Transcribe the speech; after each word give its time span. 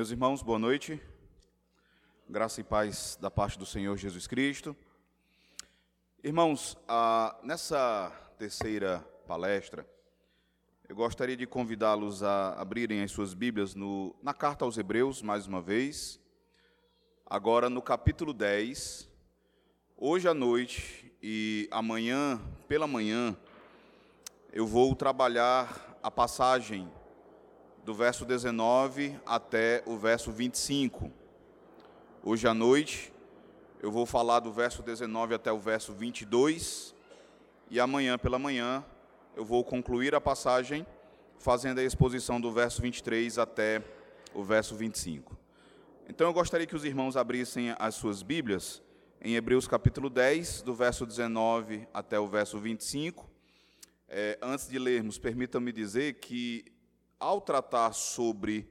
Meus 0.00 0.10
irmãos, 0.10 0.40
boa 0.40 0.58
noite. 0.58 0.98
Graça 2.26 2.62
e 2.62 2.64
paz 2.64 3.18
da 3.20 3.30
parte 3.30 3.58
do 3.58 3.66
Senhor 3.66 3.94
Jesus 3.98 4.26
Cristo. 4.26 4.74
Irmãos, 6.24 6.74
ah, 6.88 7.38
nessa 7.42 8.10
terceira 8.38 9.00
palestra, 9.26 9.86
eu 10.88 10.96
gostaria 10.96 11.36
de 11.36 11.46
convidá-los 11.46 12.22
a 12.22 12.54
abrirem 12.58 13.02
as 13.02 13.10
suas 13.10 13.34
Bíblias 13.34 13.74
no, 13.74 14.16
na 14.22 14.32
carta 14.32 14.64
aos 14.64 14.78
Hebreus, 14.78 15.20
mais 15.20 15.46
uma 15.46 15.60
vez. 15.60 16.18
Agora 17.26 17.68
no 17.68 17.82
capítulo 17.82 18.32
10. 18.32 19.06
Hoje 19.98 20.26
à 20.26 20.32
noite 20.32 21.12
e 21.22 21.68
amanhã, 21.70 22.40
pela 22.66 22.86
manhã, 22.86 23.36
eu 24.50 24.66
vou 24.66 24.96
trabalhar 24.96 25.98
a 26.02 26.10
passagem 26.10 26.90
do 27.90 27.94
verso 27.94 28.24
19 28.24 29.18
até 29.26 29.82
o 29.84 29.98
verso 29.98 30.30
25. 30.30 31.10
Hoje 32.22 32.46
à 32.46 32.54
noite 32.54 33.12
eu 33.82 33.90
vou 33.90 34.06
falar 34.06 34.38
do 34.38 34.52
verso 34.52 34.80
19 34.80 35.34
até 35.34 35.50
o 35.50 35.58
verso 35.58 35.92
22 35.92 36.94
e 37.68 37.80
amanhã 37.80 38.16
pela 38.16 38.38
manhã 38.38 38.84
eu 39.34 39.44
vou 39.44 39.64
concluir 39.64 40.14
a 40.14 40.20
passagem 40.20 40.86
fazendo 41.40 41.80
a 41.80 41.82
exposição 41.82 42.40
do 42.40 42.52
verso 42.52 42.80
23 42.80 43.38
até 43.38 43.82
o 44.32 44.44
verso 44.44 44.76
25. 44.76 45.36
Então 46.08 46.28
eu 46.28 46.32
gostaria 46.32 46.68
que 46.68 46.76
os 46.76 46.84
irmãos 46.84 47.16
abrissem 47.16 47.74
as 47.76 47.96
suas 47.96 48.22
Bíblias 48.22 48.80
em 49.20 49.34
Hebreus 49.34 49.66
capítulo 49.66 50.08
10, 50.08 50.62
do 50.62 50.76
verso 50.76 51.04
19 51.04 51.88
até 51.92 52.20
o 52.20 52.28
verso 52.28 52.56
25. 52.56 53.28
É, 54.08 54.38
antes 54.40 54.68
de 54.68 54.78
lermos, 54.78 55.18
permitam-me 55.18 55.72
dizer 55.72 56.20
que 56.20 56.64
ao 57.20 57.40
tratar 57.40 57.92
sobre 57.92 58.66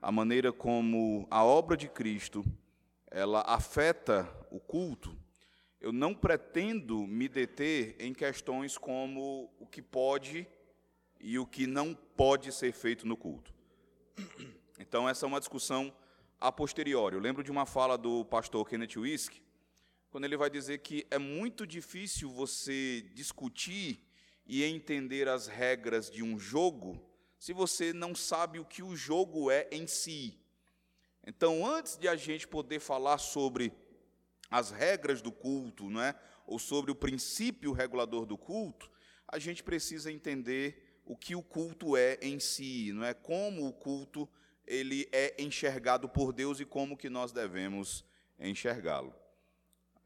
a 0.00 0.10
maneira 0.10 0.50
como 0.52 1.28
a 1.30 1.44
obra 1.44 1.76
de 1.76 1.86
Cristo 1.86 2.42
ela 3.10 3.42
afeta 3.42 4.26
o 4.50 4.58
culto, 4.58 5.14
eu 5.78 5.92
não 5.92 6.14
pretendo 6.14 7.06
me 7.06 7.28
deter 7.28 7.94
em 8.00 8.14
questões 8.14 8.78
como 8.78 9.52
o 9.60 9.66
que 9.66 9.82
pode 9.82 10.46
e 11.20 11.38
o 11.38 11.46
que 11.46 11.66
não 11.66 11.94
pode 11.94 12.50
ser 12.50 12.72
feito 12.72 13.06
no 13.06 13.16
culto. 13.16 13.52
Então, 14.78 15.08
essa 15.08 15.26
é 15.26 15.28
uma 15.28 15.38
discussão 15.38 15.94
a 16.40 16.50
posteriori. 16.50 17.14
Eu 17.14 17.20
lembro 17.20 17.44
de 17.44 17.50
uma 17.50 17.66
fala 17.66 17.96
do 17.96 18.24
pastor 18.24 18.68
Kenneth 18.68 18.96
Wisk, 18.96 19.34
quando 20.10 20.24
ele 20.24 20.36
vai 20.36 20.50
dizer 20.50 20.78
que 20.78 21.06
é 21.10 21.18
muito 21.18 21.66
difícil 21.66 22.30
você 22.30 23.02
discutir 23.14 24.00
e 24.46 24.64
entender 24.64 25.28
as 25.28 25.46
regras 25.46 26.10
de 26.10 26.22
um 26.22 26.38
jogo 26.38 27.00
se 27.42 27.52
você 27.52 27.92
não 27.92 28.14
sabe 28.14 28.60
o 28.60 28.64
que 28.64 28.84
o 28.84 28.94
jogo 28.94 29.50
é 29.50 29.66
em 29.72 29.84
si. 29.84 30.38
Então, 31.26 31.66
antes 31.66 31.96
de 31.96 32.06
a 32.06 32.14
gente 32.14 32.46
poder 32.46 32.78
falar 32.78 33.18
sobre 33.18 33.72
as 34.48 34.70
regras 34.70 35.20
do 35.20 35.32
culto, 35.32 35.90
não 35.90 36.00
é? 36.00 36.14
ou 36.46 36.56
sobre 36.56 36.92
o 36.92 36.94
princípio 36.94 37.72
regulador 37.72 38.26
do 38.26 38.38
culto, 38.38 38.88
a 39.26 39.40
gente 39.40 39.60
precisa 39.60 40.12
entender 40.12 41.00
o 41.04 41.16
que 41.16 41.34
o 41.34 41.42
culto 41.42 41.96
é 41.96 42.16
em 42.22 42.38
si, 42.38 42.92
não 42.92 43.04
é? 43.04 43.12
Como 43.12 43.66
o 43.66 43.72
culto 43.72 44.28
ele 44.64 45.08
é 45.10 45.34
enxergado 45.42 46.08
por 46.08 46.32
Deus 46.32 46.60
e 46.60 46.64
como 46.64 46.96
que 46.96 47.10
nós 47.10 47.32
devemos 47.32 48.04
enxergá-lo. 48.38 49.12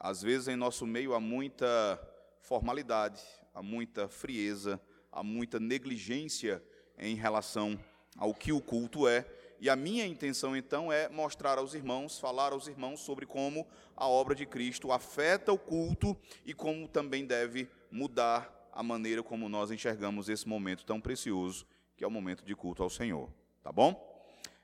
Às 0.00 0.22
vezes 0.22 0.48
em 0.48 0.56
nosso 0.56 0.86
meio 0.86 1.12
há 1.12 1.20
muita 1.20 2.00
formalidade, 2.40 3.22
há 3.52 3.62
muita 3.62 4.08
frieza, 4.08 4.80
há 5.12 5.22
muita 5.22 5.60
negligência 5.60 6.64
em 6.98 7.14
relação 7.14 7.78
ao 8.16 8.34
que 8.34 8.52
o 8.52 8.60
culto 8.60 9.06
é. 9.08 9.26
E 9.58 9.70
a 9.70 9.76
minha 9.76 10.06
intenção, 10.06 10.56
então, 10.56 10.92
é 10.92 11.08
mostrar 11.08 11.58
aos 11.58 11.74
irmãos, 11.74 12.18
falar 12.18 12.52
aos 12.52 12.68
irmãos 12.68 13.00
sobre 13.00 13.24
como 13.24 13.66
a 13.96 14.06
obra 14.06 14.34
de 14.34 14.44
Cristo 14.44 14.92
afeta 14.92 15.52
o 15.52 15.58
culto 15.58 16.16
e 16.44 16.52
como 16.52 16.86
também 16.86 17.24
deve 17.24 17.68
mudar 17.90 18.52
a 18.72 18.82
maneira 18.82 19.22
como 19.22 19.48
nós 19.48 19.70
enxergamos 19.70 20.28
esse 20.28 20.46
momento 20.46 20.84
tão 20.84 21.00
precioso, 21.00 21.66
que 21.96 22.04
é 22.04 22.06
o 22.06 22.10
momento 22.10 22.44
de 22.44 22.54
culto 22.54 22.82
ao 22.82 22.90
Senhor. 22.90 23.30
Tá 23.62 23.72
bom? 23.72 24.14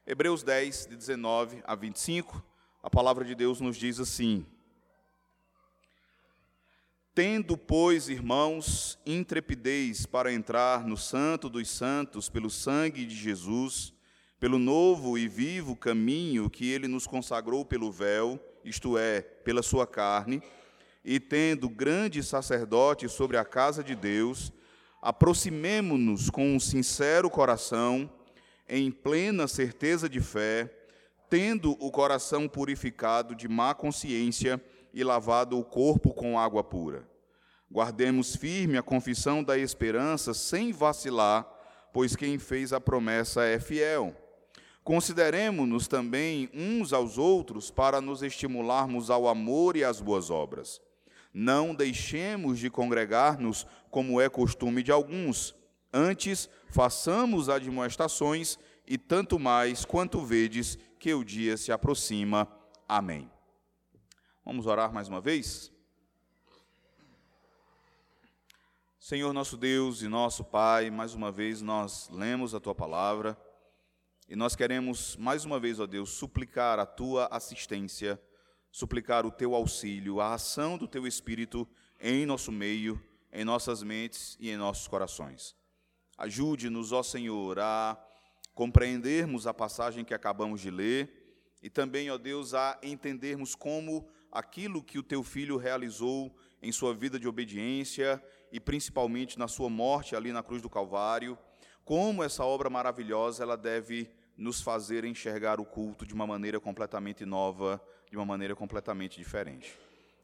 Hebreus 0.07 0.43
10, 0.43 0.89
de 0.89 0.97
19 0.97 1.63
a 1.65 1.75
25, 1.75 2.45
a 2.83 2.91
palavra 2.91 3.25
de 3.25 3.35
Deus 3.35 3.61
nos 3.61 3.77
diz 3.77 3.99
assim: 3.99 4.45
Tendo, 7.15 7.59
pois, 7.59 8.09
irmãos, 8.09 8.99
intrepidez 9.05 10.07
para 10.07 10.33
entrar 10.33 10.87
no 10.87 10.97
Santo 10.97 11.51
dos 11.51 11.69
Santos 11.69 12.31
pelo 12.31 12.49
sangue 12.49 13.05
de 13.05 13.15
Jesus, 13.15 13.93
pelo 14.41 14.59
novo 14.59 15.19
e 15.19 15.29
vivo 15.29 15.77
caminho 15.77 16.49
que 16.49 16.71
ele 16.71 16.89
nos 16.89 17.07
consagrou 17.07 17.67
pelo 17.67 17.93
véu, 17.93 18.41
isto 18.65 18.97
é, 18.97 19.21
pela 19.21 19.63
sua 19.63 19.87
carne, 19.87 20.43
e 21.05 21.21
tendo 21.21 21.69
grande 21.69 22.23
sacerdote 22.23 23.07
sobre 23.11 23.37
a 23.37 23.45
casa 23.45 23.85
de 23.85 23.95
Deus, 23.95 24.51
aproximemo-nos 25.03 26.31
com 26.31 26.57
um 26.57 26.59
sincero 26.59 27.29
coração, 27.29 28.11
em 28.67 28.91
plena 28.91 29.47
certeza 29.47 30.09
de 30.09 30.21
fé, 30.21 30.75
tendo 31.29 31.73
o 31.73 31.91
coração 31.91 32.49
purificado 32.49 33.35
de 33.35 33.49
má 33.49 33.75
consciência 33.75 34.59
e 34.93 35.03
lavado 35.03 35.59
o 35.59 35.65
corpo 35.65 36.13
com 36.13 36.39
água 36.39 36.63
pura. 36.63 37.09
Guardemos 37.71 38.37
firme 38.37 38.77
a 38.77 38.83
confissão 38.83 39.43
da 39.43 39.57
esperança 39.57 40.35
sem 40.35 40.73
vacilar, 40.73 41.49
pois 41.93 42.15
quem 42.15 42.39
fez 42.39 42.73
a 42.73 42.81
promessa 42.81 43.45
é 43.45 43.59
fiel. 43.59 44.15
Consideremos-nos 44.85 45.87
também 45.87 46.51
uns 46.53 46.93
aos 46.93 47.17
outros 47.17 47.71
para 47.71 48.01
nos 48.01 48.23
estimularmos 48.23 49.11
ao 49.11 49.29
amor 49.29 49.77
e 49.77 49.85
às 49.85 50.01
boas 50.01 50.29
obras. 50.29 50.81
Não 51.33 51.75
deixemos 51.75 52.59
de 52.59 52.69
congregar-nos, 52.69 53.67
como 53.91 54.21
é 54.21 54.29
costume 54.29 54.83
de 54.83 54.93
alguns. 54.93 55.55
Antes, 55.93 56.49
façamos 56.69 57.49
admoestações, 57.49 58.59
e 58.87 58.99
tanto 58.99 59.39
mais 59.39 59.85
quanto 59.85 60.21
vedes 60.21 60.77
que 60.99 61.15
o 61.15 61.25
dia 61.25 61.57
se 61.57 61.73
aproxima. 61.73 62.49
Amém. 62.89 63.31
Vamos 64.45 64.67
orar 64.67 64.93
mais 64.93 65.07
uma 65.07 65.21
vez? 65.21 65.71
Senhor 68.99 69.33
nosso 69.33 69.57
Deus 69.57 70.03
e 70.03 70.09
nosso 70.09 70.43
Pai, 70.43 70.91
mais 70.91 71.15
uma 71.15 71.31
vez 71.31 71.63
nós 71.63 72.09
lemos 72.11 72.53
a 72.53 72.59
tua 72.59 72.75
palavra 72.75 73.39
e 74.29 74.35
nós 74.35 74.57
queremos 74.57 75.15
mais 75.15 75.45
uma 75.45 75.61
vez, 75.61 75.79
ó 75.79 75.87
Deus, 75.87 76.11
suplicar 76.11 76.81
a 76.81 76.87
tua 76.87 77.29
assistência, 77.31 78.21
suplicar 78.73 79.25
o 79.25 79.31
teu 79.31 79.55
auxílio, 79.55 80.21
a 80.21 80.35
ação 80.35 80.77
do 80.77 80.89
teu 80.89 81.07
Espírito 81.07 81.65
em 82.01 82.27
nosso 82.27 82.51
meio, 82.51 83.01
em 83.33 83.45
nossas 83.45 83.81
mentes 83.85 84.37
e 84.41 84.51
em 84.51 84.57
nossos 84.57 84.89
corações. 84.89 85.55
Ajude-nos, 86.19 86.91
ó 86.91 87.05
Senhor, 87.05 87.61
a 87.61 87.97
compreendermos 88.55 89.47
a 89.47 89.55
passagem 89.55 90.05
que 90.05 90.13
acabamos 90.13 90.61
de 90.61 90.69
ler 90.69 91.47
e 91.63 91.71
também, 91.71 92.11
ó 92.11 92.19
Deus, 92.19 92.55
a 92.55 92.77
entendermos 92.83 93.55
como 93.55 94.11
aquilo 94.33 94.83
que 94.83 94.99
o 94.99 95.03
teu 95.03 95.23
filho 95.23 95.59
realizou 95.59 96.35
em 96.63 96.73
sua 96.73 96.95
vida 96.95 97.21
de 97.21 97.29
obediência 97.29 98.23
e 98.51 98.59
principalmente 98.59 99.39
na 99.39 99.47
sua 99.47 99.69
morte 99.69 100.17
ali 100.17 100.33
na 100.33 100.43
cruz 100.43 100.63
do 100.63 100.71
Calvário, 100.71 101.39
como 101.85 102.25
essa 102.25 102.45
obra 102.45 102.71
maravilhosa 102.71 103.43
ela 103.43 103.57
deve 103.57 104.11
nos 104.37 104.63
fazer 104.63 105.05
enxergar 105.05 105.61
o 105.61 105.65
culto 105.67 106.07
de 106.07 106.15
uma 106.15 106.27
maneira 106.27 106.59
completamente 106.59 107.27
nova, 107.27 107.83
de 108.11 108.17
uma 108.17 108.25
maneira 108.25 108.57
completamente 108.57 109.19
diferente. 109.19 109.79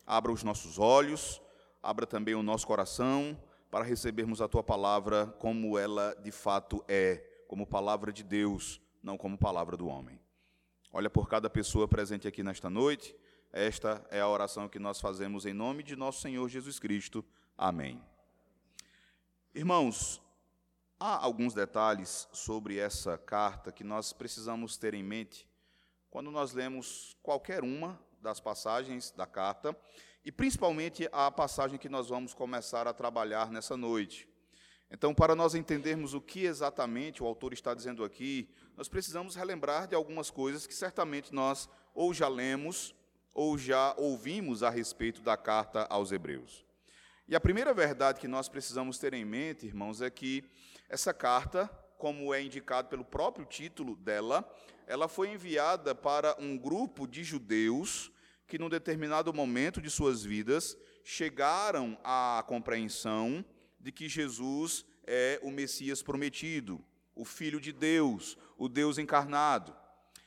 Abra 0.06 0.32
os 0.32 0.42
nossos 0.42 0.78
olhos, 0.78 1.42
abra 1.82 2.06
também 2.06 2.34
o 2.34 2.42
nosso 2.42 2.66
coração 2.66 3.38
para 3.70 3.84
recebermos 3.84 4.40
a 4.40 4.48
tua 4.48 4.62
palavra 4.62 5.26
como 5.38 5.76
ela 5.76 6.14
de 6.22 6.30
fato 6.30 6.82
é, 6.88 7.22
como 7.46 7.66
palavra 7.66 8.10
de 8.10 8.22
Deus, 8.22 8.80
não 9.02 9.18
como 9.18 9.36
palavra 9.36 9.76
do 9.76 9.86
homem. 9.86 10.18
Olha 10.90 11.10
por 11.10 11.28
cada 11.28 11.50
pessoa 11.50 11.86
presente 11.86 12.26
aqui 12.26 12.42
nesta 12.42 12.70
noite 12.70 13.14
esta 13.52 14.06
é 14.10 14.20
a 14.20 14.28
oração 14.28 14.68
que 14.68 14.78
nós 14.78 15.00
fazemos 15.00 15.46
em 15.46 15.54
nome 15.54 15.82
de 15.82 15.96
nosso 15.96 16.20
Senhor 16.20 16.48
Jesus 16.48 16.78
Cristo. 16.78 17.24
Amém. 17.56 18.02
Irmãos, 19.54 20.20
há 21.00 21.16
alguns 21.24 21.54
detalhes 21.54 22.28
sobre 22.32 22.78
essa 22.78 23.16
carta 23.16 23.72
que 23.72 23.82
nós 23.82 24.12
precisamos 24.12 24.76
ter 24.76 24.92
em 24.94 25.02
mente 25.02 25.48
quando 26.10 26.30
nós 26.30 26.52
lemos 26.52 27.16
qualquer 27.22 27.62
uma 27.62 27.98
das 28.20 28.40
passagens 28.40 29.10
da 29.12 29.26
carta, 29.26 29.76
e 30.24 30.32
principalmente 30.32 31.08
a 31.12 31.30
passagem 31.30 31.78
que 31.78 31.88
nós 31.88 32.08
vamos 32.08 32.34
começar 32.34 32.86
a 32.86 32.92
trabalhar 32.92 33.50
nessa 33.50 33.76
noite. 33.76 34.28
Então, 34.90 35.14
para 35.14 35.34
nós 35.34 35.54
entendermos 35.54 36.14
o 36.14 36.20
que 36.20 36.44
exatamente 36.44 37.22
o 37.22 37.26
autor 37.26 37.52
está 37.52 37.74
dizendo 37.74 38.02
aqui, 38.02 38.48
nós 38.76 38.88
precisamos 38.88 39.34
relembrar 39.34 39.86
de 39.86 39.94
algumas 39.94 40.30
coisas 40.30 40.66
que 40.66 40.74
certamente 40.74 41.32
nós 41.32 41.68
ou 41.94 42.12
já 42.12 42.26
lemos 42.26 42.94
ou 43.38 43.56
já 43.56 43.94
ouvimos 43.96 44.64
a 44.64 44.68
respeito 44.68 45.22
da 45.22 45.36
carta 45.36 45.86
aos 45.88 46.10
Hebreus. 46.10 46.66
E 47.28 47.36
a 47.36 47.40
primeira 47.40 47.72
verdade 47.72 48.18
que 48.18 48.26
nós 48.26 48.48
precisamos 48.48 48.98
ter 48.98 49.14
em 49.14 49.24
mente, 49.24 49.64
irmãos, 49.64 50.02
é 50.02 50.10
que 50.10 50.42
essa 50.88 51.14
carta, 51.14 51.68
como 51.96 52.34
é 52.34 52.42
indicado 52.42 52.88
pelo 52.88 53.04
próprio 53.04 53.46
título 53.46 53.94
dela, 53.94 54.44
ela 54.88 55.06
foi 55.06 55.30
enviada 55.30 55.94
para 55.94 56.34
um 56.40 56.58
grupo 56.58 57.06
de 57.06 57.22
judeus 57.22 58.10
que, 58.44 58.58
num 58.58 58.68
determinado 58.68 59.32
momento 59.32 59.80
de 59.80 59.88
suas 59.88 60.24
vidas, 60.24 60.76
chegaram 61.04 61.96
à 62.02 62.42
compreensão 62.44 63.44
de 63.78 63.92
que 63.92 64.08
Jesus 64.08 64.84
é 65.06 65.38
o 65.44 65.52
Messias 65.52 66.02
prometido, 66.02 66.84
o 67.14 67.24
Filho 67.24 67.60
de 67.60 67.70
Deus, 67.70 68.36
o 68.56 68.68
Deus 68.68 68.98
encarnado. 68.98 69.76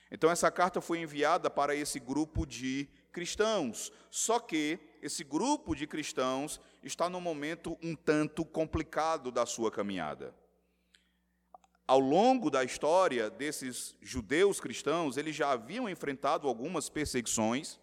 Então, 0.09 0.31
essa 0.31 0.49
carta 0.49 0.79
foi 0.79 0.99
enviada 0.99 1.49
para 1.49 1.75
esse 1.75 1.99
grupo 1.99 2.45
de 2.45 2.89
cristãos. 3.11 3.91
Só 4.09 4.39
que 4.39 4.79
esse 5.01 5.23
grupo 5.23 5.75
de 5.75 5.85
cristãos 5.85 6.59
está 6.83 7.09
num 7.09 7.21
momento 7.21 7.77
um 7.81 7.95
tanto 7.95 8.43
complicado 8.43 9.31
da 9.31 9.45
sua 9.45 9.71
caminhada. 9.71 10.35
Ao 11.87 11.99
longo 11.99 12.49
da 12.49 12.63
história 12.63 13.29
desses 13.29 13.95
judeus 14.01 14.59
cristãos, 14.59 15.17
eles 15.17 15.35
já 15.35 15.51
haviam 15.51 15.89
enfrentado 15.89 16.47
algumas 16.47 16.89
perseguições, 16.89 17.79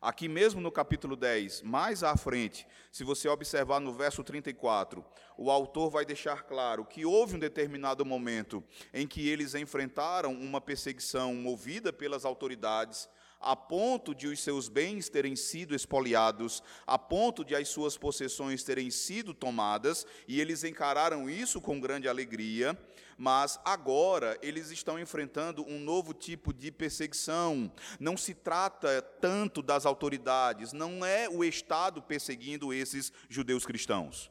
Aqui 0.00 0.28
mesmo 0.28 0.60
no 0.60 0.70
capítulo 0.70 1.16
10, 1.16 1.62
mais 1.62 2.04
à 2.04 2.16
frente, 2.16 2.68
se 2.92 3.02
você 3.02 3.28
observar 3.28 3.80
no 3.80 3.92
verso 3.92 4.22
34, 4.22 5.04
o 5.36 5.50
autor 5.50 5.90
vai 5.90 6.04
deixar 6.04 6.44
claro 6.44 6.84
que 6.84 7.04
houve 7.04 7.34
um 7.34 7.38
determinado 7.38 8.06
momento 8.06 8.62
em 8.94 9.08
que 9.08 9.28
eles 9.28 9.56
enfrentaram 9.56 10.32
uma 10.32 10.60
perseguição 10.60 11.34
movida 11.34 11.92
pelas 11.92 12.24
autoridades, 12.24 13.08
a 13.40 13.54
ponto 13.54 14.14
de 14.14 14.26
os 14.26 14.40
seus 14.40 14.68
bens 14.68 15.08
terem 15.08 15.36
sido 15.36 15.74
espoliados, 15.74 16.62
a 16.86 16.98
ponto 16.98 17.44
de 17.44 17.54
as 17.54 17.68
suas 17.68 17.96
possessões 17.96 18.62
terem 18.62 18.90
sido 18.90 19.32
tomadas, 19.32 20.06
e 20.26 20.40
eles 20.40 20.64
encararam 20.64 21.28
isso 21.28 21.60
com 21.60 21.80
grande 21.80 22.08
alegria 22.08 22.78
mas 23.18 23.58
agora 23.64 24.38
eles 24.40 24.70
estão 24.70 24.96
enfrentando 24.96 25.66
um 25.66 25.80
novo 25.80 26.14
tipo 26.14 26.54
de 26.54 26.70
perseguição. 26.70 27.70
Não 27.98 28.16
se 28.16 28.32
trata 28.32 29.02
tanto 29.02 29.60
das 29.60 29.84
autoridades, 29.84 30.72
não 30.72 31.04
é 31.04 31.28
o 31.28 31.42
Estado 31.42 32.00
perseguindo 32.00 32.72
esses 32.72 33.12
judeus 33.28 33.66
cristãos. 33.66 34.30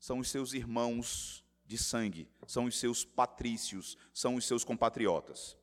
São 0.00 0.18
os 0.18 0.28
seus 0.28 0.52
irmãos 0.52 1.44
de 1.64 1.78
sangue, 1.78 2.28
são 2.44 2.64
os 2.64 2.76
seus 2.76 3.04
patrícios, 3.04 3.96
são 4.12 4.34
os 4.34 4.44
seus 4.44 4.64
compatriotas. 4.64 5.56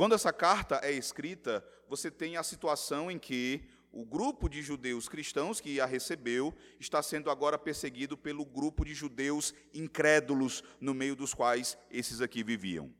Quando 0.00 0.14
essa 0.14 0.32
carta 0.32 0.80
é 0.82 0.90
escrita, 0.90 1.62
você 1.86 2.10
tem 2.10 2.38
a 2.38 2.42
situação 2.42 3.10
em 3.10 3.18
que 3.18 3.68
o 3.92 4.02
grupo 4.02 4.48
de 4.48 4.62
judeus 4.62 5.10
cristãos 5.10 5.60
que 5.60 5.78
a 5.78 5.84
recebeu 5.84 6.54
está 6.78 7.02
sendo 7.02 7.28
agora 7.28 7.58
perseguido 7.58 8.16
pelo 8.16 8.46
grupo 8.46 8.82
de 8.82 8.94
judeus 8.94 9.52
incrédulos 9.74 10.64
no 10.80 10.94
meio 10.94 11.14
dos 11.14 11.34
quais 11.34 11.76
esses 11.90 12.22
aqui 12.22 12.42
viviam. 12.42 12.90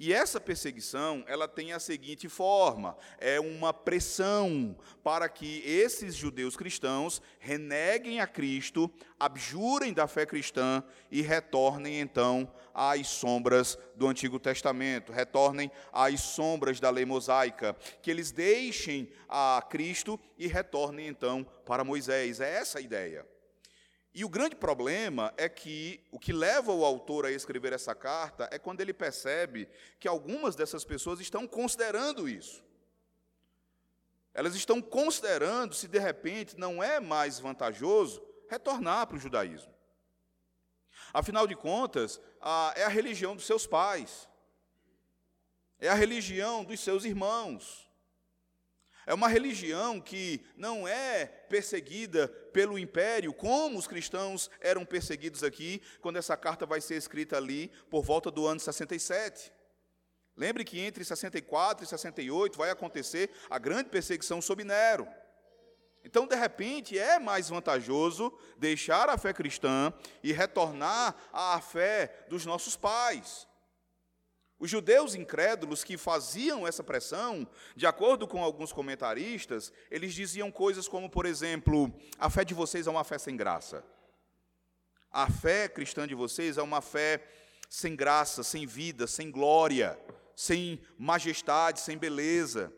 E 0.00 0.14
essa 0.14 0.40
perseguição, 0.40 1.24
ela 1.26 1.48
tem 1.48 1.72
a 1.72 1.80
seguinte 1.80 2.28
forma: 2.28 2.96
é 3.18 3.40
uma 3.40 3.74
pressão 3.74 4.78
para 5.02 5.28
que 5.28 5.60
esses 5.66 6.14
judeus 6.14 6.56
cristãos 6.56 7.20
reneguem 7.40 8.20
a 8.20 8.26
Cristo, 8.26 8.88
abjurem 9.18 9.92
da 9.92 10.06
fé 10.06 10.24
cristã 10.24 10.84
e 11.10 11.20
retornem 11.20 11.98
então 11.98 12.48
às 12.72 13.08
sombras 13.08 13.76
do 13.96 14.06
Antigo 14.06 14.38
Testamento, 14.38 15.10
retornem 15.10 15.68
às 15.92 16.20
sombras 16.20 16.78
da 16.78 16.90
lei 16.90 17.04
mosaica, 17.04 17.74
que 18.00 18.08
eles 18.08 18.30
deixem 18.30 19.10
a 19.28 19.60
Cristo 19.68 20.18
e 20.38 20.46
retornem 20.46 21.08
então 21.08 21.44
para 21.66 21.82
Moisés. 21.82 22.40
É 22.40 22.54
essa 22.54 22.78
a 22.78 22.82
ideia. 22.82 23.26
E 24.18 24.24
o 24.24 24.28
grande 24.28 24.56
problema 24.56 25.32
é 25.36 25.48
que 25.48 26.04
o 26.10 26.18
que 26.18 26.32
leva 26.32 26.72
o 26.72 26.84
autor 26.84 27.24
a 27.24 27.30
escrever 27.30 27.72
essa 27.72 27.94
carta 27.94 28.48
é 28.50 28.58
quando 28.58 28.80
ele 28.80 28.92
percebe 28.92 29.68
que 30.00 30.08
algumas 30.08 30.56
dessas 30.56 30.84
pessoas 30.84 31.20
estão 31.20 31.46
considerando 31.46 32.28
isso. 32.28 32.64
Elas 34.34 34.56
estão 34.56 34.82
considerando 34.82 35.72
se 35.72 35.86
de 35.86 36.00
repente 36.00 36.58
não 36.58 36.82
é 36.82 36.98
mais 36.98 37.38
vantajoso 37.38 38.20
retornar 38.50 39.06
para 39.06 39.16
o 39.16 39.20
judaísmo. 39.20 39.72
Afinal 41.14 41.46
de 41.46 41.54
contas, 41.54 42.20
é 42.74 42.82
a 42.82 42.88
religião 42.88 43.36
dos 43.36 43.46
seus 43.46 43.68
pais, 43.68 44.28
é 45.78 45.88
a 45.88 45.94
religião 45.94 46.64
dos 46.64 46.80
seus 46.80 47.04
irmãos. 47.04 47.87
É 49.08 49.14
uma 49.14 49.26
religião 49.26 50.02
que 50.02 50.44
não 50.54 50.86
é 50.86 51.24
perseguida 51.24 52.28
pelo 52.52 52.78
império, 52.78 53.32
como 53.32 53.78
os 53.78 53.86
cristãos 53.86 54.50
eram 54.60 54.84
perseguidos 54.84 55.42
aqui, 55.42 55.80
quando 56.02 56.18
essa 56.18 56.36
carta 56.36 56.66
vai 56.66 56.78
ser 56.82 56.96
escrita 56.96 57.38
ali 57.38 57.72
por 57.88 58.04
volta 58.04 58.30
do 58.30 58.46
ano 58.46 58.60
67. 58.60 59.50
Lembre 60.36 60.62
que 60.62 60.78
entre 60.78 61.02
64 61.02 61.86
e 61.86 61.88
68 61.88 62.58
vai 62.58 62.68
acontecer 62.68 63.30
a 63.48 63.58
grande 63.58 63.88
perseguição 63.88 64.42
sob 64.42 64.62
Nero. 64.62 65.08
Então, 66.04 66.26
de 66.26 66.36
repente, 66.36 66.98
é 66.98 67.18
mais 67.18 67.48
vantajoso 67.48 68.30
deixar 68.58 69.08
a 69.08 69.16
fé 69.16 69.32
cristã 69.32 69.90
e 70.22 70.34
retornar 70.34 71.16
à 71.32 71.58
fé 71.62 72.26
dos 72.28 72.44
nossos 72.44 72.76
pais. 72.76 73.48
Os 74.60 74.68
judeus 74.68 75.14
incrédulos 75.14 75.84
que 75.84 75.96
faziam 75.96 76.66
essa 76.66 76.82
pressão, 76.82 77.46
de 77.76 77.86
acordo 77.86 78.26
com 78.26 78.42
alguns 78.42 78.72
comentaristas, 78.72 79.72
eles 79.88 80.12
diziam 80.12 80.50
coisas 80.50 80.88
como, 80.88 81.08
por 81.08 81.26
exemplo, 81.26 81.94
a 82.18 82.28
fé 82.28 82.44
de 82.44 82.54
vocês 82.54 82.86
é 82.86 82.90
uma 82.90 83.04
fé 83.04 83.18
sem 83.18 83.36
graça. 83.36 83.84
A 85.12 85.30
fé 85.30 85.68
cristã 85.68 86.08
de 86.08 86.14
vocês 86.14 86.58
é 86.58 86.62
uma 86.62 86.80
fé 86.80 87.24
sem 87.68 87.94
graça, 87.94 88.42
sem 88.42 88.66
vida, 88.66 89.06
sem 89.06 89.30
glória, 89.30 89.98
sem 90.34 90.80
majestade, 90.98 91.80
sem 91.80 91.96
beleza. 91.96 92.72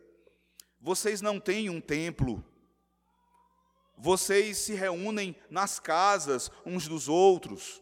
Vocês 0.79 1.19
não 1.19 1.39
têm 1.39 1.69
um 1.69 1.81
templo. 1.81 2.43
Vocês 3.97 4.57
se 4.57 4.73
reúnem 4.73 5.35
nas 5.49 5.79
casas 5.79 6.51
uns 6.65 6.87
dos 6.87 7.09
outros. 7.09 7.81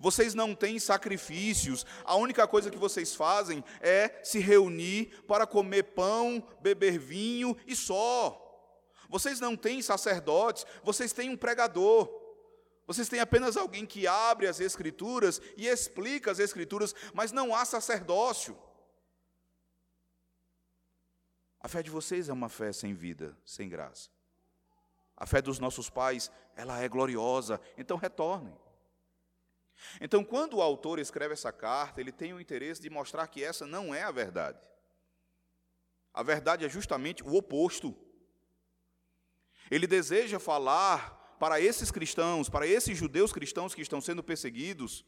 Vocês 0.00 0.34
não 0.34 0.54
têm 0.54 0.78
sacrifícios, 0.78 1.84
a 2.04 2.16
única 2.16 2.46
coisa 2.46 2.70
que 2.70 2.78
vocês 2.78 3.14
fazem 3.14 3.64
é 3.80 4.20
se 4.22 4.38
reunir 4.38 5.22
para 5.26 5.46
comer 5.46 5.84
pão, 5.84 6.46
beber 6.60 6.98
vinho 6.98 7.56
e 7.66 7.76
só. 7.76 8.40
Vocês 9.08 9.40
não 9.40 9.56
têm 9.56 9.80
sacerdotes, 9.82 10.66
vocês 10.82 11.12
têm 11.12 11.30
um 11.30 11.36
pregador. 11.36 12.22
Vocês 12.86 13.08
têm 13.08 13.20
apenas 13.20 13.56
alguém 13.56 13.86
que 13.86 14.06
abre 14.06 14.46
as 14.46 14.60
Escrituras 14.60 15.40
e 15.56 15.66
explica 15.66 16.30
as 16.30 16.38
Escrituras, 16.38 16.94
mas 17.14 17.32
não 17.32 17.54
há 17.54 17.64
sacerdócio. 17.64 18.58
A 21.60 21.68
fé 21.68 21.82
de 21.82 21.90
vocês 21.90 22.28
é 22.28 22.32
uma 22.32 22.50
fé 22.50 22.72
sem 22.72 22.92
vida, 22.92 23.34
sem 23.44 23.68
graça. 23.70 24.10
A 25.16 25.26
fé 25.26 25.40
dos 25.40 25.58
nossos 25.58 25.88
pais, 25.88 26.30
ela 26.54 26.78
é 26.78 26.88
gloriosa, 26.88 27.58
então 27.78 27.96
retornem. 27.96 28.54
Então, 30.00 30.24
quando 30.24 30.56
o 30.56 30.62
autor 30.62 30.98
escreve 30.98 31.34
essa 31.34 31.52
carta, 31.52 32.00
ele 32.00 32.12
tem 32.12 32.32
o 32.32 32.40
interesse 32.40 32.80
de 32.80 32.90
mostrar 32.90 33.26
que 33.26 33.42
essa 33.42 33.66
não 33.66 33.94
é 33.94 34.02
a 34.02 34.10
verdade. 34.10 34.58
A 36.12 36.22
verdade 36.22 36.64
é 36.64 36.68
justamente 36.68 37.22
o 37.22 37.34
oposto. 37.34 37.96
Ele 39.70 39.86
deseja 39.86 40.38
falar 40.38 41.36
para 41.38 41.60
esses 41.60 41.90
cristãos, 41.90 42.48
para 42.48 42.66
esses 42.66 42.96
judeus 42.96 43.32
cristãos 43.32 43.74
que 43.74 43.82
estão 43.82 44.00
sendo 44.00 44.22
perseguidos, 44.22 45.04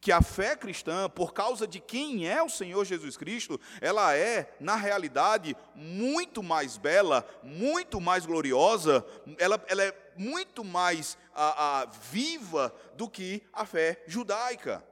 que 0.00 0.12
a 0.12 0.22
fé 0.22 0.54
cristã, 0.54 1.08
por 1.08 1.32
causa 1.32 1.66
de 1.66 1.80
quem 1.80 2.28
é 2.28 2.42
o 2.42 2.48
Senhor 2.48 2.84
Jesus 2.84 3.16
Cristo, 3.16 3.60
ela 3.80 4.14
é, 4.16 4.54
na 4.60 4.76
realidade, 4.76 5.56
muito 5.74 6.42
mais 6.42 6.76
bela, 6.76 7.28
muito 7.42 8.00
mais 8.00 8.24
gloriosa, 8.24 9.04
ela, 9.38 9.62
ela 9.66 9.84
é 9.84 10.07
muito 10.18 10.64
mais 10.64 11.16
a, 11.34 11.80
a, 11.80 11.84
viva 11.86 12.74
do 12.94 13.08
que 13.08 13.42
a 13.52 13.64
fé 13.64 14.02
judaica. 14.06 14.84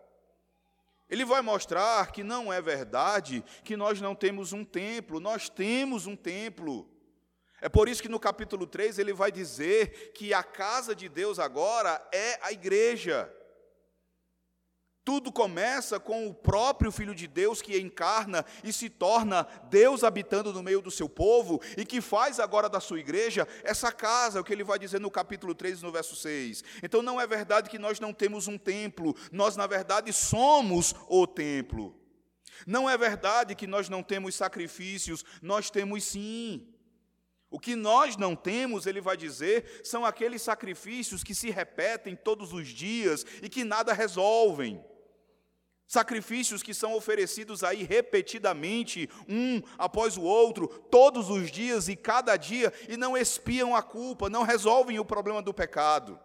Ele 1.08 1.24
vai 1.24 1.42
mostrar 1.42 2.10
que 2.10 2.24
não 2.24 2.52
é 2.52 2.60
verdade 2.60 3.44
que 3.62 3.76
nós 3.76 4.00
não 4.00 4.14
temos 4.14 4.52
um 4.52 4.64
templo, 4.64 5.20
nós 5.20 5.48
temos 5.48 6.06
um 6.06 6.16
templo. 6.16 6.88
É 7.60 7.68
por 7.68 7.88
isso 7.88 8.02
que 8.02 8.08
no 8.08 8.20
capítulo 8.20 8.66
3 8.66 8.98
ele 8.98 9.12
vai 9.12 9.30
dizer 9.30 10.12
que 10.12 10.34
a 10.34 10.42
casa 10.42 10.94
de 10.94 11.08
Deus 11.08 11.38
agora 11.38 12.06
é 12.12 12.38
a 12.42 12.52
igreja. 12.52 13.32
Tudo 15.06 15.30
começa 15.30 16.00
com 16.00 16.26
o 16.26 16.34
próprio 16.34 16.90
Filho 16.90 17.14
de 17.14 17.28
Deus 17.28 17.62
que 17.62 17.78
encarna 17.78 18.44
e 18.64 18.72
se 18.72 18.90
torna 18.90 19.46
Deus 19.70 20.02
habitando 20.02 20.52
no 20.52 20.64
meio 20.64 20.82
do 20.82 20.90
seu 20.90 21.08
povo 21.08 21.62
e 21.76 21.84
que 21.84 22.00
faz 22.00 22.40
agora 22.40 22.68
da 22.68 22.80
sua 22.80 22.98
igreja 22.98 23.46
essa 23.62 23.92
casa, 23.92 24.40
o 24.40 24.44
que 24.44 24.52
ele 24.52 24.64
vai 24.64 24.80
dizer 24.80 25.00
no 25.00 25.08
capítulo 25.08 25.54
3, 25.54 25.80
no 25.80 25.92
verso 25.92 26.16
6. 26.16 26.64
Então 26.82 27.02
não 27.02 27.20
é 27.20 27.26
verdade 27.26 27.70
que 27.70 27.78
nós 27.78 28.00
não 28.00 28.12
temos 28.12 28.48
um 28.48 28.58
templo, 28.58 29.14
nós 29.30 29.54
na 29.54 29.64
verdade 29.68 30.12
somos 30.12 30.92
o 31.06 31.24
templo. 31.24 31.94
Não 32.66 32.90
é 32.90 32.98
verdade 32.98 33.54
que 33.54 33.68
nós 33.68 33.88
não 33.88 34.02
temos 34.02 34.34
sacrifícios, 34.34 35.24
nós 35.40 35.70
temos 35.70 36.02
sim. 36.02 36.66
O 37.48 37.60
que 37.60 37.76
nós 37.76 38.16
não 38.16 38.34
temos, 38.34 38.86
ele 38.86 39.00
vai 39.00 39.16
dizer, 39.16 39.82
são 39.84 40.04
aqueles 40.04 40.42
sacrifícios 40.42 41.22
que 41.22 41.32
se 41.32 41.48
repetem 41.48 42.16
todos 42.16 42.52
os 42.52 42.66
dias 42.66 43.24
e 43.40 43.48
que 43.48 43.62
nada 43.62 43.92
resolvem. 43.92 44.84
Sacrifícios 45.86 46.64
que 46.64 46.74
são 46.74 46.94
oferecidos 46.94 47.62
aí 47.62 47.84
repetidamente, 47.84 49.08
um 49.28 49.62
após 49.78 50.16
o 50.16 50.22
outro, 50.22 50.66
todos 50.90 51.30
os 51.30 51.50
dias 51.50 51.88
e 51.88 51.94
cada 51.94 52.36
dia, 52.36 52.72
e 52.88 52.96
não 52.96 53.16
espiam 53.16 53.74
a 53.74 53.82
culpa, 53.82 54.28
não 54.28 54.42
resolvem 54.42 54.98
o 54.98 55.04
problema 55.04 55.40
do 55.40 55.54
pecado. 55.54 56.18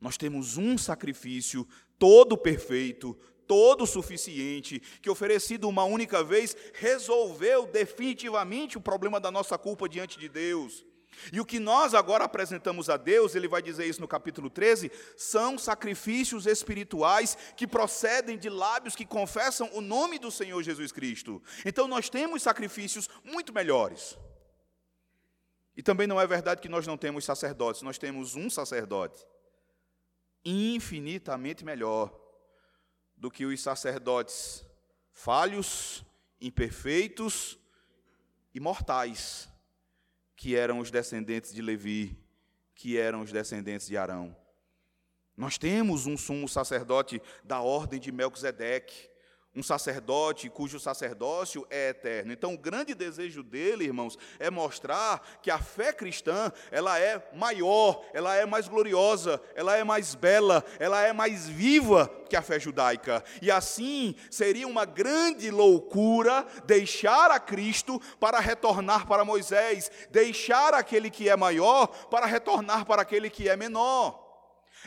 Nós 0.00 0.16
temos 0.16 0.56
um 0.56 0.78
sacrifício 0.78 1.68
todo 1.98 2.36
perfeito, 2.36 3.14
todo 3.46 3.86
suficiente, 3.86 4.80
que 5.02 5.10
oferecido 5.10 5.68
uma 5.68 5.84
única 5.84 6.24
vez, 6.24 6.56
resolveu 6.72 7.66
definitivamente 7.66 8.78
o 8.78 8.80
problema 8.80 9.20
da 9.20 9.30
nossa 9.30 9.58
culpa 9.58 9.86
diante 9.86 10.18
de 10.18 10.28
Deus. 10.28 10.86
E 11.32 11.40
o 11.40 11.44
que 11.44 11.58
nós 11.58 11.94
agora 11.94 12.24
apresentamos 12.24 12.88
a 12.88 12.96
Deus, 12.96 13.34
ele 13.34 13.48
vai 13.48 13.62
dizer 13.62 13.86
isso 13.86 14.00
no 14.00 14.08
capítulo 14.08 14.48
13, 14.48 14.90
são 15.16 15.58
sacrifícios 15.58 16.46
espirituais 16.46 17.36
que 17.56 17.66
procedem 17.66 18.38
de 18.38 18.48
lábios 18.48 18.96
que 18.96 19.04
confessam 19.04 19.70
o 19.72 19.80
nome 19.80 20.18
do 20.18 20.30
Senhor 20.30 20.62
Jesus 20.62 20.90
Cristo. 20.90 21.42
Então 21.64 21.86
nós 21.86 22.08
temos 22.08 22.42
sacrifícios 22.42 23.08
muito 23.24 23.52
melhores. 23.52 24.18
E 25.76 25.82
também 25.82 26.06
não 26.06 26.20
é 26.20 26.26
verdade 26.26 26.60
que 26.60 26.68
nós 26.68 26.86
não 26.86 26.96
temos 26.96 27.24
sacerdotes, 27.24 27.82
nós 27.82 27.98
temos 27.98 28.34
um 28.34 28.50
sacerdote 28.50 29.26
infinitamente 30.44 31.64
melhor 31.64 32.12
do 33.16 33.30
que 33.30 33.46
os 33.46 33.60
sacerdotes 33.62 34.64
falhos, 35.12 36.04
imperfeitos 36.40 37.56
e 38.52 38.58
mortais 38.58 39.51
que 40.42 40.56
eram 40.56 40.80
os 40.80 40.90
descendentes 40.90 41.54
de 41.54 41.62
Levi, 41.62 42.18
que 42.74 42.98
eram 42.98 43.20
os 43.20 43.30
descendentes 43.30 43.86
de 43.86 43.96
Arão. 43.96 44.36
Nós 45.36 45.56
temos 45.56 46.04
um 46.04 46.16
sumo 46.16 46.48
sacerdote 46.48 47.22
da 47.44 47.60
ordem 47.60 48.00
de 48.00 48.10
Melquisedeque, 48.10 49.08
um 49.54 49.62
sacerdote 49.62 50.48
cujo 50.48 50.80
sacerdócio 50.80 51.66
é 51.68 51.90
eterno. 51.90 52.32
Então, 52.32 52.54
o 52.54 52.58
grande 52.58 52.94
desejo 52.94 53.42
dele, 53.42 53.84
irmãos, 53.84 54.18
é 54.38 54.50
mostrar 54.50 55.20
que 55.42 55.50
a 55.50 55.58
fé 55.58 55.92
cristã, 55.92 56.50
ela 56.70 56.98
é 56.98 57.22
maior, 57.34 58.02
ela 58.14 58.34
é 58.34 58.46
mais 58.46 58.66
gloriosa, 58.66 59.40
ela 59.54 59.76
é 59.76 59.84
mais 59.84 60.14
bela, 60.14 60.64
ela 60.78 61.02
é 61.02 61.12
mais 61.12 61.46
viva 61.46 62.10
que 62.30 62.36
a 62.36 62.40
fé 62.40 62.58
judaica. 62.58 63.22
E 63.42 63.50
assim, 63.50 64.14
seria 64.30 64.66
uma 64.66 64.86
grande 64.86 65.50
loucura 65.50 66.46
deixar 66.64 67.30
a 67.30 67.38
Cristo 67.38 68.00
para 68.18 68.40
retornar 68.40 69.06
para 69.06 69.24
Moisés, 69.24 69.90
deixar 70.10 70.72
aquele 70.72 71.10
que 71.10 71.28
é 71.28 71.36
maior 71.36 71.88
para 72.08 72.24
retornar 72.24 72.86
para 72.86 73.02
aquele 73.02 73.28
que 73.28 73.50
é 73.50 73.56
menor. 73.56 74.21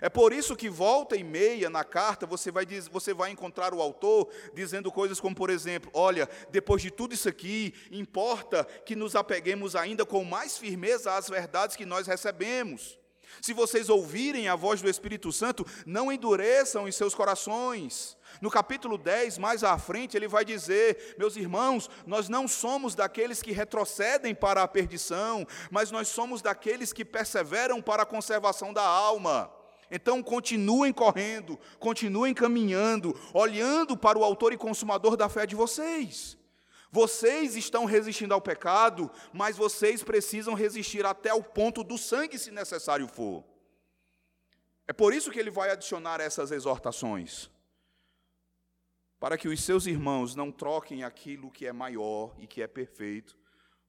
É 0.01 0.09
por 0.09 0.33
isso 0.33 0.55
que 0.55 0.69
volta 0.69 1.15
e 1.15 1.23
meia 1.23 1.69
na 1.69 1.83
carta 1.83 2.25
você 2.25 2.51
vai, 2.51 2.65
você 2.91 3.13
vai 3.13 3.31
encontrar 3.31 3.73
o 3.73 3.81
autor 3.81 4.29
dizendo 4.53 4.91
coisas 4.91 5.19
como, 5.19 5.35
por 5.35 5.49
exemplo, 5.49 5.89
olha, 5.93 6.29
depois 6.49 6.81
de 6.81 6.91
tudo 6.91 7.13
isso 7.13 7.29
aqui, 7.29 7.73
importa 7.91 8.65
que 8.85 8.95
nos 8.95 9.15
apeguemos 9.15 9.75
ainda 9.75 10.05
com 10.05 10.23
mais 10.23 10.57
firmeza 10.57 11.15
às 11.15 11.29
verdades 11.29 11.75
que 11.75 11.85
nós 11.85 12.07
recebemos. 12.07 12.99
Se 13.41 13.53
vocês 13.53 13.89
ouvirem 13.89 14.47
a 14.47 14.55
voz 14.55 14.81
do 14.81 14.89
Espírito 14.89 15.31
Santo, 15.31 15.65
não 15.85 16.11
endureçam 16.11 16.85
os 16.85 16.95
seus 16.95 17.13
corações. 17.13 18.17
No 18.41 18.49
capítulo 18.49 18.97
10, 18.97 19.37
mais 19.37 19.63
à 19.63 19.77
frente, 19.77 20.15
ele 20.15 20.27
vai 20.27 20.43
dizer: 20.43 21.15
Meus 21.17 21.35
irmãos, 21.35 21.89
nós 22.05 22.29
não 22.29 22.47
somos 22.47 22.95
daqueles 22.95 23.41
que 23.41 23.51
retrocedem 23.51 24.35
para 24.35 24.63
a 24.63 24.67
perdição, 24.67 25.45
mas 25.71 25.91
nós 25.91 26.07
somos 26.07 26.41
daqueles 26.41 26.91
que 26.91 27.05
perseveram 27.05 27.81
para 27.81 28.03
a 28.03 28.05
conservação 28.05 28.73
da 28.73 28.83
alma. 28.83 29.51
Então 29.89 30.23
continuem 30.23 30.91
correndo, 30.91 31.59
continuem 31.79 32.33
caminhando, 32.33 33.17
olhando 33.33 33.95
para 33.95 34.17
o 34.17 34.23
autor 34.23 34.53
e 34.53 34.57
consumador 34.57 35.15
da 35.15 35.29
fé 35.29 35.45
de 35.45 35.55
vocês. 35.55 36.37
Vocês 36.91 37.55
estão 37.55 37.85
resistindo 37.85 38.33
ao 38.33 38.41
pecado, 38.41 39.11
mas 39.33 39.57
vocês 39.57 40.01
precisam 40.01 40.53
resistir 40.53 41.05
até 41.05 41.33
o 41.33 41.43
ponto 41.43 41.83
do 41.83 41.97
sangue, 41.97 42.39
se 42.39 42.51
necessário 42.51 43.07
for. 43.07 43.43
É 44.87 44.93
por 44.93 45.13
isso 45.13 45.31
que 45.31 45.39
ele 45.39 45.51
vai 45.51 45.71
adicionar 45.71 46.21
essas 46.21 46.51
exortações. 46.51 47.49
Para 49.19 49.37
que 49.37 49.47
os 49.47 49.61
seus 49.63 49.87
irmãos 49.87 50.35
não 50.35 50.51
troquem 50.51 51.03
aquilo 51.03 51.51
que 51.51 51.65
é 51.65 51.73
maior 51.73 52.33
e 52.37 52.47
que 52.47 52.61
é 52.61 52.67
perfeito 52.67 53.35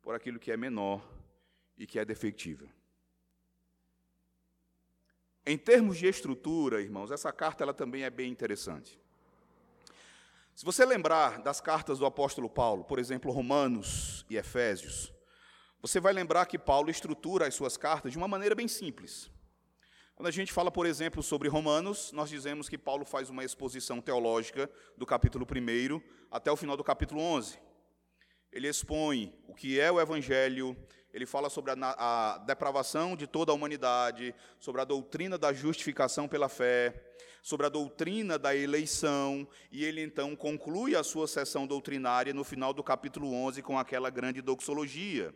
por 0.02 0.14
aquilo 0.14 0.38
que 0.38 0.50
é 0.50 0.56
menor 0.56 1.06
e 1.76 1.86
que 1.86 1.98
é 1.98 2.04
defectível. 2.04 2.68
Em 5.46 5.56
termos 5.56 5.96
de 5.96 6.08
estrutura, 6.08 6.82
irmãos, 6.82 7.12
essa 7.12 7.32
carta 7.32 7.62
ela 7.62 7.72
também 7.72 8.02
é 8.02 8.10
bem 8.10 8.28
interessante. 8.28 8.98
Se 10.56 10.64
você 10.64 10.84
lembrar 10.84 11.40
das 11.40 11.60
cartas 11.60 12.00
do 12.00 12.06
apóstolo 12.06 12.50
Paulo, 12.50 12.82
por 12.82 12.98
exemplo, 12.98 13.30
Romanos 13.30 14.26
e 14.28 14.36
Efésios, 14.36 15.12
você 15.80 16.00
vai 16.00 16.12
lembrar 16.12 16.46
que 16.46 16.58
Paulo 16.58 16.90
estrutura 16.90 17.46
as 17.46 17.54
suas 17.54 17.76
cartas 17.76 18.10
de 18.10 18.18
uma 18.18 18.26
maneira 18.26 18.56
bem 18.56 18.66
simples. 18.66 19.30
Quando 20.16 20.26
a 20.26 20.32
gente 20.32 20.52
fala, 20.52 20.72
por 20.72 20.84
exemplo, 20.84 21.22
sobre 21.22 21.48
Romanos, 21.48 22.10
nós 22.10 22.28
dizemos 22.28 22.68
que 22.68 22.76
Paulo 22.76 23.04
faz 23.04 23.30
uma 23.30 23.44
exposição 23.44 24.00
teológica 24.00 24.68
do 24.96 25.06
capítulo 25.06 25.46
1 25.46 26.00
até 26.28 26.50
o 26.50 26.56
final 26.56 26.76
do 26.76 26.82
capítulo 26.82 27.20
11. 27.20 27.56
Ele 28.50 28.66
expõe 28.66 29.32
o 29.46 29.54
que 29.54 29.78
é 29.78 29.92
o 29.92 30.00
evangelho, 30.00 30.76
ele 31.16 31.24
fala 31.24 31.48
sobre 31.48 31.72
a, 31.72 31.76
a, 31.80 32.38
depravação 32.44 33.16
de 33.16 33.26
toda 33.26 33.50
a 33.50 33.54
humanidade, 33.54 34.34
sobre 34.60 34.82
a 34.82 34.84
doutrina 34.84 35.38
da 35.38 35.50
justificação 35.50 36.28
pela 36.28 36.46
fé, 36.46 36.94
sobre 37.42 37.64
a 37.64 37.70
doutrina 37.70 38.38
da 38.38 38.54
eleição, 38.54 39.48
e 39.72 39.82
ele 39.82 40.02
então 40.02 40.36
conclui 40.36 40.94
a 40.94 41.02
sua 41.02 41.26
sessão 41.26 41.66
doutrinária 41.66 42.34
no 42.34 42.44
final 42.44 42.74
do 42.74 42.84
capítulo 42.84 43.32
11 43.32 43.62
com 43.62 43.78
aquela 43.78 44.10
grande 44.10 44.42
doxologia. 44.42 45.34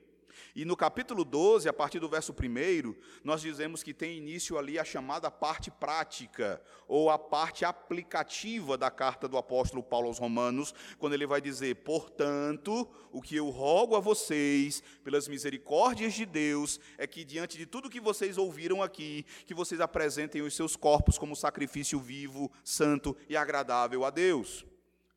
E 0.55 0.65
no 0.65 0.77
capítulo 0.77 1.25
12, 1.25 1.69
a 1.69 1.73
partir 1.73 1.99
do 1.99 2.09
verso 2.09 2.33
1, 2.33 2.95
nós 3.25 3.41
dizemos 3.41 3.83
que 3.83 3.95
tem 3.95 4.17
início 4.17 4.59
ali 4.59 4.79
a 4.79 4.85
chamada 4.85 5.31
parte 5.31 5.71
prática, 5.71 6.63
ou 6.89 7.11
a 7.11 7.19
parte 7.19 7.65
aplicativa 7.65 8.77
da 8.77 8.91
carta 8.91 9.29
do 9.29 9.37
apóstolo 9.37 9.83
Paulo 9.83 10.09
aos 10.09 10.19
Romanos, 10.19 10.75
quando 10.99 11.15
ele 11.15 11.27
vai 11.27 11.41
dizer: 11.41 11.77
Portanto, 11.77 12.89
o 13.13 13.21
que 13.21 13.37
eu 13.37 13.49
rogo 13.51 13.97
a 13.97 14.01
vocês, 14.01 14.83
pelas 15.03 15.29
misericórdias 15.29 16.15
de 16.15 16.27
Deus, 16.27 16.81
é 16.99 17.07
que 17.07 17.25
diante 17.25 17.57
de 17.57 17.67
tudo 17.67 17.91
que 17.91 18.01
vocês 18.01 18.39
ouviram 18.39 18.83
aqui, 18.83 19.25
que 19.47 19.55
vocês 19.55 19.81
apresentem 19.81 20.43
os 20.43 20.55
seus 20.55 20.77
corpos 20.77 21.19
como 21.19 21.37
sacrifício 21.37 21.99
vivo, 22.01 22.51
santo 22.65 23.17
e 23.29 23.37
agradável 23.37 24.05
a 24.05 24.11
Deus. 24.11 24.70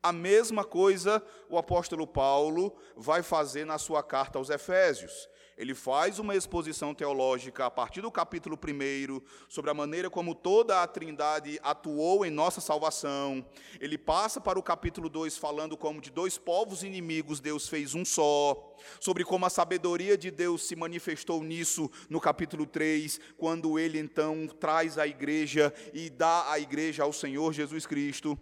A 0.04 0.12
mesma 0.12 0.64
coisa 0.64 1.24
o 1.48 1.56
apóstolo 1.56 2.06
Paulo 2.06 2.76
vai 2.94 3.22
fazer 3.22 3.64
na 3.64 3.78
sua 3.78 4.02
carta 4.02 4.38
aos 4.38 4.50
Efésios. 4.50 5.30
Ele 5.56 5.74
faz 5.74 6.18
uma 6.18 6.36
exposição 6.36 6.94
teológica 6.94 7.64
a 7.64 7.70
partir 7.70 8.02
do 8.02 8.12
capítulo 8.12 8.54
1 8.54 9.22
sobre 9.48 9.70
a 9.70 9.74
maneira 9.74 10.10
como 10.10 10.34
toda 10.34 10.82
a 10.82 10.86
Trindade 10.86 11.58
atuou 11.62 12.22
em 12.26 12.30
nossa 12.30 12.60
salvação. 12.60 13.42
Ele 13.80 13.96
passa 13.96 14.42
para 14.42 14.58
o 14.58 14.62
capítulo 14.62 15.08
2 15.08 15.38
falando 15.38 15.74
como 15.74 16.02
de 16.02 16.10
dois 16.10 16.36
povos 16.36 16.82
inimigos 16.82 17.40
Deus 17.40 17.66
fez 17.66 17.94
um 17.94 18.04
só, 18.04 18.76
sobre 19.00 19.24
como 19.24 19.46
a 19.46 19.50
sabedoria 19.50 20.18
de 20.18 20.30
Deus 20.30 20.66
se 20.66 20.76
manifestou 20.76 21.42
nisso 21.42 21.90
no 22.10 22.20
capítulo 22.20 22.66
3, 22.66 23.18
quando 23.38 23.78
ele 23.78 23.98
então 23.98 24.46
traz 24.60 24.98
a 24.98 25.06
igreja 25.06 25.72
e 25.94 26.10
dá 26.10 26.50
a 26.50 26.60
igreja 26.60 27.04
ao 27.04 27.12
Senhor 27.14 27.54
Jesus 27.54 27.86
Cristo. 27.86 28.38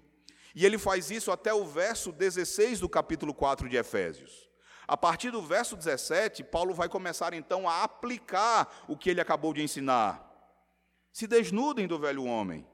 E 0.54 0.66
ele 0.66 0.78
faz 0.78 1.11
isso 1.11 1.30
até 1.30 1.52
o 1.52 1.64
verso 1.64 2.12
16 2.12 2.80
do 2.80 2.88
capítulo 2.88 3.32
4 3.32 3.68
de 3.68 3.76
Efésios. 3.76 4.50
A 4.87 4.97
partir 4.97 5.30
do 5.30 5.40
verso 5.40 5.76
17, 5.76 6.44
Paulo 6.44 6.75
vai 6.75 6.88
começar 6.88 7.32
então 7.32 7.68
a 7.68 7.82
aplicar 7.82 8.85
o 8.88 8.97
que 8.97 9.09
ele 9.09 9.21
acabou 9.21 9.54
de 9.54 9.62
ensinar. 9.62 10.28
Se 11.12 11.26
desnudem 11.26 11.87
do 11.87 11.99
velho 11.99 12.25
homem 12.25 12.66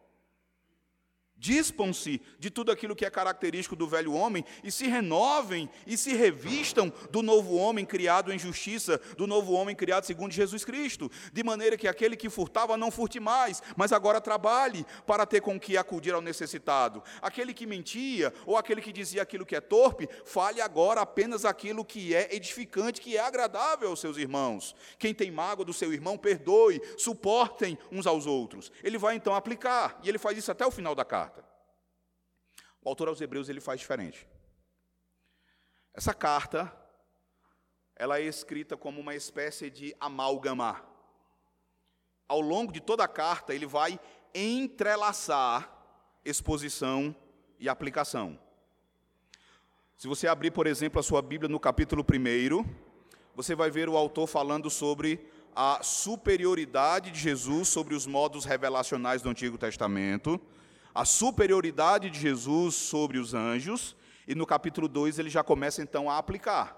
Dispam-se 1.38 2.20
de 2.38 2.50
tudo 2.50 2.72
aquilo 2.72 2.96
que 2.96 3.04
é 3.04 3.10
característico 3.10 3.76
do 3.76 3.86
velho 3.86 4.12
homem 4.12 4.44
e 4.64 4.72
se 4.72 4.88
renovem 4.88 5.70
e 5.86 5.96
se 5.96 6.12
revistam 6.12 6.92
do 7.12 7.22
novo 7.22 7.54
homem 7.54 7.86
criado 7.86 8.32
em 8.32 8.38
justiça, 8.38 9.00
do 9.16 9.24
novo 9.24 9.52
homem 9.52 9.76
criado 9.76 10.04
segundo 10.04 10.32
Jesus 10.32 10.64
Cristo, 10.64 11.08
de 11.32 11.44
maneira 11.44 11.76
que 11.76 11.86
aquele 11.86 12.16
que 12.16 12.28
furtava 12.28 12.76
não 12.76 12.90
furte 12.90 13.20
mais, 13.20 13.62
mas 13.76 13.92
agora 13.92 14.20
trabalhe 14.20 14.84
para 15.06 15.24
ter 15.24 15.40
com 15.40 15.60
que 15.60 15.76
acudir 15.76 16.12
ao 16.12 16.20
necessitado. 16.20 17.04
Aquele 17.22 17.54
que 17.54 17.66
mentia 17.66 18.34
ou 18.44 18.56
aquele 18.56 18.80
que 18.80 18.92
dizia 18.92 19.22
aquilo 19.22 19.46
que 19.46 19.54
é 19.54 19.60
torpe, 19.60 20.08
fale 20.24 20.60
agora 20.60 21.02
apenas 21.02 21.44
aquilo 21.44 21.84
que 21.84 22.16
é 22.16 22.34
edificante, 22.34 23.00
que 23.00 23.16
é 23.16 23.20
agradável 23.20 23.90
aos 23.90 24.00
seus 24.00 24.16
irmãos. 24.16 24.74
Quem 24.98 25.14
tem 25.14 25.30
mágoa 25.30 25.64
do 25.64 25.72
seu 25.72 25.92
irmão, 25.92 26.18
perdoe, 26.18 26.82
suportem 26.96 27.78
uns 27.92 28.08
aos 28.08 28.26
outros. 28.26 28.72
Ele 28.82 28.98
vai 28.98 29.14
então 29.14 29.36
aplicar, 29.36 30.00
e 30.02 30.08
ele 30.08 30.18
faz 30.18 30.36
isso 30.36 30.50
até 30.50 30.66
o 30.66 30.70
final 30.70 30.96
da 30.96 31.04
carta. 31.04 31.27
O 32.88 32.90
autor 32.90 33.08
aos 33.08 33.20
Hebreus 33.20 33.50
ele 33.50 33.60
faz 33.60 33.80
diferente. 33.80 34.26
Essa 35.92 36.14
carta, 36.14 36.74
ela 37.94 38.18
é 38.18 38.22
escrita 38.22 38.78
como 38.78 38.98
uma 38.98 39.14
espécie 39.14 39.68
de 39.68 39.94
amálgama. 40.00 40.82
Ao 42.26 42.40
longo 42.40 42.72
de 42.72 42.80
toda 42.80 43.04
a 43.04 43.08
carta, 43.08 43.54
ele 43.54 43.66
vai 43.66 44.00
entrelaçar 44.34 45.70
exposição 46.24 47.14
e 47.58 47.68
aplicação. 47.68 48.40
Se 49.94 50.08
você 50.08 50.26
abrir, 50.26 50.50
por 50.50 50.66
exemplo, 50.66 50.98
a 50.98 51.02
sua 51.02 51.20
Bíblia 51.20 51.46
no 51.46 51.60
capítulo 51.60 52.02
1, 52.02 52.64
você 53.36 53.54
vai 53.54 53.70
ver 53.70 53.90
o 53.90 53.98
autor 53.98 54.26
falando 54.26 54.70
sobre 54.70 55.30
a 55.54 55.82
superioridade 55.82 57.10
de 57.10 57.20
Jesus 57.20 57.68
sobre 57.68 57.94
os 57.94 58.06
modos 58.06 58.46
revelacionais 58.46 59.20
do 59.20 59.28
Antigo 59.28 59.58
Testamento, 59.58 60.40
a 60.94 61.04
superioridade 61.04 62.10
de 62.10 62.18
Jesus 62.18 62.74
sobre 62.74 63.18
os 63.18 63.34
anjos, 63.34 63.96
e 64.26 64.34
no 64.34 64.46
capítulo 64.46 64.88
2 64.88 65.18
ele 65.18 65.30
já 65.30 65.42
começa 65.42 65.82
então 65.82 66.10
a 66.10 66.18
aplicar. 66.18 66.76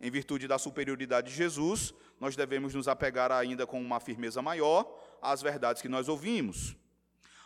Em 0.00 0.10
virtude 0.10 0.46
da 0.46 0.58
superioridade 0.58 1.30
de 1.30 1.36
Jesus, 1.36 1.92
nós 2.20 2.36
devemos 2.36 2.74
nos 2.74 2.86
apegar 2.86 3.32
ainda 3.32 3.66
com 3.66 3.80
uma 3.80 3.98
firmeza 3.98 4.40
maior 4.40 4.88
às 5.20 5.42
verdades 5.42 5.82
que 5.82 5.88
nós 5.88 6.08
ouvimos. 6.08 6.76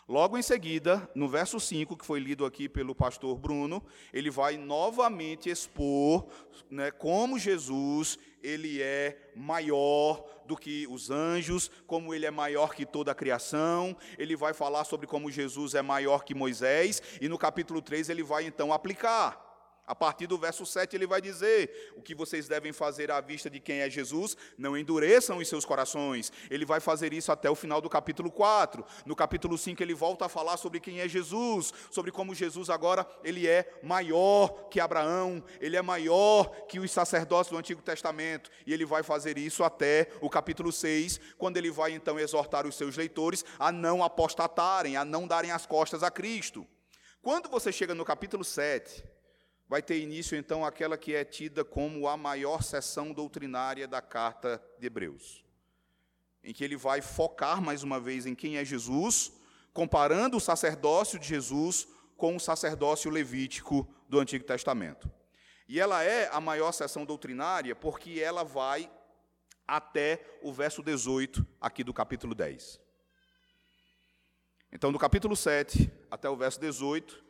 Logo 0.08 0.36
em 0.36 0.42
seguida, 0.42 1.08
no 1.14 1.28
verso 1.28 1.58
5, 1.58 1.96
que 1.96 2.04
foi 2.04 2.20
lido 2.20 2.44
aqui 2.44 2.68
pelo 2.68 2.94
pastor 2.94 3.38
Bruno, 3.38 3.82
ele 4.12 4.30
vai 4.30 4.56
novamente 4.56 5.48
expor 5.48 6.28
né, 6.70 6.90
como 6.90 7.38
Jesus 7.38 8.18
ele 8.42 8.82
é 8.82 9.30
maior 9.34 10.24
do 10.44 10.56
que 10.56 10.86
os 10.88 11.10
anjos, 11.10 11.70
como 11.86 12.12
ele 12.14 12.26
é 12.26 12.30
maior 12.30 12.74
que 12.74 12.84
toda 12.84 13.12
a 13.12 13.14
criação. 13.14 13.96
Ele 14.18 14.36
vai 14.36 14.52
falar 14.52 14.84
sobre 14.84 15.06
como 15.06 15.30
Jesus 15.30 15.74
é 15.74 15.82
maior 15.82 16.24
que 16.24 16.34
Moisés, 16.34 17.02
e 17.20 17.28
no 17.28 17.38
capítulo 17.38 17.80
3 17.80 18.08
ele 18.08 18.22
vai 18.22 18.44
então 18.44 18.72
aplicar. 18.72 19.51
A 19.92 19.94
partir 19.94 20.26
do 20.26 20.38
verso 20.38 20.64
7 20.64 20.96
ele 20.96 21.06
vai 21.06 21.20
dizer: 21.20 21.92
o 21.94 22.00
que 22.00 22.14
vocês 22.14 22.48
devem 22.48 22.72
fazer 22.72 23.10
à 23.10 23.20
vista 23.20 23.50
de 23.50 23.60
quem 23.60 23.80
é 23.80 23.90
Jesus, 23.90 24.34
não 24.56 24.74
endureçam 24.74 25.36
os 25.36 25.46
seus 25.46 25.66
corações. 25.66 26.32
Ele 26.50 26.64
vai 26.64 26.80
fazer 26.80 27.12
isso 27.12 27.30
até 27.30 27.50
o 27.50 27.54
final 27.54 27.78
do 27.78 27.90
capítulo 27.90 28.30
4. 28.30 28.82
No 29.04 29.14
capítulo 29.14 29.58
5 29.58 29.82
ele 29.82 29.92
volta 29.92 30.24
a 30.24 30.28
falar 30.30 30.56
sobre 30.56 30.80
quem 30.80 31.00
é 31.00 31.06
Jesus, 31.06 31.74
sobre 31.90 32.10
como 32.10 32.34
Jesus 32.34 32.70
agora 32.70 33.06
ele 33.22 33.46
é 33.46 33.70
maior 33.82 34.70
que 34.70 34.80
Abraão, 34.80 35.44
ele 35.60 35.76
é 35.76 35.82
maior 35.82 36.46
que 36.66 36.80
os 36.80 36.90
sacerdotes 36.90 37.50
do 37.50 37.58
Antigo 37.58 37.82
Testamento, 37.82 38.50
e 38.66 38.72
ele 38.72 38.86
vai 38.86 39.02
fazer 39.02 39.36
isso 39.36 39.62
até 39.62 40.08
o 40.22 40.30
capítulo 40.30 40.72
6, 40.72 41.20
quando 41.36 41.58
ele 41.58 41.70
vai 41.70 41.92
então 41.92 42.18
exortar 42.18 42.66
os 42.66 42.76
seus 42.76 42.96
leitores 42.96 43.44
a 43.58 43.70
não 43.70 44.02
apostatarem, 44.02 44.96
a 44.96 45.04
não 45.04 45.26
darem 45.26 45.50
as 45.50 45.66
costas 45.66 46.02
a 46.02 46.10
Cristo. 46.10 46.66
Quando 47.20 47.50
você 47.50 47.70
chega 47.70 47.94
no 47.94 48.06
capítulo 48.06 48.42
7, 48.42 49.11
vai 49.68 49.82
ter 49.82 49.98
início 49.98 50.36
então 50.36 50.64
aquela 50.64 50.98
que 50.98 51.14
é 51.14 51.24
tida 51.24 51.64
como 51.64 52.08
a 52.08 52.16
maior 52.16 52.62
sessão 52.62 53.12
doutrinária 53.12 53.88
da 53.88 54.02
carta 54.02 54.62
de 54.78 54.86
Hebreus, 54.86 55.44
em 56.42 56.52
que 56.52 56.62
ele 56.62 56.76
vai 56.76 57.00
focar 57.00 57.60
mais 57.60 57.82
uma 57.82 57.98
vez 57.98 58.26
em 58.26 58.34
quem 58.34 58.56
é 58.56 58.64
Jesus, 58.64 59.32
comparando 59.72 60.36
o 60.36 60.40
sacerdócio 60.40 61.18
de 61.18 61.26
Jesus 61.26 61.88
com 62.16 62.36
o 62.36 62.40
sacerdócio 62.40 63.10
levítico 63.10 63.88
do 64.08 64.20
Antigo 64.20 64.44
Testamento. 64.44 65.10
E 65.68 65.80
ela 65.80 66.02
é 66.02 66.28
a 66.32 66.40
maior 66.40 66.72
sessão 66.72 67.04
doutrinária 67.04 67.74
porque 67.74 68.20
ela 68.20 68.44
vai 68.44 68.90
até 69.66 70.38
o 70.42 70.52
verso 70.52 70.82
18 70.82 71.46
aqui 71.60 71.82
do 71.82 71.94
capítulo 71.94 72.34
10. 72.34 72.80
Então, 74.70 74.90
do 74.90 74.98
capítulo 74.98 75.36
7 75.36 75.90
até 76.10 76.28
o 76.28 76.36
verso 76.36 76.60
18, 76.60 77.22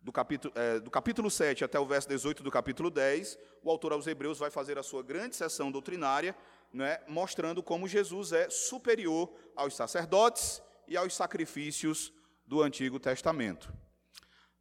do 0.00 0.12
capítulo, 0.12 0.54
é, 0.56 0.80
do 0.80 0.90
capítulo 0.90 1.30
7 1.30 1.64
até 1.64 1.78
o 1.78 1.86
verso 1.86 2.08
18 2.08 2.42
do 2.42 2.50
capítulo 2.50 2.90
10, 2.90 3.38
o 3.62 3.70
autor 3.70 3.92
aos 3.92 4.06
Hebreus 4.06 4.38
vai 4.38 4.50
fazer 4.50 4.78
a 4.78 4.82
sua 4.82 5.02
grande 5.02 5.36
sessão 5.36 5.70
doutrinária, 5.70 6.36
né, 6.72 7.00
mostrando 7.08 7.62
como 7.62 7.88
Jesus 7.88 8.32
é 8.32 8.48
superior 8.48 9.32
aos 9.56 9.74
sacerdotes 9.74 10.62
e 10.86 10.96
aos 10.96 11.14
sacrifícios 11.14 12.12
do 12.46 12.62
Antigo 12.62 12.98
Testamento. 12.98 13.72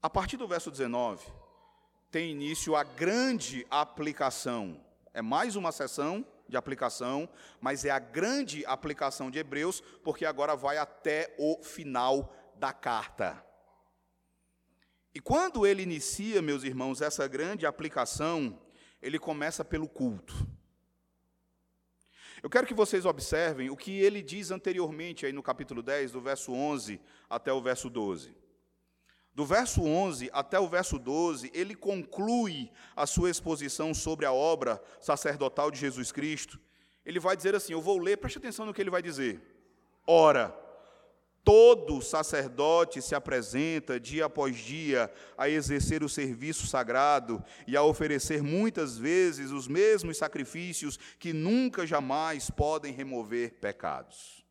A 0.02 0.10
partir 0.10 0.38
do 0.38 0.48
verso 0.48 0.72
19, 0.72 1.26
tem 2.12 2.32
início 2.32 2.76
a 2.76 2.84
grande 2.84 3.66
aplicação. 3.70 4.80
É 5.14 5.22
mais 5.22 5.56
uma 5.56 5.72
sessão 5.72 6.26
de 6.48 6.56
aplicação, 6.56 7.28
mas 7.60 7.84
é 7.84 7.90
a 7.90 8.00
grande 8.00 8.66
aplicação 8.66 9.30
de 9.30 9.40
Hebreus, 9.40 9.82
porque 10.04 10.26
agora 10.26 10.56
vai 10.56 10.78
até 10.78 11.36
o 11.38 11.62
final 11.62 12.34
da 12.56 12.72
carta. 12.72 13.47
E 15.18 15.20
quando 15.20 15.66
ele 15.66 15.82
inicia, 15.82 16.44
meus 16.44 16.64
irmãos, 16.64 17.02
essa 17.02 17.28
grande 17.28 17.66
aplicação, 17.66 18.62
ele 19.02 19.18
começa 19.18 19.66
pelo 19.66 19.90
culto. 19.90 20.48
Eu 22.44 22.52
quero 22.52 22.68
que 22.68 22.74
vocês 22.76 23.04
observem 23.04 23.72
o 23.72 23.76
que 23.76 24.00
ele 24.00 24.22
diz 24.22 24.52
anteriormente 24.52 25.26
aí 25.26 25.34
no 25.34 25.42
capítulo 25.42 25.82
10, 25.82 26.12
do 26.12 26.22
verso 26.22 26.54
11 26.54 27.02
até 27.28 27.52
o 27.52 27.60
verso 27.60 27.90
12. 27.90 28.38
Do 29.34 29.44
verso 29.44 29.82
11 29.82 30.30
até 30.32 30.60
o 30.60 30.68
verso 30.68 31.00
12, 31.00 31.50
ele 31.52 31.74
conclui 31.74 32.72
a 32.96 33.08
sua 33.08 33.32
exposição 33.32 33.96
sobre 33.96 34.24
a 34.24 34.32
obra 34.32 34.80
sacerdotal 35.02 35.72
de 35.72 35.80
Jesus 35.80 36.12
Cristo. 36.12 36.60
Ele 37.04 37.20
vai 37.20 37.36
dizer 37.36 37.56
assim: 37.56 37.74
Eu 37.74 37.82
vou 37.82 37.98
ler, 37.98 38.18
preste 38.18 38.38
atenção 38.38 38.68
no 38.68 38.74
que 38.74 38.82
ele 38.82 38.92
vai 38.92 39.02
dizer. 39.02 39.42
Ora, 40.06 40.56
Todo 41.48 42.02
sacerdote 42.02 43.02
se 43.02 43.16
apresenta 43.16 43.98
dia 43.98 44.26
após 44.26 44.54
dia 44.58 45.10
a 45.38 45.48
exercer 45.48 46.04
o 46.04 46.10
serviço 46.10 46.68
sagrado 46.68 47.42
e 47.66 47.78
a 47.78 47.84
oferecer 47.84 48.44
muitas 48.44 48.98
vezes 48.98 49.52
os 49.52 49.66
mesmos 49.66 50.18
sacrifícios 50.18 51.00
que 51.18 51.32
nunca 51.32 51.88
jamais 51.88 52.50
podem 52.50 52.92
remover 52.92 53.54
pecados. 53.62 54.46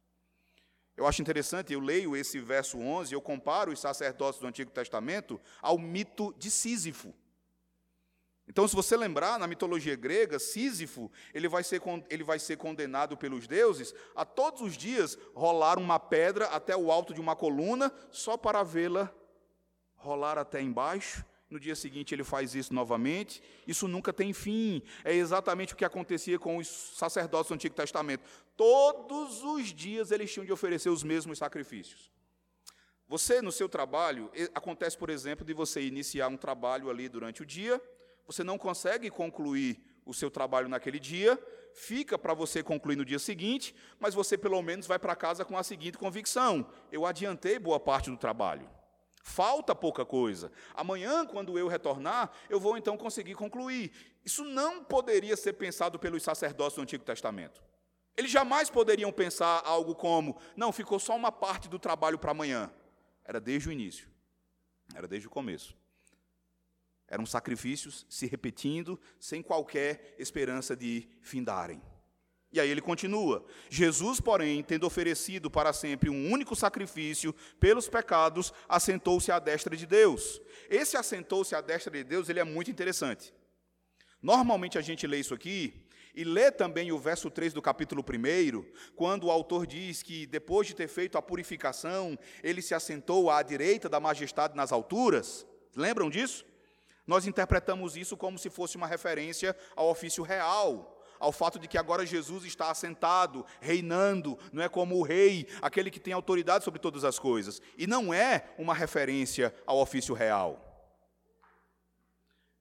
Eu 0.96 1.06
acho 1.06 1.20
interessante, 1.20 1.74
eu 1.74 1.80
leio 1.80 2.16
esse 2.16 2.40
verso 2.40 2.78
11, 2.78 3.12
eu 3.12 3.20
comparo 3.20 3.72
os 3.72 3.80
sacerdotes 3.80 4.40
do 4.40 4.46
Antigo 4.46 4.70
Testamento 4.70 5.38
ao 5.60 5.76
mito 5.76 6.34
de 6.38 6.50
Sísifo. 6.50 7.12
Então, 8.48 8.66
se 8.66 8.76
você 8.76 8.96
lembrar, 8.96 9.38
na 9.38 9.46
mitologia 9.46 9.96
grega, 9.96 10.38
Sísifo, 10.38 11.10
ele 11.34 11.48
vai, 11.48 11.64
ser, 11.64 11.82
ele 12.08 12.22
vai 12.22 12.38
ser 12.38 12.56
condenado 12.56 13.16
pelos 13.16 13.46
deuses 13.46 13.92
a 14.14 14.24
todos 14.24 14.62
os 14.62 14.76
dias 14.76 15.18
rolar 15.34 15.78
uma 15.78 15.98
pedra 15.98 16.46
até 16.46 16.76
o 16.76 16.92
alto 16.92 17.12
de 17.12 17.20
uma 17.20 17.34
coluna, 17.34 17.92
só 18.10 18.36
para 18.36 18.62
vê-la 18.62 19.12
rolar 19.96 20.38
até 20.38 20.60
embaixo. 20.60 21.24
No 21.50 21.60
dia 21.60 21.76
seguinte 21.76 22.14
ele 22.14 22.24
faz 22.24 22.54
isso 22.54 22.72
novamente. 22.72 23.42
Isso 23.66 23.86
nunca 23.88 24.12
tem 24.12 24.32
fim. 24.32 24.82
É 25.04 25.12
exatamente 25.12 25.74
o 25.74 25.76
que 25.76 25.84
acontecia 25.84 26.38
com 26.38 26.56
os 26.56 26.68
sacerdotes 26.68 27.48
do 27.48 27.54
Antigo 27.54 27.74
Testamento. 27.74 28.24
Todos 28.56 29.42
os 29.42 29.72
dias 29.72 30.10
eles 30.10 30.32
tinham 30.32 30.46
de 30.46 30.52
oferecer 30.52 30.88
os 30.88 31.02
mesmos 31.02 31.38
sacrifícios. 31.38 32.10
Você, 33.08 33.40
no 33.40 33.52
seu 33.52 33.68
trabalho, 33.68 34.30
acontece, 34.54 34.98
por 34.98 35.10
exemplo, 35.10 35.44
de 35.44 35.52
você 35.52 35.80
iniciar 35.80 36.28
um 36.28 36.36
trabalho 36.36 36.90
ali 36.90 37.08
durante 37.08 37.42
o 37.42 37.46
dia 37.46 37.80
você 38.26 38.42
não 38.42 38.58
consegue 38.58 39.10
concluir 39.10 39.80
o 40.04 40.14
seu 40.14 40.30
trabalho 40.30 40.68
naquele 40.68 40.98
dia, 40.98 41.38
fica 41.74 42.18
para 42.18 42.32
você 42.32 42.62
concluir 42.62 42.96
no 42.96 43.04
dia 43.04 43.18
seguinte, 43.18 43.74
mas 43.98 44.14
você 44.14 44.38
pelo 44.38 44.60
menos 44.62 44.86
vai 44.86 44.98
para 44.98 45.14
casa 45.14 45.44
com 45.44 45.58
a 45.58 45.62
seguinte 45.62 45.98
convicção: 45.98 46.66
eu 46.90 47.04
adiantei 47.04 47.58
boa 47.58 47.78
parte 47.78 48.10
do 48.10 48.16
trabalho. 48.16 48.68
Falta 49.22 49.74
pouca 49.74 50.04
coisa. 50.04 50.52
Amanhã, 50.72 51.26
quando 51.26 51.58
eu 51.58 51.66
retornar, 51.66 52.30
eu 52.48 52.60
vou 52.60 52.78
então 52.78 52.96
conseguir 52.96 53.34
concluir. 53.34 53.92
Isso 54.24 54.44
não 54.44 54.84
poderia 54.84 55.36
ser 55.36 55.54
pensado 55.54 55.98
pelos 55.98 56.22
sacerdotes 56.22 56.76
do 56.76 56.82
Antigo 56.82 57.04
Testamento. 57.04 57.60
Eles 58.16 58.30
jamais 58.30 58.70
poderiam 58.70 59.12
pensar 59.12 59.62
algo 59.64 59.94
como: 59.94 60.38
não, 60.56 60.72
ficou 60.72 60.98
só 60.98 61.14
uma 61.14 61.32
parte 61.32 61.68
do 61.68 61.78
trabalho 61.78 62.18
para 62.18 62.30
amanhã. 62.30 62.70
Era 63.24 63.40
desde 63.40 63.68
o 63.68 63.72
início, 63.72 64.08
era 64.94 65.08
desde 65.08 65.26
o 65.26 65.30
começo. 65.30 65.76
Eram 67.08 67.24
sacrifícios 67.24 68.06
se 68.08 68.26
repetindo, 68.26 68.98
sem 69.20 69.42
qualquer 69.42 70.14
esperança 70.18 70.74
de 70.76 71.08
findarem. 71.20 71.80
E 72.52 72.60
aí 72.60 72.70
ele 72.70 72.80
continua: 72.80 73.44
Jesus, 73.68 74.20
porém, 74.20 74.62
tendo 74.62 74.86
oferecido 74.86 75.50
para 75.50 75.72
sempre 75.72 76.10
um 76.10 76.32
único 76.32 76.56
sacrifício 76.56 77.34
pelos 77.60 77.88
pecados, 77.88 78.52
assentou-se 78.68 79.30
à 79.30 79.38
destra 79.38 79.76
de 79.76 79.86
Deus. 79.86 80.40
Esse 80.68 80.96
assentou-se 80.96 81.54
à 81.54 81.60
destra 81.60 81.92
de 81.92 82.02
Deus, 82.02 82.28
ele 82.28 82.40
é 82.40 82.44
muito 82.44 82.70
interessante. 82.70 83.32
Normalmente 84.22 84.78
a 84.78 84.80
gente 84.80 85.06
lê 85.06 85.18
isso 85.18 85.34
aqui 85.34 85.86
e 86.14 86.24
lê 86.24 86.50
também 86.50 86.90
o 86.90 86.98
verso 86.98 87.30
3 87.30 87.52
do 87.52 87.60
capítulo 87.60 88.02
1, 88.02 88.64
quando 88.96 89.24
o 89.24 89.30
autor 89.30 89.66
diz 89.66 90.02
que 90.02 90.26
depois 90.26 90.66
de 90.66 90.74
ter 90.74 90.88
feito 90.88 91.18
a 91.18 91.22
purificação, 91.22 92.18
ele 92.42 92.62
se 92.62 92.74
assentou 92.74 93.30
à 93.30 93.42
direita 93.42 93.86
da 93.86 94.00
majestade 94.00 94.56
nas 94.56 94.72
alturas. 94.72 95.46
Lembram 95.76 96.08
disso? 96.08 96.46
Nós 97.06 97.26
interpretamos 97.26 97.96
isso 97.96 98.16
como 98.16 98.38
se 98.38 98.50
fosse 98.50 98.76
uma 98.76 98.86
referência 98.86 99.56
ao 99.76 99.88
ofício 99.88 100.24
real, 100.24 101.00
ao 101.18 101.32
fato 101.32 101.58
de 101.58 101.68
que 101.68 101.78
agora 101.78 102.04
Jesus 102.04 102.44
está 102.44 102.70
assentado, 102.70 103.46
reinando, 103.60 104.38
não 104.52 104.62
é 104.62 104.68
como 104.68 104.96
o 104.96 105.02
rei, 105.02 105.46
aquele 105.62 105.90
que 105.90 106.00
tem 106.00 106.12
autoridade 106.12 106.64
sobre 106.64 106.80
todas 106.80 107.04
as 107.04 107.18
coisas. 107.18 107.60
E 107.78 107.86
não 107.86 108.12
é 108.12 108.52
uma 108.58 108.74
referência 108.74 109.54
ao 109.64 109.78
ofício 109.78 110.14
real. 110.14 110.62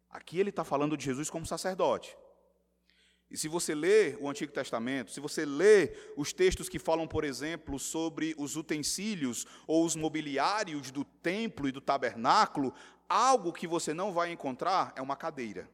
Aqui 0.09 0.39
ele 0.39 0.49
está 0.49 0.63
falando 0.63 0.95
de 0.95 1.03
Jesus 1.03 1.29
como 1.29 1.45
sacerdote. 1.45 2.15
E 3.29 3.37
se 3.37 3.47
você 3.47 3.73
lê 3.73 4.15
o 4.21 4.29
Antigo 4.29 4.53
Testamento, 4.53 5.11
se 5.11 5.19
você 5.19 5.45
lê 5.45 5.93
os 6.15 6.31
textos 6.31 6.69
que 6.69 6.77
falam, 6.77 7.07
por 7.07 7.23
exemplo, 7.23 7.79
sobre 7.79 8.35
os 8.37 8.55
utensílios 8.55 9.45
ou 9.67 9.83
os 9.83 9.95
mobiliários 9.95 10.91
do 10.91 11.03
templo 11.03 11.67
e 11.67 11.71
do 11.71 11.81
tabernáculo, 11.81 12.73
algo 13.07 13.53
que 13.53 13.67
você 13.67 13.93
não 13.93 14.11
vai 14.13 14.31
encontrar 14.31 14.93
é 14.95 15.01
uma 15.01 15.15
cadeira. 15.15 15.69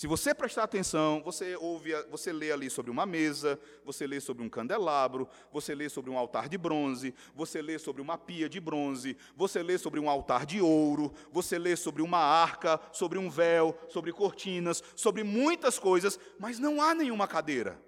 Se 0.00 0.06
você 0.06 0.34
prestar 0.34 0.62
atenção, 0.62 1.22
você 1.22 1.54
ouve, 1.56 1.92
você 2.10 2.32
lê 2.32 2.50
ali 2.50 2.70
sobre 2.70 2.90
uma 2.90 3.04
mesa, 3.04 3.60
você 3.84 4.06
lê 4.06 4.18
sobre 4.18 4.42
um 4.42 4.48
candelabro, 4.48 5.28
você 5.52 5.74
lê 5.74 5.90
sobre 5.90 6.10
um 6.10 6.16
altar 6.16 6.48
de 6.48 6.56
bronze, 6.56 7.14
você 7.34 7.60
lê 7.60 7.78
sobre 7.78 8.00
uma 8.00 8.16
pia 8.16 8.48
de 8.48 8.58
bronze, 8.58 9.14
você 9.36 9.62
lê 9.62 9.76
sobre 9.76 10.00
um 10.00 10.08
altar 10.08 10.46
de 10.46 10.58
ouro, 10.58 11.12
você 11.30 11.58
lê 11.58 11.76
sobre 11.76 12.00
uma 12.00 12.16
arca, 12.16 12.80
sobre 12.92 13.18
um 13.18 13.28
véu, 13.28 13.78
sobre 13.90 14.10
cortinas, 14.10 14.82
sobre 14.96 15.22
muitas 15.22 15.78
coisas, 15.78 16.18
mas 16.38 16.58
não 16.58 16.80
há 16.80 16.94
nenhuma 16.94 17.28
cadeira. 17.28 17.78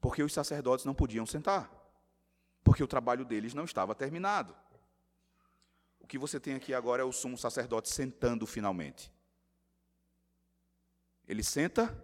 Porque 0.00 0.22
os 0.22 0.32
sacerdotes 0.32 0.84
não 0.84 0.94
podiam 0.94 1.26
sentar. 1.26 1.75
Porque 2.66 2.82
o 2.82 2.88
trabalho 2.88 3.24
deles 3.24 3.54
não 3.54 3.64
estava 3.64 3.94
terminado. 3.94 4.52
O 6.00 6.06
que 6.08 6.18
você 6.18 6.40
tem 6.40 6.54
aqui 6.54 6.74
agora 6.74 7.00
é 7.00 7.04
o 7.04 7.12
sumo 7.12 7.38
sacerdote 7.38 7.88
sentando 7.88 8.44
finalmente. 8.44 9.12
Ele 11.28 11.44
senta 11.44 11.96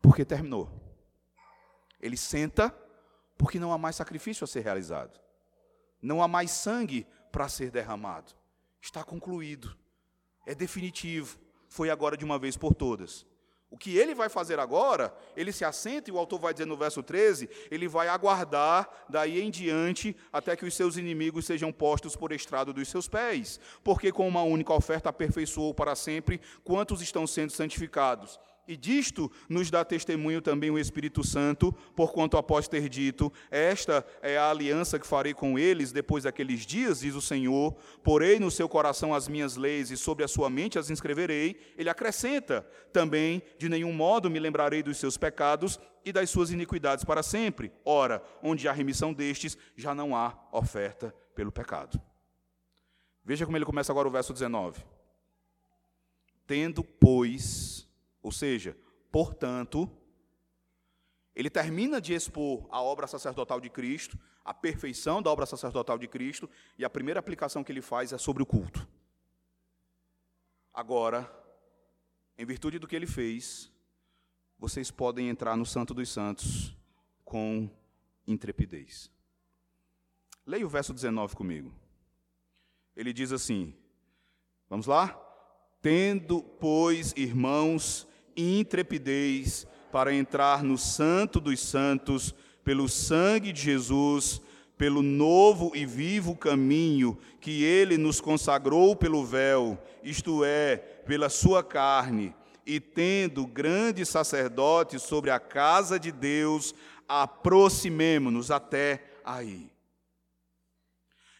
porque 0.00 0.24
terminou. 0.24 0.70
Ele 2.00 2.16
senta 2.16 2.70
porque 3.36 3.58
não 3.58 3.72
há 3.72 3.76
mais 3.76 3.96
sacrifício 3.96 4.44
a 4.44 4.46
ser 4.46 4.60
realizado. 4.60 5.20
Não 6.00 6.22
há 6.22 6.28
mais 6.28 6.52
sangue 6.52 7.04
para 7.32 7.48
ser 7.48 7.72
derramado. 7.72 8.32
Está 8.80 9.02
concluído. 9.02 9.76
É 10.46 10.54
definitivo. 10.54 11.40
Foi 11.68 11.90
agora 11.90 12.16
de 12.16 12.24
uma 12.24 12.38
vez 12.38 12.56
por 12.56 12.72
todas. 12.72 13.26
O 13.68 13.76
que 13.76 13.96
ele 13.98 14.14
vai 14.14 14.28
fazer 14.28 14.60
agora, 14.60 15.12
ele 15.36 15.52
se 15.52 15.64
assenta, 15.64 16.08
e 16.08 16.12
o 16.12 16.18
autor 16.18 16.38
vai 16.38 16.52
dizer 16.52 16.66
no 16.66 16.76
verso 16.76 17.02
13: 17.02 17.50
ele 17.70 17.88
vai 17.88 18.08
aguardar 18.08 18.88
daí 19.08 19.40
em 19.40 19.50
diante 19.50 20.16
até 20.32 20.54
que 20.54 20.64
os 20.64 20.74
seus 20.74 20.96
inimigos 20.96 21.46
sejam 21.46 21.72
postos 21.72 22.14
por 22.14 22.30
estrado 22.30 22.72
dos 22.72 22.88
seus 22.88 23.08
pés, 23.08 23.58
porque 23.82 24.12
com 24.12 24.26
uma 24.28 24.42
única 24.42 24.72
oferta 24.72 25.08
aperfeiçoou 25.08 25.74
para 25.74 25.96
sempre 25.96 26.40
quantos 26.62 27.02
estão 27.02 27.26
sendo 27.26 27.50
santificados. 27.50 28.38
E 28.68 28.76
disto 28.76 29.30
nos 29.48 29.70
dá 29.70 29.84
testemunho 29.84 30.42
também 30.42 30.70
o 30.70 30.78
Espírito 30.78 31.22
Santo, 31.22 31.72
porquanto 31.94 32.36
após 32.36 32.66
ter 32.66 32.88
dito: 32.88 33.32
Esta 33.48 34.04
é 34.20 34.36
a 34.36 34.50
aliança 34.50 34.98
que 34.98 35.06
farei 35.06 35.32
com 35.32 35.56
eles 35.56 35.92
depois 35.92 36.24
daqueles 36.24 36.66
dias, 36.66 37.00
diz 37.00 37.14
o 37.14 37.22
Senhor, 37.22 37.76
porei 38.02 38.40
no 38.40 38.50
seu 38.50 38.68
coração 38.68 39.14
as 39.14 39.28
minhas 39.28 39.56
leis 39.56 39.90
e 39.90 39.96
sobre 39.96 40.24
a 40.24 40.28
sua 40.28 40.50
mente 40.50 40.78
as 40.78 40.90
inscreverei. 40.90 41.56
Ele 41.78 41.88
acrescenta 41.88 42.62
também: 42.92 43.40
De 43.56 43.68
nenhum 43.68 43.92
modo 43.92 44.28
me 44.28 44.40
lembrarei 44.40 44.82
dos 44.82 44.96
seus 44.96 45.16
pecados 45.16 45.78
e 46.04 46.12
das 46.12 46.28
suas 46.28 46.50
iniquidades 46.50 47.04
para 47.04 47.22
sempre. 47.22 47.72
Ora, 47.84 48.22
onde 48.42 48.66
há 48.66 48.72
remissão 48.72 49.12
destes, 49.12 49.56
já 49.76 49.94
não 49.94 50.16
há 50.16 50.36
oferta 50.50 51.14
pelo 51.36 51.52
pecado. 51.52 52.00
Veja 53.24 53.44
como 53.44 53.56
ele 53.56 53.64
começa 53.64 53.92
agora 53.92 54.08
o 54.08 54.10
verso 54.10 54.32
19. 54.32 54.84
Tendo, 56.46 56.84
pois, 56.84 57.85
ou 58.26 58.32
seja, 58.32 58.76
portanto, 59.12 59.88
ele 61.32 61.48
termina 61.48 62.00
de 62.00 62.12
expor 62.12 62.66
a 62.72 62.82
obra 62.82 63.06
sacerdotal 63.06 63.60
de 63.60 63.70
Cristo, 63.70 64.18
a 64.44 64.52
perfeição 64.52 65.22
da 65.22 65.30
obra 65.30 65.46
sacerdotal 65.46 65.96
de 65.96 66.08
Cristo, 66.08 66.50
e 66.76 66.84
a 66.84 66.90
primeira 66.90 67.20
aplicação 67.20 67.62
que 67.62 67.70
ele 67.70 67.80
faz 67.80 68.12
é 68.12 68.18
sobre 68.18 68.42
o 68.42 68.46
culto. 68.46 68.84
Agora, 70.74 71.32
em 72.36 72.44
virtude 72.44 72.80
do 72.80 72.88
que 72.88 72.96
ele 72.96 73.06
fez, 73.06 73.70
vocês 74.58 74.90
podem 74.90 75.28
entrar 75.28 75.56
no 75.56 75.64
Santo 75.64 75.94
dos 75.94 76.08
Santos 76.08 76.76
com 77.24 77.70
intrepidez. 78.26 79.08
Leia 80.44 80.66
o 80.66 80.68
verso 80.68 80.92
19 80.92 81.36
comigo. 81.36 81.72
Ele 82.96 83.12
diz 83.12 83.30
assim: 83.30 83.72
Vamos 84.68 84.86
lá? 84.86 85.16
Tendo, 85.80 86.42
pois, 86.42 87.12
irmãos, 87.16 88.08
intrepidez 88.36 89.66
para 89.90 90.12
entrar 90.12 90.62
no 90.62 90.76
Santo 90.76 91.40
dos 91.40 91.60
Santos, 91.60 92.34
pelo 92.62 92.88
sangue 92.88 93.52
de 93.52 93.62
Jesus, 93.62 94.40
pelo 94.76 95.02
novo 95.02 95.72
e 95.74 95.86
vivo 95.86 96.36
caminho 96.36 97.18
que 97.40 97.64
ele 97.64 97.96
nos 97.96 98.20
consagrou 98.20 98.94
pelo 98.94 99.24
véu, 99.24 99.78
isto 100.02 100.44
é, 100.44 100.76
pela 100.76 101.28
sua 101.28 101.62
carne, 101.62 102.34
e 102.66 102.80
tendo 102.80 103.46
grande 103.46 104.04
sacerdote 104.04 104.98
sobre 104.98 105.30
a 105.30 105.38
casa 105.38 105.98
de 105.98 106.10
Deus, 106.10 106.74
aproximemo-nos 107.08 108.50
até 108.50 109.04
aí. 109.24 109.70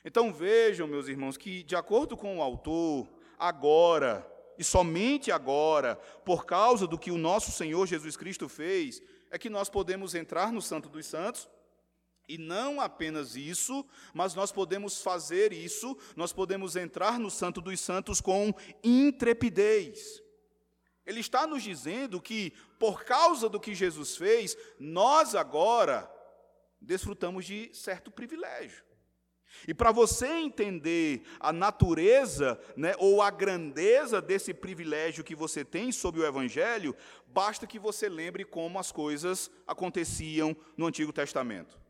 Então 0.04 0.32
vejam, 0.32 0.86
meus 0.86 1.08
irmãos, 1.08 1.36
que 1.36 1.64
de 1.64 1.74
acordo 1.74 2.16
com 2.16 2.38
o 2.38 2.42
autor, 2.42 3.08
agora, 3.36 4.24
e 4.58 4.64
somente 4.64 5.30
agora, 5.30 5.96
por 6.24 6.46
causa 6.46 6.86
do 6.86 6.98
que 6.98 7.10
o 7.10 7.18
nosso 7.18 7.52
Senhor 7.52 7.86
Jesus 7.86 8.16
Cristo 8.16 8.48
fez, 8.48 9.02
é 9.30 9.38
que 9.38 9.50
nós 9.50 9.68
podemos 9.68 10.14
entrar 10.14 10.52
no 10.52 10.62
Santo 10.62 10.88
dos 10.88 11.06
Santos. 11.06 11.48
E 12.28 12.38
não 12.38 12.80
apenas 12.80 13.36
isso, 13.36 13.86
mas 14.12 14.34
nós 14.34 14.50
podemos 14.50 15.00
fazer 15.00 15.52
isso, 15.52 15.96
nós 16.16 16.32
podemos 16.32 16.74
entrar 16.74 17.20
no 17.20 17.30
Santo 17.30 17.60
dos 17.60 17.78
Santos 17.78 18.20
com 18.20 18.52
intrepidez. 18.82 20.20
Ele 21.04 21.20
está 21.20 21.46
nos 21.46 21.62
dizendo 21.62 22.20
que, 22.20 22.52
por 22.80 23.04
causa 23.04 23.48
do 23.48 23.60
que 23.60 23.76
Jesus 23.76 24.16
fez, 24.16 24.56
nós 24.76 25.36
agora 25.36 26.12
desfrutamos 26.80 27.44
de 27.44 27.70
certo 27.72 28.10
privilégio. 28.10 28.85
E 29.66 29.74
para 29.74 29.92
você 29.92 30.26
entender 30.26 31.22
a 31.38 31.52
natureza 31.52 32.58
né, 32.76 32.94
ou 32.98 33.22
a 33.22 33.30
grandeza 33.30 34.20
desse 34.20 34.52
privilégio 34.52 35.24
que 35.24 35.34
você 35.34 35.64
tem 35.64 35.92
sob 35.92 36.20
o 36.20 36.26
Evangelho, 36.26 36.94
basta 37.28 37.66
que 37.66 37.78
você 37.78 38.08
lembre 38.08 38.44
como 38.44 38.78
as 38.78 38.90
coisas 38.90 39.50
aconteciam 39.66 40.56
no 40.76 40.86
Antigo 40.86 41.12
Testamento. 41.12 41.85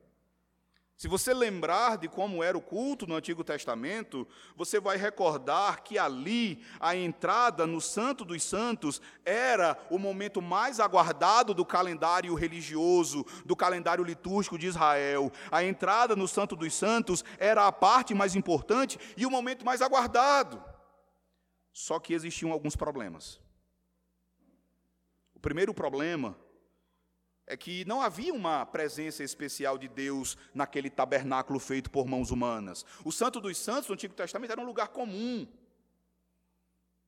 Se 0.97 1.09
você 1.09 1.35
lembrar 1.35 1.99
de 1.99 2.09
como 2.09 2.43
era 2.43 2.57
o 2.57 2.61
culto 2.61 3.07
no 3.07 3.15
Antigo 3.15 3.45
Testamento, 3.45 4.27
você 4.57 4.81
vai 4.81 4.97
recordar 4.97 5.83
que 5.83 5.99
ali 5.99 6.65
a 6.81 6.97
entrada 6.97 7.67
no 7.67 7.83
Santo 7.83 8.25
dos 8.25 8.43
Santos 8.43 9.03
era 9.23 9.79
o 9.91 9.99
momento 9.99 10.41
mais 10.41 10.81
aguardado 10.81 11.53
do 11.53 11.67
calendário 11.67 12.35
religioso, 12.35 13.27
do 13.45 13.55
calendário 13.55 14.03
litúrgico 14.03 14.59
de 14.59 14.69
Israel. 14.69 15.31
A 15.51 15.63
entrada 15.63 16.17
no 16.17 16.27
Santo 16.27 16.57
dos 16.57 16.73
Santos 16.73 17.23
era 17.39 17.67
a 17.67 17.73
parte 17.73 18.15
mais 18.15 18.35
importante 18.35 18.99
e 19.19 19.27
o 19.27 19.31
momento 19.31 19.67
mais 19.67 19.83
aguardado. 19.83 20.65
Só 21.75 22.01
que 22.01 22.15
existiam 22.15 22.53
alguns 22.53 22.75
problemas. 22.75 23.39
O 25.35 25.41
primeiro 25.41 25.75
problema 25.75 26.35
é 27.47 27.57
que 27.57 27.85
não 27.85 28.03
havia 28.03 28.35
uma 28.35 28.67
presença 28.67 29.23
especial 29.23 29.79
de 29.79 29.87
Deus 29.87 30.37
naquele 30.53 30.91
tabernáculo 30.91 31.61
feito 31.61 31.91
por 31.91 32.07
mãos 32.07 32.31
humanas. 32.31 32.85
O 33.05 33.13
Santo 33.13 33.41
dos 33.41 33.57
Santos 33.57 33.87
do 33.87 33.93
Antigo 33.93 34.15
Testamento 34.15 34.51
era 34.51 34.61
um 34.61 34.67
lugar 34.67 34.89
comum. 34.89 35.47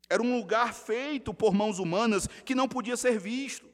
Era 0.08 0.22
um 0.22 0.36
lugar 0.36 0.72
feito 0.72 1.34
por 1.34 1.52
mãos 1.52 1.78
humanas 1.78 2.28
que 2.44 2.54
não 2.54 2.68
podia 2.68 2.96
ser 2.96 3.18
visto. 3.18 3.66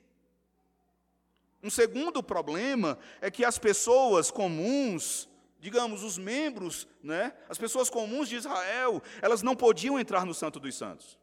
Um 1.63 1.71
segundo 1.71 2.23
problema 2.23 2.99
é 3.21 3.31
que 3.31 3.45
as 3.45 3.59
pessoas 3.59 4.31
comuns, 4.31 5.29
digamos, 5.61 6.03
os 6.03 6.19
membros, 6.19 6.89
né, 7.03 7.35
as 7.49 7.59
pessoas 7.59 7.89
comuns 7.89 8.29
de 8.29 8.37
Israel, 8.37 9.03
elas 9.23 9.43
não 9.43 9.55
podiam 9.55 9.99
entrar 9.99 10.27
no 10.27 10.35
Santo 10.35 10.59
dos 10.59 10.75
Santos. 10.75 11.19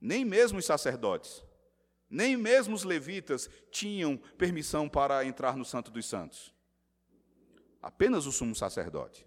Nem 0.00 0.24
mesmo 0.24 0.58
os 0.58 0.66
sacerdotes. 0.66 1.42
Nem 2.10 2.36
mesmo 2.36 2.74
os 2.74 2.84
levitas 2.84 3.50
tinham 3.70 4.16
permissão 4.16 4.88
para 4.88 5.24
entrar 5.24 5.56
no 5.56 5.64
Santo 5.64 5.90
dos 5.90 6.06
Santos. 6.06 6.54
Apenas 7.82 8.26
o 8.26 8.32
sumo 8.32 8.54
sacerdote. 8.54 9.26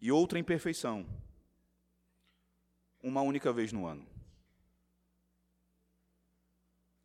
E 0.00 0.10
outra 0.10 0.38
imperfeição. 0.38 1.06
Uma 3.02 3.20
única 3.20 3.52
vez 3.52 3.72
no 3.72 3.86
ano. 3.86 4.06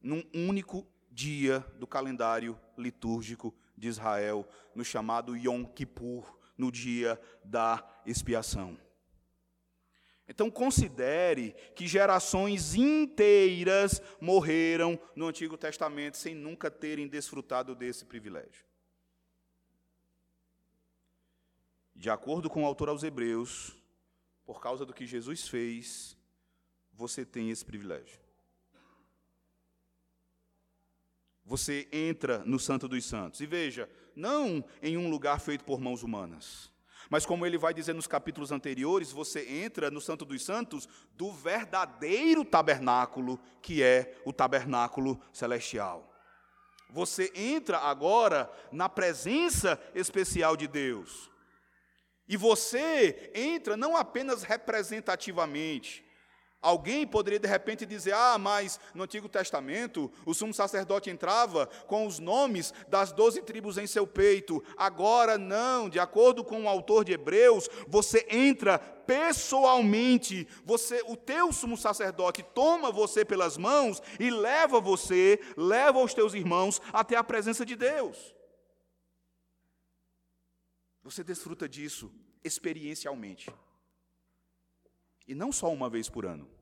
Num 0.02 0.24
único 0.34 0.88
dia 1.12 1.60
do 1.80 1.88
calendário 1.88 2.60
litúrgico 2.78 3.54
de 3.78 3.88
Israel, 3.88 4.48
no 4.74 4.84
chamado 4.84 5.36
Yom 5.36 5.66
Kippur, 5.66 6.38
no 6.58 6.72
dia 6.72 7.20
da 7.44 7.84
expiação. 8.06 8.78
Então 10.28 10.50
considere 10.50 11.56
que 11.76 11.88
gerações 11.88 12.74
inteiras 12.74 14.02
morreram 14.20 15.00
no 15.16 15.28
Antigo 15.28 15.58
Testamento 15.58 16.18
sem 16.18 16.34
nunca 16.34 16.72
terem 16.72 17.08
desfrutado 17.08 17.76
desse 17.76 18.06
privilégio. 18.06 18.66
De 21.96 22.10
acordo 22.10 22.50
com 22.50 22.64
o 22.64 22.66
autor 22.66 22.90
aos 22.90 23.04
Hebreus, 23.04 23.76
por 24.46 24.60
causa 24.60 24.86
do 24.86 24.94
que 24.94 25.06
Jesus 25.06 25.48
fez, 25.48 26.18
você 26.92 27.24
tem 27.24 27.50
esse 27.52 27.64
privilégio. 27.64 28.20
Você 31.46 31.88
entra 31.92 32.40
no 32.40 32.60
Santo 32.60 32.88
dos 32.88 33.06
Santos. 33.06 33.40
E 33.40 33.46
veja, 33.46 33.90
não 34.16 34.66
em 34.82 34.98
um 34.98 35.10
lugar 35.10 35.40
feito 35.40 35.64
por 35.64 35.80
mãos 35.80 36.02
humanas. 36.02 36.74
Mas 37.10 37.26
como 37.26 37.46
ele 37.46 37.58
vai 37.58 37.74
dizer 37.74 37.94
nos 37.94 38.08
capítulos 38.08 38.52
anteriores, 38.52 39.12
você 39.12 39.48
entra 39.48 39.92
no 39.92 40.00
Santo 40.00 40.26
dos 40.26 40.44
Santos 40.44 40.88
do 41.14 41.32
verdadeiro 41.32 42.46
tabernáculo, 42.46 43.40
que 43.62 43.84
é 43.84 44.16
o 44.26 44.34
tabernáculo 44.34 45.20
celestial. 45.32 46.12
Você 46.90 47.32
entra 47.36 47.80
agora 47.80 48.50
na 48.72 48.88
presença 48.88 49.80
especial 49.94 50.56
de 50.56 50.68
Deus. 50.68 51.30
E 52.28 52.38
você 52.38 53.32
entra 53.34 53.76
não 53.76 53.98
apenas 53.98 54.44
representativamente, 54.44 56.05
Alguém 56.66 57.06
poderia 57.06 57.40
de 57.40 57.48
repente 57.48 57.86
dizer: 57.86 58.16
ah, 58.16 58.40
mas 58.40 58.80
no 58.96 59.04
Antigo 59.04 59.30
Testamento 59.30 60.12
o 60.26 60.34
sumo 60.34 60.52
sacerdote 60.52 61.12
entrava 61.12 61.68
com 61.86 62.08
os 62.08 62.18
nomes 62.18 62.74
das 62.88 63.12
doze 63.12 63.44
tribos 63.44 63.78
em 63.78 63.86
seu 63.86 64.08
peito. 64.08 64.64
Agora 64.76 65.38
não, 65.38 65.88
de 65.88 66.00
acordo 66.00 66.44
com 66.44 66.64
o 66.64 66.68
autor 66.68 67.06
de 67.06 67.12
Hebreus, 67.12 67.70
você 67.88 68.26
entra 68.32 68.80
pessoalmente. 68.80 70.48
Você, 70.66 71.04
o 71.06 71.16
teu 71.16 71.54
sumo 71.54 71.78
sacerdote 71.78 72.42
toma 72.42 72.92
você 72.92 73.24
pelas 73.24 73.58
mãos 73.58 74.02
e 74.20 74.32
leva 74.32 74.82
você, 74.82 75.40
leva 75.56 76.00
os 76.00 76.16
teus 76.16 76.34
irmãos 76.34 76.82
até 76.92 77.16
a 77.16 77.24
presença 77.24 77.64
de 77.64 77.76
Deus. 77.76 78.34
Você 81.04 81.24
desfruta 81.24 81.70
disso 81.70 82.12
experiencialmente. 82.44 83.54
E 85.28 85.36
não 85.36 85.52
só 85.52 85.72
uma 85.72 85.92
vez 85.92 86.10
por 86.10 86.26
ano 86.26 86.55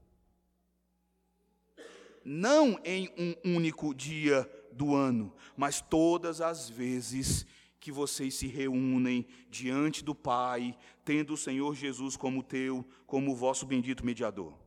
não 2.26 2.80
em 2.84 3.10
um 3.18 3.56
único 3.56 3.94
dia 3.94 4.50
do 4.72 4.96
ano, 4.96 5.34
mas 5.56 5.82
todas 5.82 6.42
as 6.42 6.70
vezes 6.70 7.46
que 7.80 7.92
vocês 7.92 8.36
se 8.36 8.48
reúnem 8.48 9.28
diante 9.50 10.04
do 10.04 10.16
Pai, 10.16 10.78
tendo 11.04 11.34
o 11.34 11.38
Senhor 11.38 11.76
Jesus 11.76 12.16
como 12.16 12.42
teu, 12.42 12.88
como 13.06 13.32
o 13.32 13.36
vosso 13.36 13.66
bendito 13.66 14.06
mediador. 14.06 14.58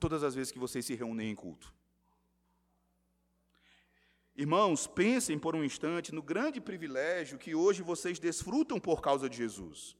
Todas 0.00 0.22
as 0.22 0.34
vezes 0.34 0.50
que 0.50 0.58
vocês 0.58 0.84
se 0.84 0.94
reúnem 0.94 1.30
em 1.30 1.34
culto. 1.34 1.72
Irmãos, 4.36 4.86
pensem 4.86 5.38
por 5.38 5.54
um 5.54 5.62
instante 5.62 6.12
no 6.12 6.22
grande 6.22 6.60
privilégio 6.60 7.38
que 7.38 7.54
hoje 7.54 7.82
vocês 7.82 8.18
desfrutam 8.18 8.80
por 8.80 9.00
causa 9.00 9.28
de 9.28 9.36
Jesus. 9.36 9.96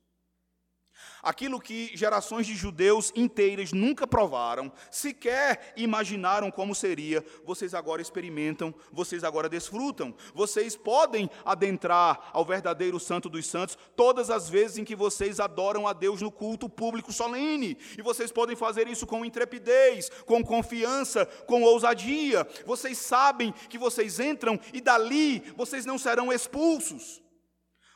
Aquilo 1.22 1.60
que 1.60 1.90
gerações 1.96 2.46
de 2.46 2.54
judeus 2.54 3.10
inteiras 3.16 3.72
nunca 3.72 4.06
provaram, 4.06 4.70
sequer 4.90 5.72
imaginaram 5.76 6.50
como 6.50 6.74
seria, 6.74 7.24
vocês 7.44 7.74
agora 7.74 8.02
experimentam, 8.02 8.74
vocês 8.92 9.24
agora 9.24 9.48
desfrutam. 9.48 10.14
Vocês 10.34 10.76
podem 10.76 11.30
adentrar 11.44 12.30
ao 12.32 12.44
verdadeiro 12.44 13.00
Santo 13.00 13.28
dos 13.30 13.46
Santos 13.46 13.78
todas 13.96 14.30
as 14.30 14.50
vezes 14.50 14.78
em 14.78 14.84
que 14.84 14.94
vocês 14.94 15.40
adoram 15.40 15.88
a 15.88 15.92
Deus 15.92 16.20
no 16.20 16.30
culto 16.30 16.68
público 16.68 17.12
solene. 17.12 17.78
E 17.96 18.02
vocês 18.02 18.30
podem 18.30 18.54
fazer 18.54 18.86
isso 18.86 19.06
com 19.06 19.24
intrepidez, 19.24 20.10
com 20.26 20.44
confiança, 20.44 21.24
com 21.46 21.62
ousadia. 21.62 22.46
Vocês 22.66 22.98
sabem 22.98 23.52
que 23.68 23.78
vocês 23.78 24.20
entram 24.20 24.60
e 24.72 24.80
dali 24.80 25.40
vocês 25.56 25.86
não 25.86 25.98
serão 25.98 26.32
expulsos. 26.32 27.23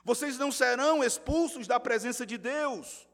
Vocês 0.08 0.38
não 0.38 0.50
serão 0.50 1.04
expulsos 1.04 1.66
da 1.66 1.78
presença 1.78 2.24
de 2.24 2.38
Deus. 2.38 3.06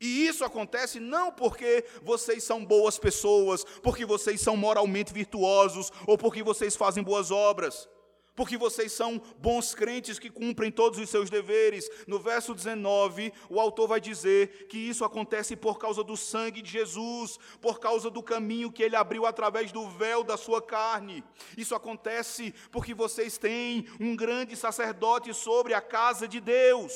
E 0.00 0.28
isso 0.28 0.44
acontece 0.44 1.00
não 1.00 1.32
porque 1.32 1.84
vocês 2.02 2.44
são 2.44 2.64
boas 2.64 3.00
pessoas, 3.00 3.64
porque 3.82 4.04
vocês 4.04 4.40
são 4.40 4.56
moralmente 4.56 5.12
virtuosos 5.12 5.90
ou 6.06 6.16
porque 6.16 6.40
vocês 6.40 6.76
fazem 6.76 7.02
boas 7.02 7.32
obras 7.32 7.88
porque 8.34 8.56
vocês 8.56 8.92
são 8.92 9.18
bons 9.38 9.74
crentes 9.74 10.18
que 10.18 10.30
cumprem 10.30 10.70
todos 10.70 10.98
os 10.98 11.10
seus 11.10 11.28
deveres. 11.28 11.88
No 12.06 12.18
verso 12.18 12.54
19, 12.54 13.32
o 13.48 13.60
autor 13.60 13.88
vai 13.88 14.00
dizer 14.00 14.66
que 14.68 14.78
isso 14.78 15.04
acontece 15.04 15.54
por 15.54 15.78
causa 15.78 16.02
do 16.02 16.16
sangue 16.16 16.62
de 16.62 16.70
Jesus, 16.70 17.38
por 17.60 17.78
causa 17.78 18.10
do 18.10 18.22
caminho 18.22 18.72
que 18.72 18.82
ele 18.82 18.96
abriu 18.96 19.26
através 19.26 19.70
do 19.70 19.88
véu 19.88 20.24
da 20.24 20.36
sua 20.36 20.62
carne. 20.62 21.22
Isso 21.56 21.74
acontece 21.74 22.54
porque 22.70 22.94
vocês 22.94 23.36
têm 23.36 23.86
um 24.00 24.16
grande 24.16 24.56
sacerdote 24.56 25.32
sobre 25.34 25.74
a 25.74 25.80
casa 25.80 26.26
de 26.26 26.40
Deus. 26.40 26.92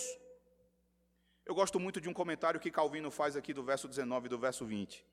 Eu 1.44 1.54
gosto 1.54 1.78
muito 1.78 2.00
de 2.00 2.08
um 2.08 2.12
comentário 2.12 2.58
que 2.58 2.72
Calvino 2.72 3.10
faz 3.10 3.36
aqui 3.36 3.52
do 3.52 3.62
verso 3.62 3.86
19 3.86 4.26
e 4.26 4.28
do 4.28 4.38
verso 4.38 4.64
20. 4.64 5.04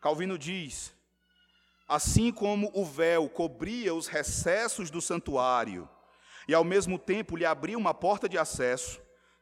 Calvino 0.00 0.36
diz: 0.36 0.92
Assim 1.86 2.32
como 2.32 2.70
o 2.74 2.84
véu 2.84 3.28
cobria 3.28 3.94
os 3.94 4.06
recessos 4.06 4.90
do 4.90 5.00
santuário 5.00 5.88
e 6.48 6.54
ao 6.54 6.64
mesmo 6.64 6.98
tempo 6.98 7.36
lhe 7.36 7.44
abria 7.44 7.76
uma 7.76 7.94
porta 7.94 8.28
de 8.28 8.38
acesso, 8.38 9.00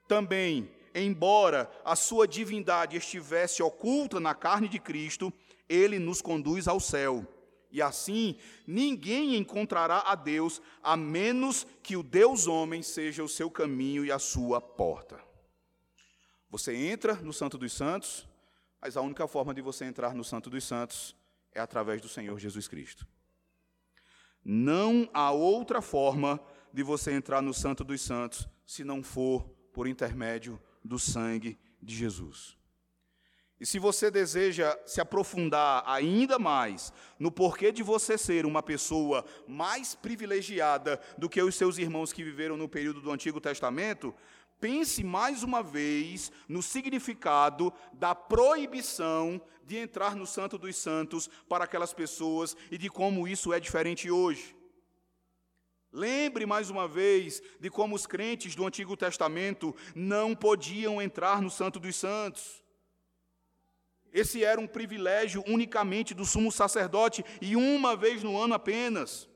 também, 0.08 0.70
embora 0.94 1.70
a 1.84 1.96
sua 1.96 2.26
divindade 2.26 2.96
estivesse 2.96 3.62
oculta 3.62 4.20
na 4.20 4.34
carne 4.34 4.68
de 4.68 4.78
Cristo, 4.78 5.32
ele 5.68 5.98
nos 5.98 6.20
conduz 6.20 6.68
ao 6.68 6.80
céu. 6.80 7.26
E 7.70 7.80
assim, 7.80 8.36
ninguém 8.66 9.36
encontrará 9.36 10.04
a 10.06 10.14
Deus 10.14 10.60
a 10.82 10.96
menos 10.96 11.66
que 11.82 11.96
o 11.96 12.02
Deus 12.02 12.46
homem 12.46 12.82
seja 12.82 13.24
o 13.24 13.28
seu 13.28 13.50
caminho 13.50 14.04
e 14.04 14.12
a 14.12 14.18
sua 14.18 14.60
porta. 14.60 15.18
Você 16.50 16.76
entra 16.76 17.14
no 17.14 17.32
Santo 17.32 17.56
dos 17.56 17.72
Santos, 17.72 18.28
mas 18.80 18.96
a 18.96 19.00
única 19.00 19.26
forma 19.26 19.54
de 19.54 19.62
você 19.62 19.86
entrar 19.86 20.14
no 20.14 20.22
Santo 20.22 20.50
dos 20.50 20.64
Santos 20.64 21.16
é 21.54 21.60
através 21.60 22.00
do 22.00 22.08
Senhor 22.08 22.38
Jesus 22.38 22.68
Cristo. 22.68 23.06
Não 24.44 25.08
há 25.12 25.30
outra 25.30 25.80
forma 25.80 26.40
de 26.72 26.82
você 26.82 27.12
entrar 27.12 27.40
no 27.42 27.54
Santo 27.54 27.84
dos 27.84 28.00
Santos 28.00 28.48
se 28.66 28.82
não 28.82 29.02
for 29.02 29.48
por 29.72 29.86
intermédio 29.86 30.60
do 30.84 30.98
sangue 30.98 31.58
de 31.80 31.94
Jesus. 31.94 32.56
E 33.62 33.66
se 33.66 33.78
você 33.78 34.10
deseja 34.10 34.76
se 34.84 35.00
aprofundar 35.00 35.84
ainda 35.86 36.36
mais 36.36 36.92
no 37.16 37.30
porquê 37.30 37.70
de 37.70 37.80
você 37.80 38.18
ser 38.18 38.44
uma 38.44 38.60
pessoa 38.60 39.24
mais 39.46 39.94
privilegiada 39.94 41.00
do 41.16 41.28
que 41.28 41.40
os 41.40 41.54
seus 41.54 41.78
irmãos 41.78 42.12
que 42.12 42.24
viveram 42.24 42.56
no 42.56 42.68
período 42.68 43.00
do 43.00 43.12
Antigo 43.12 43.40
Testamento, 43.40 44.12
pense 44.62 45.02
mais 45.02 45.42
uma 45.42 45.60
vez 45.60 46.30
no 46.48 46.62
significado 46.62 47.72
da 47.92 48.14
proibição 48.14 49.42
de 49.64 49.76
entrar 49.76 50.14
no 50.14 50.24
Santo 50.24 50.56
dos 50.56 50.76
Santos 50.76 51.28
para 51.48 51.64
aquelas 51.64 51.92
pessoas 51.92 52.56
e 52.70 52.78
de 52.78 52.88
como 52.88 53.26
isso 53.26 53.52
é 53.52 53.58
diferente 53.58 54.08
hoje. 54.08 54.54
Lembre 55.92 56.46
mais 56.46 56.70
uma 56.70 56.86
vez 56.86 57.42
de 57.58 57.68
como 57.68 57.96
os 57.96 58.06
crentes 58.06 58.54
do 58.54 58.64
Antigo 58.64 58.96
Testamento 58.96 59.74
não 59.96 60.32
podiam 60.32 61.02
entrar 61.02 61.42
no 61.42 61.50
Santo 61.50 61.80
dos 61.80 61.96
Santos. 61.96 62.62
Esse 64.12 64.44
era 64.44 64.60
um 64.60 64.68
privilégio 64.68 65.42
unicamente 65.48 66.14
do 66.14 66.24
sumo 66.24 66.52
sacerdote 66.52 67.24
e 67.40 67.56
uma 67.56 67.96
vez 67.96 68.22
no 68.22 68.38
ano 68.38 68.54
apenas. 68.54 69.28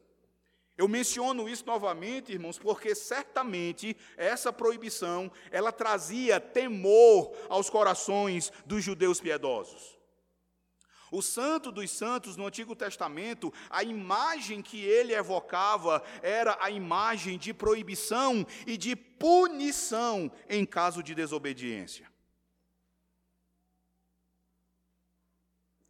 Eu 0.76 0.86
menciono 0.86 1.48
isso 1.48 1.64
novamente, 1.64 2.32
irmãos, 2.32 2.58
porque 2.58 2.94
certamente 2.94 3.96
essa 4.16 4.52
proibição, 4.52 5.32
ela 5.50 5.72
trazia 5.72 6.38
temor 6.38 7.34
aos 7.48 7.70
corações 7.70 8.52
dos 8.66 8.84
judeus 8.84 9.18
piedosos. 9.18 9.96
O 11.10 11.22
santo 11.22 11.72
dos 11.72 11.90
santos 11.90 12.36
no 12.36 12.46
Antigo 12.46 12.76
Testamento, 12.76 13.50
a 13.70 13.82
imagem 13.82 14.60
que 14.60 14.84
ele 14.84 15.14
evocava 15.14 16.02
era 16.20 16.58
a 16.60 16.70
imagem 16.70 17.38
de 17.38 17.54
proibição 17.54 18.46
e 18.66 18.76
de 18.76 18.94
punição 18.94 20.30
em 20.46 20.66
caso 20.66 21.02
de 21.02 21.14
desobediência. 21.14 22.10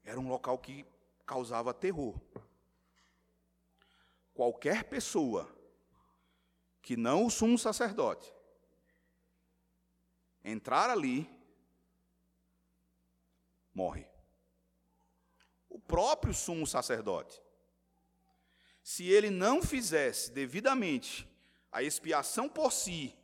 Era 0.05 0.21
um 0.21 0.29
local 0.29 0.59
que 0.59 0.87
causava 1.25 1.75
terror 1.75 2.15
qualquer 4.37 4.85
pessoa 4.85 5.51
que 6.81 6.97
não 6.97 7.27
o 7.27 7.31
sumo 7.31 7.59
sacerdote 7.59 8.37
entrar 10.47 10.89
ali, 10.89 11.29
morre. 13.75 14.07
O 15.69 15.79
próprio 15.79 16.33
sumo 16.33 16.67
sacerdote, 16.67 17.43
se 18.83 19.05
ele 19.09 19.29
não 19.29 19.61
fizesse 19.61 20.31
devidamente 20.31 21.29
a 21.73 21.83
expiação 21.83 22.49
por 22.49 22.73
si 22.73 23.15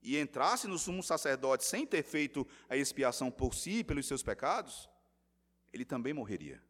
e 0.00 0.16
entrasse 0.16 0.68
no 0.68 0.78
sumo 0.78 1.02
sacerdote 1.02 1.64
sem 1.64 1.84
ter 1.84 2.04
feito 2.04 2.46
a 2.68 2.76
expiação 2.76 3.30
por 3.30 3.54
si 3.54 3.82
pelos 3.82 4.06
seus 4.06 4.22
pecados, 4.22 4.88
ele 5.72 5.84
também 5.84 6.14
morreria. 6.14 6.62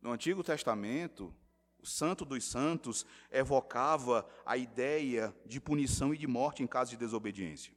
No 0.00 0.10
Antigo 0.10 0.42
Testamento, 0.42 1.34
o 1.80 1.86
Santo 1.86 2.24
dos 2.24 2.44
Santos 2.44 3.06
evocava 3.30 4.28
a 4.44 4.56
ideia 4.56 5.34
de 5.46 5.60
punição 5.60 6.12
e 6.12 6.18
de 6.18 6.26
morte 6.26 6.62
em 6.62 6.66
caso 6.66 6.90
de 6.90 6.96
desobediência. 6.96 7.72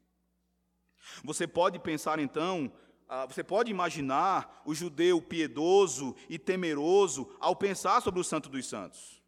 Você 1.24 1.48
pode 1.48 1.80
pensar 1.80 2.20
então, 2.20 2.72
ah, 3.08 3.26
você 3.26 3.44
pode 3.44 3.70
imaginar 3.70 4.62
o 4.66 4.74
judeu 4.74 5.22
piedoso 5.22 6.16
e 6.30 6.40
temeroso 6.40 7.36
ao 7.40 7.56
pensar 7.56 8.02
sobre 8.02 8.20
o 8.20 8.24
Santo 8.24 8.50
dos 8.50 8.68
Santos. 8.68 9.22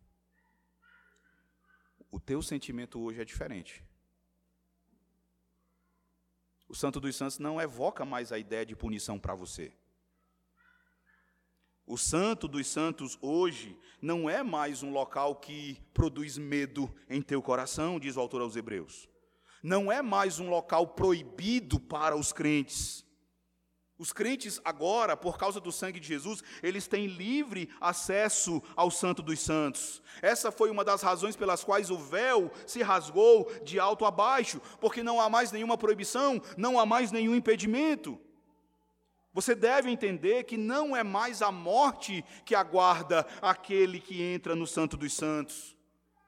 O 2.11 2.19
teu 2.19 2.41
sentimento 2.41 2.99
hoje 2.99 3.21
é 3.21 3.25
diferente. 3.25 3.83
O 6.67 6.75
Santo 6.75 6.99
dos 6.99 7.15
Santos 7.15 7.39
não 7.39 7.61
evoca 7.61 8.05
mais 8.05 8.31
a 8.31 8.39
ideia 8.39 8.65
de 8.65 8.75
punição 8.75 9.19
para 9.19 9.35
você. 9.35 9.73
O 11.85 11.97
Santo 11.97 12.47
dos 12.47 12.67
Santos 12.67 13.17
hoje 13.21 13.77
não 14.01 14.29
é 14.29 14.41
mais 14.41 14.83
um 14.83 14.91
local 14.91 15.35
que 15.35 15.81
produz 15.93 16.37
medo 16.37 16.93
em 17.09 17.21
teu 17.21 17.41
coração, 17.41 17.99
diz 17.99 18.15
o 18.15 18.21
autor 18.21 18.41
aos 18.41 18.55
Hebreus. 18.55 19.09
Não 19.61 19.91
é 19.91 20.01
mais 20.01 20.39
um 20.39 20.49
local 20.49 20.87
proibido 20.87 21.79
para 21.81 22.15
os 22.15 22.31
crentes. 22.31 23.05
Os 23.97 24.13
crentes 24.13 24.61
agora, 24.63 25.15
por 25.15 25.37
causa 25.37 25.59
do 25.59 25.73
sangue 25.73 25.99
de 25.99 26.07
Jesus, 26.07 26.41
eles 26.61 26.87
têm 26.87 27.05
livre 27.05 27.69
acesso 27.79 28.63
ao 28.77 28.89
Santo 28.89 29.21
dos 29.21 29.41
Santos. 29.41 30.01
Essa 30.21 30.53
foi 30.53 30.69
uma 30.69 30.85
das 30.85 31.01
razões 31.01 31.35
pelas 31.35 31.65
quais 31.65 31.89
o 31.89 31.97
véu 31.97 32.49
se 32.65 32.81
rasgou 32.81 33.51
de 33.63 33.77
alto 33.77 34.05
a 34.05 34.11
baixo, 34.11 34.61
porque 34.79 35.03
não 35.03 35.19
há 35.19 35.29
mais 35.29 35.51
nenhuma 35.51 35.77
proibição, 35.77 36.41
não 36.57 36.79
há 36.79 36.85
mais 36.85 37.11
nenhum 37.11 37.35
impedimento. 37.35 38.19
Você 39.33 39.55
deve 39.55 39.89
entender 39.89 40.43
que 40.43 40.57
não 40.57 40.95
é 40.95 41.03
mais 41.03 41.41
a 41.41 41.51
morte 41.51 42.23
que 42.45 42.53
aguarda 42.53 43.25
aquele 43.41 43.99
que 43.99 44.21
entra 44.21 44.55
no 44.55 44.67
Santo 44.67 44.95
dos 44.95 45.13
Santos. 45.13 45.75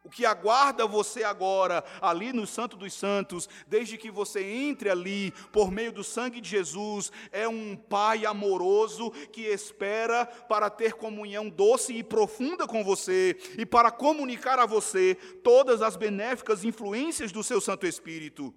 O 0.05 0.09
que 0.09 0.23
aguarda 0.23 0.85
você 0.85 1.23
agora, 1.23 1.83
ali 1.99 2.31
no 2.31 2.45
Santo 2.45 2.77
dos 2.77 2.93
Santos, 2.93 3.49
desde 3.67 3.97
que 3.97 4.11
você 4.11 4.43
entre 4.43 4.87
ali 4.87 5.31
por 5.51 5.71
meio 5.71 5.91
do 5.91 6.03
sangue 6.03 6.39
de 6.39 6.47
Jesus, 6.47 7.11
é 7.31 7.47
um 7.47 7.75
Pai 7.75 8.23
amoroso 8.23 9.09
que 9.31 9.41
espera 9.41 10.27
para 10.27 10.69
ter 10.69 10.93
comunhão 10.93 11.49
doce 11.49 11.91
e 11.91 12.03
profunda 12.03 12.67
com 12.67 12.83
você 12.83 13.35
e 13.57 13.65
para 13.65 13.89
comunicar 13.89 14.59
a 14.59 14.67
você 14.67 15.15
todas 15.43 15.81
as 15.81 15.95
benéficas 15.95 16.63
influências 16.63 17.31
do 17.31 17.43
seu 17.43 17.59
Santo 17.59 17.87
Espírito. 17.87 18.53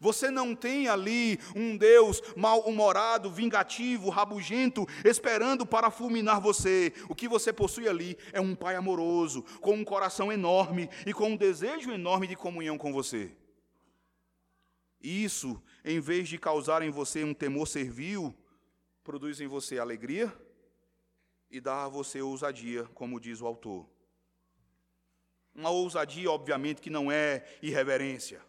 Você 0.00 0.30
não 0.30 0.54
tem 0.54 0.88
ali 0.88 1.38
um 1.54 1.76
Deus 1.76 2.20
mal-humorado, 2.36 3.30
vingativo, 3.30 4.10
rabugento, 4.10 4.86
esperando 5.04 5.64
para 5.64 5.90
fulminar 5.90 6.40
você. 6.40 6.92
O 7.08 7.14
que 7.14 7.28
você 7.28 7.52
possui 7.52 7.88
ali 7.88 8.16
é 8.32 8.40
um 8.40 8.54
Pai 8.54 8.76
amoroso, 8.76 9.42
com 9.60 9.74
um 9.74 9.84
coração 9.84 10.32
enorme 10.32 10.88
e 11.06 11.12
com 11.12 11.30
um 11.30 11.36
desejo 11.36 11.90
enorme 11.90 12.26
de 12.26 12.36
comunhão 12.36 12.78
com 12.78 12.92
você. 12.92 13.30
Isso, 15.00 15.62
em 15.84 16.00
vez 16.00 16.28
de 16.28 16.38
causar 16.38 16.82
em 16.82 16.90
você 16.90 17.22
um 17.22 17.34
temor 17.34 17.68
servil, 17.68 18.34
produz 19.02 19.40
em 19.40 19.46
você 19.46 19.78
alegria 19.78 20.32
e 21.50 21.60
dá 21.60 21.84
a 21.84 21.88
você 21.88 22.22
ousadia, 22.22 22.84
como 22.94 23.20
diz 23.20 23.40
o 23.40 23.46
autor. 23.46 23.86
Uma 25.54 25.70
ousadia, 25.70 26.30
obviamente, 26.30 26.80
que 26.80 26.90
não 26.90 27.12
é 27.12 27.44
irreverência 27.62 28.40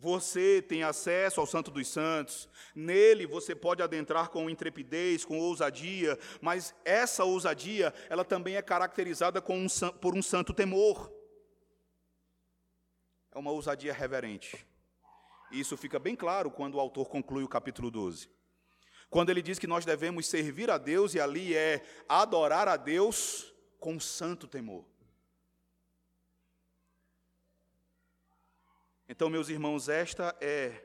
você 0.00 0.62
tem 0.62 0.84
acesso 0.84 1.40
ao 1.40 1.46
Santo 1.46 1.72
dos 1.72 1.88
Santos, 1.88 2.48
nele 2.72 3.26
você 3.26 3.52
pode 3.52 3.82
adentrar 3.82 4.30
com 4.30 4.48
intrepidez, 4.48 5.24
com 5.24 5.40
ousadia, 5.40 6.16
mas 6.40 6.72
essa 6.84 7.24
ousadia, 7.24 7.92
ela 8.08 8.24
também 8.24 8.54
é 8.54 8.62
caracterizada 8.62 9.42
um, 9.48 9.66
por 10.00 10.16
um 10.16 10.22
santo 10.22 10.54
temor. 10.54 11.12
É 13.34 13.38
uma 13.38 13.50
ousadia 13.50 13.92
reverente. 13.92 14.64
Isso 15.50 15.76
fica 15.76 15.98
bem 15.98 16.14
claro 16.14 16.50
quando 16.50 16.76
o 16.76 16.80
autor 16.80 17.08
conclui 17.08 17.42
o 17.42 17.48
capítulo 17.48 17.90
12. 17.90 18.30
Quando 19.10 19.30
ele 19.30 19.42
diz 19.42 19.58
que 19.58 19.66
nós 19.66 19.84
devemos 19.84 20.26
servir 20.26 20.70
a 20.70 20.78
Deus, 20.78 21.14
e 21.14 21.20
ali 21.20 21.56
é 21.56 21.82
adorar 22.08 22.68
a 22.68 22.76
Deus 22.76 23.52
com 23.80 23.98
santo 23.98 24.46
temor. 24.46 24.84
Então, 29.08 29.30
meus 29.30 29.48
irmãos, 29.48 29.88
esta 29.88 30.36
é 30.38 30.84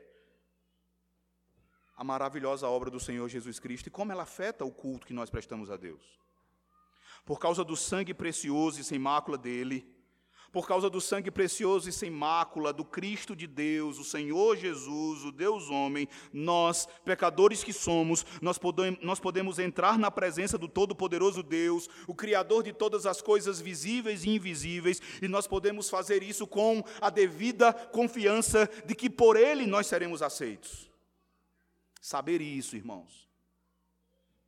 a 1.94 2.02
maravilhosa 2.02 2.66
obra 2.66 2.90
do 2.90 2.98
Senhor 2.98 3.28
Jesus 3.28 3.58
Cristo 3.58 3.88
e 3.88 3.90
como 3.90 4.10
ela 4.12 4.22
afeta 4.22 4.64
o 4.64 4.72
culto 4.72 5.06
que 5.06 5.12
nós 5.12 5.28
prestamos 5.28 5.70
a 5.70 5.76
Deus. 5.76 6.18
Por 7.24 7.38
causa 7.38 7.62
do 7.62 7.76
sangue 7.76 8.14
precioso 8.14 8.80
e 8.80 8.84
sem 8.84 8.98
mácula 8.98 9.36
dele, 9.36 9.93
por 10.54 10.68
causa 10.68 10.88
do 10.88 11.00
sangue 11.00 11.32
precioso 11.32 11.88
e 11.88 11.92
sem 11.92 12.08
mácula 12.08 12.72
do 12.72 12.84
Cristo 12.84 13.34
de 13.34 13.44
Deus, 13.44 13.98
o 13.98 14.04
Senhor 14.04 14.56
Jesus, 14.56 15.24
o 15.24 15.32
Deus 15.32 15.68
homem, 15.68 16.08
nós, 16.32 16.86
pecadores 17.04 17.64
que 17.64 17.72
somos, 17.72 18.24
nós 18.40 18.56
podemos, 18.56 19.00
nós 19.02 19.18
podemos 19.18 19.58
entrar 19.58 19.98
na 19.98 20.12
presença 20.12 20.56
do 20.56 20.68
Todo-Poderoso 20.68 21.42
Deus, 21.42 21.90
o 22.06 22.14
Criador 22.14 22.62
de 22.62 22.72
todas 22.72 23.04
as 23.04 23.20
coisas 23.20 23.60
visíveis 23.60 24.22
e 24.22 24.30
invisíveis, 24.30 25.02
e 25.20 25.26
nós 25.26 25.48
podemos 25.48 25.90
fazer 25.90 26.22
isso 26.22 26.46
com 26.46 26.84
a 27.00 27.10
devida 27.10 27.72
confiança 27.72 28.70
de 28.86 28.94
que 28.94 29.10
por 29.10 29.36
Ele 29.36 29.66
nós 29.66 29.88
seremos 29.88 30.22
aceitos. 30.22 30.88
Saber 32.00 32.40
isso, 32.40 32.76
irmãos, 32.76 33.28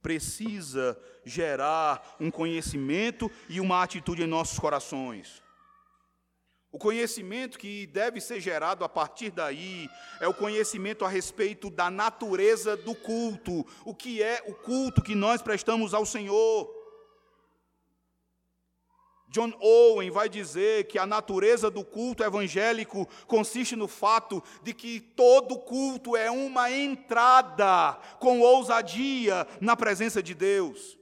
precisa 0.01 0.97
gerar 1.25 2.17
um 2.21 2.31
conhecimento 2.31 3.29
e 3.49 3.61
uma 3.61 3.83
atitude 3.83 4.23
em 4.23 4.27
nossos 4.29 4.57
corações. 4.57 5.45
O 6.73 6.79
conhecimento 6.79 7.59
que 7.59 7.87
deve 7.87 8.21
ser 8.21 8.41
gerado 8.41 8.85
a 8.85 8.89
partir 8.89 9.31
daí 9.31 9.89
é 10.21 10.29
o 10.29 10.35
conhecimento 10.35 11.05
a 11.05 11.09
respeito 11.09 11.71
da 11.71 11.91
natureza 11.91 12.77
do 12.77 12.95
culto, 12.95 13.67
o 13.85 13.95
que 13.95 14.23
é 14.23 14.43
o 14.47 14.55
culto 14.55 15.03
que 15.03 15.15
nós 15.15 15.41
prestamos 15.41 15.95
ao 15.95 16.05
Senhor. 16.05 16.77
John 19.29 19.53
Owen 19.61 20.11
vai 20.11 20.29
dizer 20.29 20.87
que 20.87 20.99
a 20.99 21.07
natureza 21.07 21.71
do 21.71 21.85
culto 21.85 22.23
evangélico 22.23 23.09
consiste 23.27 23.77
no 23.77 23.89
fato 23.89 24.43
de 24.63 24.73
que 24.73 25.01
todo 25.01 25.59
culto 25.59 26.17
é 26.17 26.31
uma 26.31 26.71
entrada 26.71 27.99
com 28.19 28.41
ousadia 28.41 29.47
na 29.61 29.77
presença 29.77 30.23
de 30.23 30.35
Deus. 30.35 30.97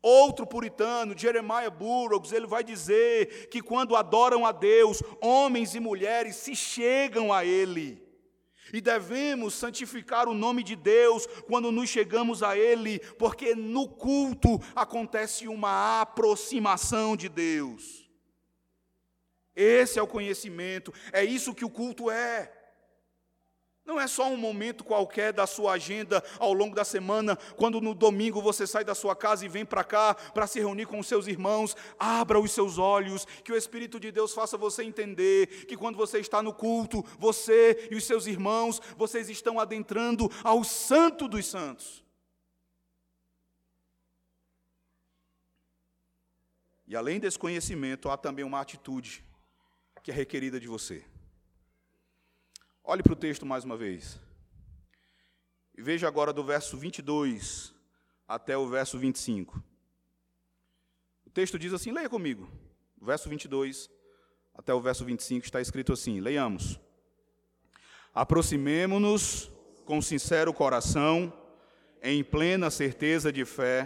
Outro 0.00 0.46
puritano, 0.46 1.16
Jeremiah 1.16 1.70
Burroughs, 1.70 2.32
ele 2.32 2.46
vai 2.46 2.62
dizer 2.62 3.48
que 3.48 3.60
quando 3.60 3.96
adoram 3.96 4.46
a 4.46 4.52
Deus, 4.52 5.02
homens 5.20 5.74
e 5.74 5.80
mulheres 5.80 6.36
se 6.36 6.54
chegam 6.54 7.32
a 7.32 7.44
Ele. 7.44 8.06
E 8.72 8.80
devemos 8.80 9.54
santificar 9.54 10.28
o 10.28 10.34
nome 10.34 10.62
de 10.62 10.76
Deus 10.76 11.26
quando 11.46 11.72
nos 11.72 11.88
chegamos 11.88 12.42
a 12.42 12.56
Ele, 12.56 13.00
porque 13.18 13.54
no 13.54 13.88
culto 13.88 14.60
acontece 14.74 15.48
uma 15.48 16.00
aproximação 16.00 17.16
de 17.16 17.28
Deus. 17.28 18.08
Esse 19.56 19.98
é 19.98 20.02
o 20.02 20.06
conhecimento, 20.06 20.94
é 21.12 21.24
isso 21.24 21.54
que 21.54 21.64
o 21.64 21.70
culto 21.70 22.08
é. 22.08 22.57
Não 23.88 23.98
é 23.98 24.06
só 24.06 24.30
um 24.30 24.36
momento 24.36 24.84
qualquer 24.84 25.32
da 25.32 25.46
sua 25.46 25.72
agenda 25.72 26.22
ao 26.38 26.52
longo 26.52 26.76
da 26.76 26.84
semana, 26.84 27.36
quando 27.56 27.80
no 27.80 27.94
domingo 27.94 28.42
você 28.42 28.66
sai 28.66 28.84
da 28.84 28.94
sua 28.94 29.16
casa 29.16 29.46
e 29.46 29.48
vem 29.48 29.64
para 29.64 29.82
cá 29.82 30.12
para 30.12 30.46
se 30.46 30.60
reunir 30.60 30.84
com 30.84 30.98
os 30.98 31.06
seus 31.06 31.26
irmãos. 31.26 31.74
Abra 31.98 32.38
os 32.38 32.52
seus 32.52 32.76
olhos, 32.76 33.24
que 33.42 33.50
o 33.50 33.56
Espírito 33.56 33.98
de 33.98 34.12
Deus 34.12 34.34
faça 34.34 34.58
você 34.58 34.84
entender 34.84 35.64
que 35.64 35.74
quando 35.74 35.96
você 35.96 36.18
está 36.18 36.42
no 36.42 36.52
culto, 36.52 37.02
você 37.18 37.88
e 37.90 37.96
os 37.96 38.04
seus 38.04 38.26
irmãos, 38.26 38.78
vocês 38.94 39.30
estão 39.30 39.58
adentrando 39.58 40.30
ao 40.44 40.62
Santo 40.62 41.26
dos 41.26 41.46
Santos. 41.46 42.04
E 46.86 46.94
além 46.94 47.18
desse 47.18 47.38
conhecimento, 47.38 48.10
há 48.10 48.18
também 48.18 48.44
uma 48.44 48.60
atitude 48.60 49.24
que 50.02 50.10
é 50.10 50.14
requerida 50.14 50.60
de 50.60 50.68
você. 50.68 51.06
Olhe 52.90 53.02
para 53.02 53.12
o 53.12 53.16
texto 53.16 53.44
mais 53.44 53.64
uma 53.64 53.76
vez. 53.76 54.18
E 55.76 55.82
veja 55.82 56.08
agora 56.08 56.32
do 56.32 56.42
verso 56.42 56.74
22 56.74 57.74
até 58.26 58.56
o 58.56 58.66
verso 58.66 58.98
25. 58.98 59.62
O 61.26 61.28
texto 61.28 61.58
diz 61.58 61.74
assim: 61.74 61.92
leia 61.92 62.08
comigo. 62.08 62.48
Verso 62.98 63.28
22 63.28 63.90
até 64.54 64.72
o 64.72 64.80
verso 64.80 65.04
25 65.04 65.44
está 65.44 65.60
escrito 65.60 65.92
assim: 65.92 66.18
leiamos. 66.18 66.80
Aproximemo-nos 68.14 69.52
com 69.84 70.00
sincero 70.00 70.54
coração, 70.54 71.30
em 72.02 72.24
plena 72.24 72.70
certeza 72.70 73.30
de 73.30 73.44
fé, 73.44 73.84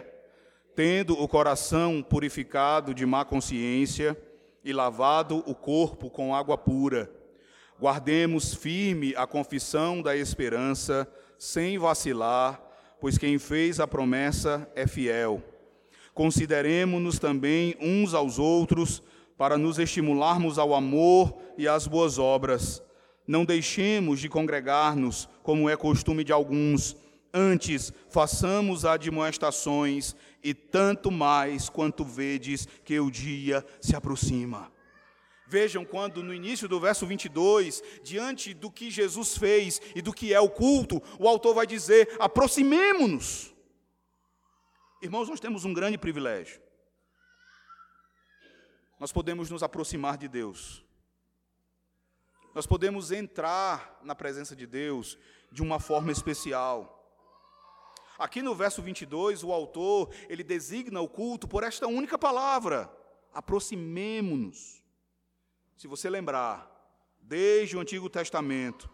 tendo 0.77 1.21
o 1.21 1.27
coração 1.27 2.05
purificado 2.05 2.95
de 2.95 3.05
má 3.05 3.25
consciência 3.25 4.17
e 4.63 4.73
lavado 4.73 5.39
o 5.39 5.57
corpo 5.57 6.09
com 6.09 6.37
água 6.37 6.57
pura 6.57 7.21
Guardemos 7.81 8.55
firme 8.55 9.15
a 9.17 9.27
confissão 9.27 10.01
da 10.01 10.17
esperança, 10.17 11.09
sem 11.39 11.79
vacilar, 11.79 12.61
pois 13.01 13.19
quem 13.19 13.39
fez 13.39 13.81
a 13.81 13.87
promessa 13.87 14.71
é 14.75 14.87
fiel. 14.87 15.43
Consideremos-nos 16.15 17.19
também 17.19 17.75
uns 17.81 18.15
aos 18.15 18.39
outros 18.39 19.03
para 19.37 19.59
nos 19.59 19.79
estimularmos 19.79 20.59
ao 20.59 20.75
amor 20.75 21.37
e 21.59 21.67
às 21.67 21.87
boas 21.87 22.19
obras, 22.19 22.83
Não 23.27 23.45
deixemos 23.45 24.21
de 24.21 24.29
congregar-nos, 24.29 25.29
como 25.43 25.71
é 25.71 25.77
costume 25.77 26.25
de 26.25 26.33
alguns, 26.33 26.97
antes 27.33 27.93
façamos 28.11 28.85
admoestações, 28.85 30.15
e 30.43 30.53
tanto 30.53 31.11
mais 31.11 31.69
quanto 31.69 32.05
vedes 32.05 32.67
que 32.85 32.99
o 32.99 33.11
dia 33.11 33.65
se 33.81 33.95
aproxima. 33.95 34.71
Vejam 35.53 35.85
quando 35.85 36.23
no 36.23 36.33
início 36.33 36.67
do 36.67 36.81
verso 36.81 37.07
22, 37.07 37.83
diante 38.03 38.55
do 38.55 38.71
que 38.71 38.91
Jesus 38.91 39.37
fez 39.37 39.81
e 39.95 40.01
do 40.01 40.13
que 40.13 40.33
é 40.33 40.41
o 40.41 40.49
culto, 40.49 41.03
o 41.19 41.29
autor 41.29 41.55
vai 41.55 41.67
dizer: 41.67 42.17
aproximemo-nos. 42.19 43.55
Irmãos, 45.03 45.29
nós 45.29 45.41
temos 45.41 45.65
um 45.65 45.75
grande 45.75 45.99
privilégio. 45.99 46.61
Nós 48.99 49.13
podemos 49.13 49.51
nos 49.51 49.63
aproximar 49.63 50.17
de 50.17 50.29
Deus 50.29 50.83
nós 52.55 52.67
podemos 52.67 53.11
entrar 53.11 53.99
na 54.03 54.15
presença 54.15 54.55
de 54.55 54.67
Deus 54.67 55.19
de 55.51 55.63
uma 55.63 55.81
forma 55.81 56.13
especial. 56.13 56.99
Aqui 58.19 58.43
no 58.43 58.55
verso 58.55 58.83
22, 58.83 59.43
o 59.43 59.53
autor, 59.53 60.11
ele 60.29 60.45
designa 60.45 61.01
o 61.01 61.09
culto 61.09 61.49
por 61.49 61.63
esta 61.63 61.87
única 61.87 62.19
palavra: 62.19 62.95
aproximemo-nos. 63.33 64.82
Se 65.83 65.89
você 65.89 66.09
lembrar, 66.09 66.71
desde 67.21 67.77
o 67.77 67.81
Antigo 67.81 68.09
Testamento, 68.09 68.89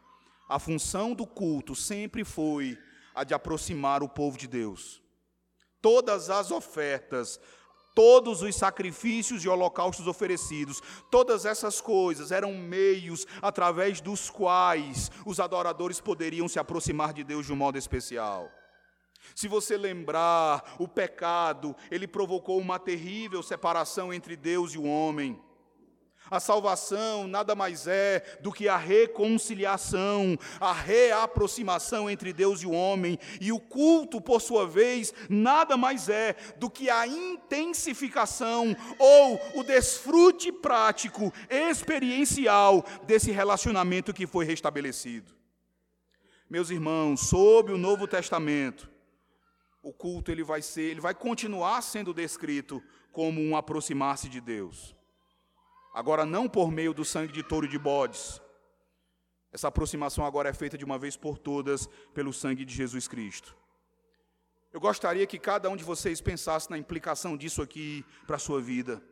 a 0.48 0.58
função 0.58 1.12
do 1.12 1.26
culto 1.26 1.74
sempre 1.74 2.24
foi 2.24 2.78
a 3.14 3.24
de 3.24 3.34
aproximar 3.34 4.02
o 4.02 4.08
povo 4.08 4.38
de 4.38 4.48
Deus. 4.48 5.02
Todas 5.82 6.30
as 6.30 6.50
ofertas, 6.50 7.38
todos 7.94 8.40
os 8.40 8.56
sacrifícios 8.56 9.44
e 9.44 9.50
holocaustos 9.50 10.06
oferecidos, 10.06 10.80
todas 11.10 11.44
essas 11.44 11.78
coisas 11.78 12.32
eram 12.32 12.54
meios 12.54 13.26
através 13.42 14.00
dos 14.00 14.30
quais 14.30 15.10
os 15.26 15.40
adoradores 15.40 16.00
poderiam 16.00 16.48
se 16.48 16.58
aproximar 16.58 17.12
de 17.12 17.22
Deus 17.22 17.44
de 17.44 17.52
um 17.52 17.56
modo 17.56 17.76
especial. 17.76 18.50
Se 19.34 19.46
você 19.46 19.76
lembrar, 19.76 20.76
o 20.78 20.88
pecado, 20.88 21.76
ele 21.90 22.08
provocou 22.08 22.58
uma 22.58 22.78
terrível 22.78 23.42
separação 23.42 24.10
entre 24.10 24.36
Deus 24.36 24.72
e 24.72 24.78
o 24.78 24.84
homem. 24.84 25.38
A 26.30 26.40
salvação 26.40 27.26
nada 27.26 27.54
mais 27.54 27.86
é 27.86 28.22
do 28.40 28.52
que 28.52 28.68
a 28.68 28.76
reconciliação, 28.76 30.38
a 30.60 30.72
reaproximação 30.72 32.10
entre 32.10 32.32
Deus 32.32 32.62
e 32.62 32.66
o 32.66 32.72
homem, 32.72 33.18
e 33.40 33.50
o 33.50 33.58
culto, 33.58 34.20
por 34.20 34.40
sua 34.40 34.66
vez, 34.66 35.14
nada 35.28 35.76
mais 35.76 36.08
é 36.08 36.36
do 36.58 36.68
que 36.68 36.90
a 36.90 37.06
intensificação 37.06 38.76
ou 38.98 39.40
o 39.54 39.62
desfrute 39.62 40.52
prático, 40.52 41.32
experiencial 41.48 42.84
desse 43.06 43.30
relacionamento 43.30 44.12
que 44.12 44.26
foi 44.26 44.44
restabelecido. 44.44 45.32
Meus 46.48 46.70
irmãos, 46.70 47.20
sob 47.28 47.72
o 47.72 47.78
Novo 47.78 48.06
Testamento, 48.06 48.90
o 49.82 49.92
culto 49.92 50.30
ele 50.30 50.42
vai 50.42 50.60
ser, 50.60 50.90
ele 50.90 51.00
vai 51.00 51.14
continuar 51.14 51.80
sendo 51.82 52.12
descrito 52.12 52.82
como 53.12 53.40
um 53.40 53.56
aproximar-se 53.56 54.28
de 54.28 54.40
Deus 54.40 54.97
agora 55.98 56.24
não 56.24 56.48
por 56.48 56.70
meio 56.70 56.94
do 56.94 57.04
sangue 57.04 57.32
de 57.32 57.42
touro 57.42 57.66
e 57.66 57.68
de 57.68 57.76
bodes. 57.76 58.40
Essa 59.52 59.66
aproximação 59.66 60.24
agora 60.24 60.48
é 60.48 60.52
feita 60.52 60.78
de 60.78 60.84
uma 60.84 60.96
vez 60.96 61.16
por 61.16 61.38
todas 61.38 61.88
pelo 62.14 62.32
sangue 62.32 62.64
de 62.64 62.72
Jesus 62.72 63.08
Cristo. 63.08 63.56
Eu 64.72 64.78
gostaria 64.78 65.26
que 65.26 65.40
cada 65.40 65.68
um 65.68 65.76
de 65.76 65.82
vocês 65.82 66.20
pensasse 66.20 66.70
na 66.70 66.78
implicação 66.78 67.36
disso 67.36 67.60
aqui 67.60 68.04
para 68.28 68.36
a 68.36 68.38
sua 68.38 68.60
vida. 68.60 69.02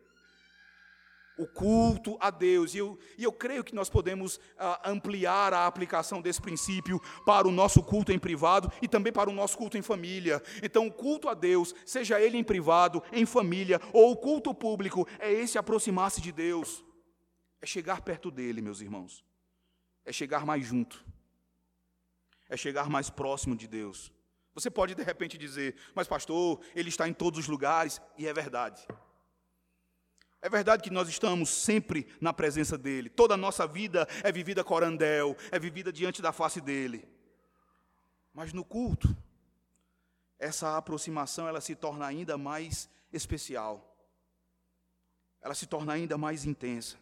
O 1.39 1.47
culto 1.47 2.17
a 2.19 2.31
Deus, 2.31 2.75
e 2.75 2.79
eu, 2.79 2.99
e 3.19 3.25
eu 3.25 3.31
creio 3.31 3.63
que 3.63 3.75
nós 3.75 3.91
podemos 3.91 4.41
ah, 4.59 4.91
ampliar 4.91 5.53
a 5.53 5.67
aplicação 5.67 6.23
desse 6.23 6.41
princípio 6.41 6.99
para 7.27 7.47
o 7.47 7.53
nosso 7.53 7.83
culto 7.83 8.11
em 8.11 8.19
privado 8.19 8.73
e 8.81 8.89
também 8.89 9.13
para 9.13 9.29
o 9.29 9.33
nosso 9.33 9.59
culto 9.59 9.77
em 9.77 9.83
família. 9.83 10.43
Então, 10.63 10.87
o 10.87 10.93
culto 10.93 11.29
a 11.29 11.35
Deus, 11.35 11.75
seja 11.85 12.19
ele 12.19 12.39
em 12.39 12.45
privado, 12.45 13.03
em 13.13 13.27
família 13.27 13.79
ou 13.93 14.13
o 14.13 14.17
culto 14.17 14.55
público, 14.55 15.07
é 15.19 15.31
esse 15.31 15.59
aproximar-se 15.59 16.23
de 16.23 16.33
Deus, 16.33 16.83
é 17.61 17.67
chegar 17.67 18.01
perto 18.01 18.31
dele, 18.31 18.63
meus 18.63 18.81
irmãos, 18.81 19.23
é 20.07 20.13
chegar 20.13 20.47
mais 20.47 20.65
junto, 20.65 21.05
é 22.49 22.57
chegar 22.57 22.89
mais 22.89 23.11
próximo 23.11 23.55
de 23.55 23.69
Deus. 23.69 24.11
Você 24.55 24.71
pode 24.71 24.95
de 24.95 25.03
repente 25.03 25.37
dizer, 25.37 25.77
mas 25.95 26.09
pastor, 26.09 26.61
ele 26.75 26.89
está 26.89 27.07
em 27.07 27.13
todos 27.13 27.41
os 27.41 27.47
lugares, 27.47 28.01
e 28.17 28.27
é 28.27 28.33
verdade. 28.33 28.87
É 30.47 30.49
verdade 30.49 30.81
que 30.81 30.91
nós 30.91 31.09
estamos 31.09 31.51
sempre 31.51 32.07
na 32.21 32.33
presença 32.33 32.79
dEle. 32.79 33.11
Toda 33.11 33.35
a 33.35 33.37
nossa 33.37 33.67
vida 33.67 34.07
é 34.23 34.31
vivida 34.31 34.63
corandel, 34.63 35.37
é 35.51 35.59
vivida 35.59 35.93
diante 35.93 36.23
da 36.23 36.31
face 36.31 36.61
dEle. 36.61 37.05
Mas 38.33 38.53
no 38.53 38.65
culto, 38.65 39.09
essa 40.39 40.77
aproximação 40.77 41.49
ela 41.49 41.61
se 41.61 41.75
torna 41.75 42.07
ainda 42.07 42.39
mais 42.39 42.89
especial. 43.13 43.93
Ela 45.43 45.53
se 45.53 45.67
torna 45.67 45.95
ainda 45.95 46.17
mais 46.17 46.45
intensa. 46.45 46.97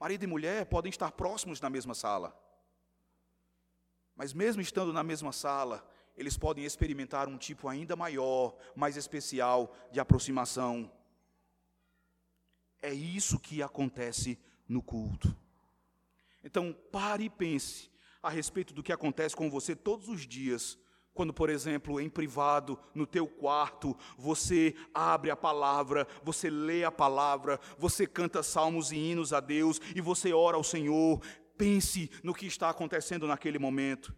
Marido 0.00 0.24
e 0.24 0.26
mulher 0.26 0.64
podem 0.64 0.88
estar 0.88 1.12
próximos 1.12 1.60
na 1.60 1.68
mesma 1.68 1.94
sala. 1.94 2.34
Mas 4.16 4.32
mesmo 4.32 4.62
estando 4.62 4.94
na 4.94 5.04
mesma 5.04 5.30
sala, 5.30 5.86
eles 6.16 6.38
podem 6.38 6.64
experimentar 6.64 7.28
um 7.28 7.36
tipo 7.36 7.68
ainda 7.68 7.94
maior, 7.94 8.56
mais 8.74 8.96
especial 8.96 9.76
de 9.92 10.00
aproximação 10.00 10.90
é 12.82 12.92
isso 12.92 13.38
que 13.38 13.62
acontece 13.62 14.38
no 14.68 14.82
culto. 14.82 15.34
Então, 16.42 16.74
pare 16.92 17.24
e 17.24 17.30
pense 17.30 17.90
a 18.22 18.30
respeito 18.30 18.72
do 18.74 18.82
que 18.82 18.92
acontece 18.92 19.34
com 19.34 19.50
você 19.50 19.74
todos 19.74 20.08
os 20.08 20.26
dias, 20.26 20.78
quando, 21.12 21.34
por 21.34 21.50
exemplo, 21.50 22.00
em 22.00 22.08
privado, 22.08 22.78
no 22.94 23.06
teu 23.06 23.26
quarto, 23.26 23.96
você 24.16 24.74
abre 24.94 25.30
a 25.30 25.36
palavra, 25.36 26.06
você 26.22 26.48
lê 26.48 26.84
a 26.84 26.92
palavra, 26.92 27.58
você 27.76 28.06
canta 28.06 28.42
salmos 28.42 28.92
e 28.92 28.96
hinos 28.96 29.32
a 29.32 29.40
Deus 29.40 29.80
e 29.96 30.00
você 30.00 30.32
ora 30.32 30.56
ao 30.56 30.62
Senhor. 30.62 31.20
Pense 31.56 32.08
no 32.22 32.32
que 32.32 32.46
está 32.46 32.70
acontecendo 32.70 33.26
naquele 33.26 33.58
momento. 33.58 34.14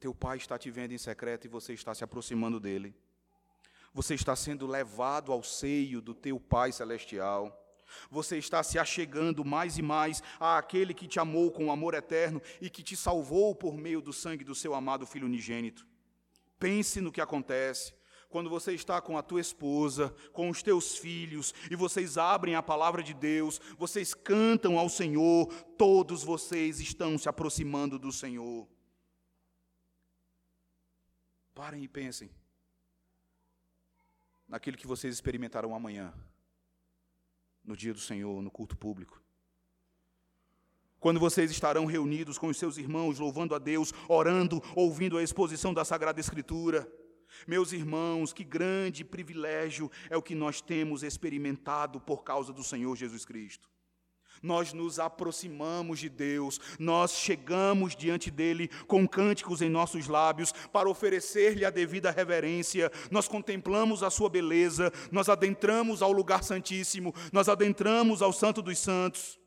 Teu 0.00 0.12
pai 0.12 0.38
está 0.38 0.58
te 0.58 0.68
vendo 0.68 0.92
em 0.92 0.98
secreto 0.98 1.44
e 1.44 1.48
você 1.48 1.72
está 1.74 1.94
se 1.94 2.02
aproximando 2.02 2.58
dele 2.58 2.92
você 3.92 4.14
está 4.14 4.34
sendo 4.34 4.66
levado 4.66 5.32
ao 5.32 5.42
seio 5.42 6.00
do 6.00 6.14
teu 6.14 6.40
Pai 6.40 6.72
Celestial. 6.72 7.58
Você 8.10 8.38
está 8.38 8.62
se 8.62 8.78
achegando 8.78 9.44
mais 9.44 9.76
e 9.76 9.82
mais 9.82 10.22
àquele 10.40 10.94
que 10.94 11.06
te 11.06 11.20
amou 11.20 11.50
com 11.50 11.70
amor 11.70 11.94
eterno 11.94 12.40
e 12.60 12.70
que 12.70 12.82
te 12.82 12.96
salvou 12.96 13.54
por 13.54 13.76
meio 13.76 14.00
do 14.00 14.12
sangue 14.12 14.44
do 14.44 14.54
seu 14.54 14.74
amado 14.74 15.06
Filho 15.06 15.26
unigênito. 15.26 15.86
Pense 16.58 17.00
no 17.00 17.12
que 17.12 17.20
acontece 17.20 17.92
quando 18.30 18.48
você 18.48 18.72
está 18.72 18.98
com 18.98 19.18
a 19.18 19.22
tua 19.22 19.42
esposa, 19.42 20.08
com 20.32 20.48
os 20.48 20.62
teus 20.62 20.96
filhos, 20.96 21.52
e 21.70 21.76
vocês 21.76 22.16
abrem 22.16 22.54
a 22.54 22.62
palavra 22.62 23.02
de 23.02 23.12
Deus, 23.12 23.60
vocês 23.76 24.14
cantam 24.14 24.78
ao 24.78 24.88
Senhor, 24.88 25.52
todos 25.76 26.24
vocês 26.24 26.80
estão 26.80 27.18
se 27.18 27.28
aproximando 27.28 27.98
do 27.98 28.10
Senhor. 28.10 28.66
Parem 31.54 31.84
e 31.84 31.88
pensem 31.88 32.30
naquilo 34.52 34.76
que 34.76 34.86
vocês 34.86 35.14
experimentarão 35.14 35.74
amanhã, 35.74 36.12
no 37.64 37.74
dia 37.74 37.94
do 37.94 37.98
Senhor, 37.98 38.42
no 38.42 38.50
culto 38.50 38.76
público. 38.76 39.18
Quando 41.00 41.18
vocês 41.18 41.50
estarão 41.50 41.86
reunidos 41.86 42.36
com 42.36 42.48
os 42.48 42.58
seus 42.58 42.76
irmãos, 42.76 43.18
louvando 43.18 43.54
a 43.54 43.58
Deus, 43.58 43.94
orando, 44.06 44.62
ouvindo 44.76 45.16
a 45.16 45.22
exposição 45.22 45.72
da 45.72 45.86
Sagrada 45.86 46.20
Escritura. 46.20 46.86
Meus 47.46 47.72
irmãos, 47.72 48.34
que 48.34 48.44
grande 48.44 49.02
privilégio 49.02 49.90
é 50.10 50.18
o 50.18 50.22
que 50.22 50.34
nós 50.34 50.60
temos 50.60 51.02
experimentado 51.02 51.98
por 51.98 52.22
causa 52.22 52.52
do 52.52 52.62
Senhor 52.62 52.94
Jesus 52.94 53.24
Cristo 53.24 53.72
nós 54.42 54.72
nos 54.72 54.98
aproximamos 54.98 56.00
de 56.00 56.08
Deus, 56.08 56.60
nós 56.78 57.12
chegamos 57.12 57.94
diante 57.94 58.30
dele 58.30 58.68
com 58.86 59.06
cânticos 59.06 59.62
em 59.62 59.68
nossos 59.68 60.08
lábios 60.08 60.52
para 60.72 60.88
oferecer-lhe 60.88 61.64
a 61.64 61.70
devida 61.70 62.10
reverência, 62.10 62.90
nós 63.10 63.28
contemplamos 63.28 64.02
a 64.02 64.10
sua 64.10 64.28
beleza, 64.28 64.92
nós 65.10 65.28
adentramos 65.28 66.02
ao 66.02 66.12
lugar 66.12 66.42
santíssimo, 66.42 67.14
nós 67.32 67.48
adentramos 67.48 68.22
ao 68.22 68.32
Santo 68.32 68.62
dos 68.62 68.78
Santos. 68.78 69.41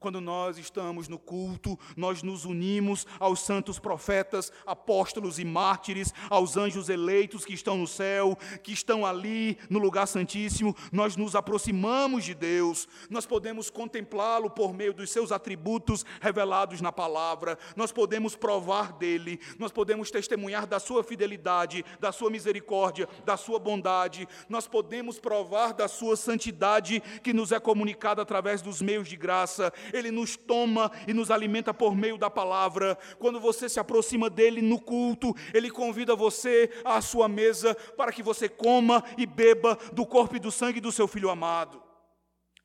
Quando 0.00 0.18
nós 0.18 0.56
estamos 0.56 1.08
no 1.08 1.18
culto, 1.18 1.78
nós 1.94 2.22
nos 2.22 2.46
unimos 2.46 3.06
aos 3.18 3.40
santos 3.40 3.78
profetas, 3.78 4.50
apóstolos 4.64 5.38
e 5.38 5.44
mártires, 5.44 6.14
aos 6.30 6.56
anjos 6.56 6.88
eleitos 6.88 7.44
que 7.44 7.52
estão 7.52 7.76
no 7.76 7.86
céu, 7.86 8.34
que 8.62 8.72
estão 8.72 9.04
ali 9.04 9.58
no 9.68 9.78
lugar 9.78 10.06
santíssimo. 10.06 10.74
Nós 10.90 11.18
nos 11.18 11.36
aproximamos 11.36 12.24
de 12.24 12.34
Deus, 12.34 12.88
nós 13.10 13.26
podemos 13.26 13.68
contemplá-lo 13.68 14.48
por 14.48 14.72
meio 14.72 14.94
dos 14.94 15.10
seus 15.10 15.30
atributos 15.30 16.06
revelados 16.18 16.80
na 16.80 16.90
palavra, 16.90 17.58
nós 17.76 17.92
podemos 17.92 18.34
provar 18.34 18.94
dele, 18.94 19.38
nós 19.58 19.70
podemos 19.70 20.10
testemunhar 20.10 20.66
da 20.66 20.80
sua 20.80 21.04
fidelidade, 21.04 21.84
da 22.00 22.10
sua 22.10 22.30
misericórdia, 22.30 23.06
da 23.26 23.36
sua 23.36 23.58
bondade, 23.58 24.26
nós 24.48 24.66
podemos 24.66 25.18
provar 25.18 25.74
da 25.74 25.88
sua 25.88 26.16
santidade 26.16 27.02
que 27.22 27.34
nos 27.34 27.52
é 27.52 27.60
comunicada 27.60 28.22
através 28.22 28.62
dos 28.62 28.80
meios 28.80 29.06
de 29.06 29.16
graça 29.16 29.70
Ele 29.92 30.10
nos 30.10 30.36
toma 30.36 30.90
e 31.06 31.12
nos 31.12 31.30
alimenta 31.30 31.72
por 31.72 31.94
meio 31.94 32.18
da 32.18 32.30
palavra. 32.30 32.96
Quando 33.18 33.40
você 33.40 33.68
se 33.68 33.80
aproxima 33.80 34.28
dele 34.28 34.60
no 34.62 34.80
culto, 34.80 35.34
ele 35.52 35.70
convida 35.70 36.16
você 36.16 36.70
à 36.84 37.00
sua 37.00 37.28
mesa 37.28 37.74
para 37.96 38.12
que 38.12 38.22
você 38.22 38.48
coma 38.48 39.04
e 39.16 39.26
beba 39.26 39.76
do 39.92 40.06
corpo 40.06 40.36
e 40.36 40.40
do 40.40 40.50
sangue 40.50 40.80
do 40.80 40.92
seu 40.92 41.06
filho 41.06 41.30
amado. 41.30 41.82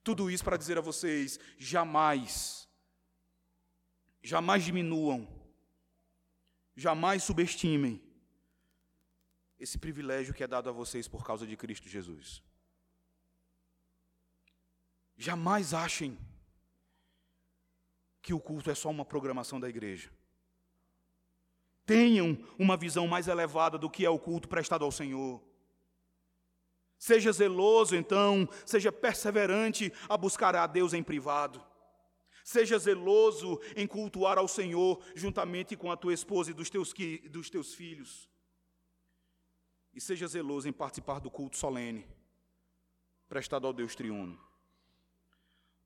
Tudo 0.04 0.30
isso 0.30 0.44
para 0.44 0.58
dizer 0.58 0.78
a 0.78 0.82
vocês: 0.82 1.40
jamais, 1.58 2.68
jamais 4.22 4.64
diminuam, 4.64 5.28
jamais 6.76 7.24
subestimem 7.24 8.02
esse 9.58 9.78
privilégio 9.78 10.34
que 10.34 10.44
é 10.44 10.48
dado 10.48 10.70
a 10.70 10.72
vocês 10.72 11.08
por 11.08 11.26
causa 11.26 11.48
de 11.48 11.56
Cristo 11.58 11.90
Jesus. 11.90 12.44
Jamais 15.18 15.74
achem 15.74 16.18
que 18.26 18.34
o 18.34 18.40
culto 18.40 18.72
é 18.72 18.74
só 18.74 18.90
uma 18.90 19.06
programação 19.06 19.60
da 19.60 19.70
igreja. 19.70 20.10
Tenham 21.86 22.36
uma 22.58 22.76
visão 22.76 23.08
mais 23.08 23.28
elevada 23.28 23.78
do 23.78 23.88
que 23.88 24.04
é 24.04 24.10
o 24.10 24.18
culto 24.18 24.50
prestado 24.50 24.84
ao 24.84 24.92
Senhor. 24.92 25.40
Seja 26.98 27.32
zeloso, 27.32 27.96
então, 27.96 28.50
seja 28.66 28.92
perseverante 28.92 29.94
a 30.10 30.18
buscar 30.18 30.56
a 30.56 30.66
Deus 30.66 30.92
em 30.92 31.04
privado. 31.04 31.64
Seja 32.44 32.80
zeloso 32.80 33.62
em 33.76 33.86
cultuar 33.86 34.40
ao 34.40 34.48
Senhor 34.48 35.00
juntamente 35.14 35.78
com 35.78 35.92
a 35.92 35.98
tua 35.98 36.14
esposa 36.14 36.50
e 36.50 36.54
dos 36.56 36.68
teus, 36.68 36.92
dos 37.30 37.52
teus 37.52 37.76
filhos. 37.76 38.28
E 39.94 40.02
seja 40.02 40.28
zeloso 40.28 40.68
em 40.68 40.74
participar 40.74 41.20
do 41.20 41.30
culto 41.30 41.58
solene, 41.58 42.08
prestado 43.30 43.68
ao 43.68 43.74
Deus 43.74 43.94
triuno. 43.94 44.45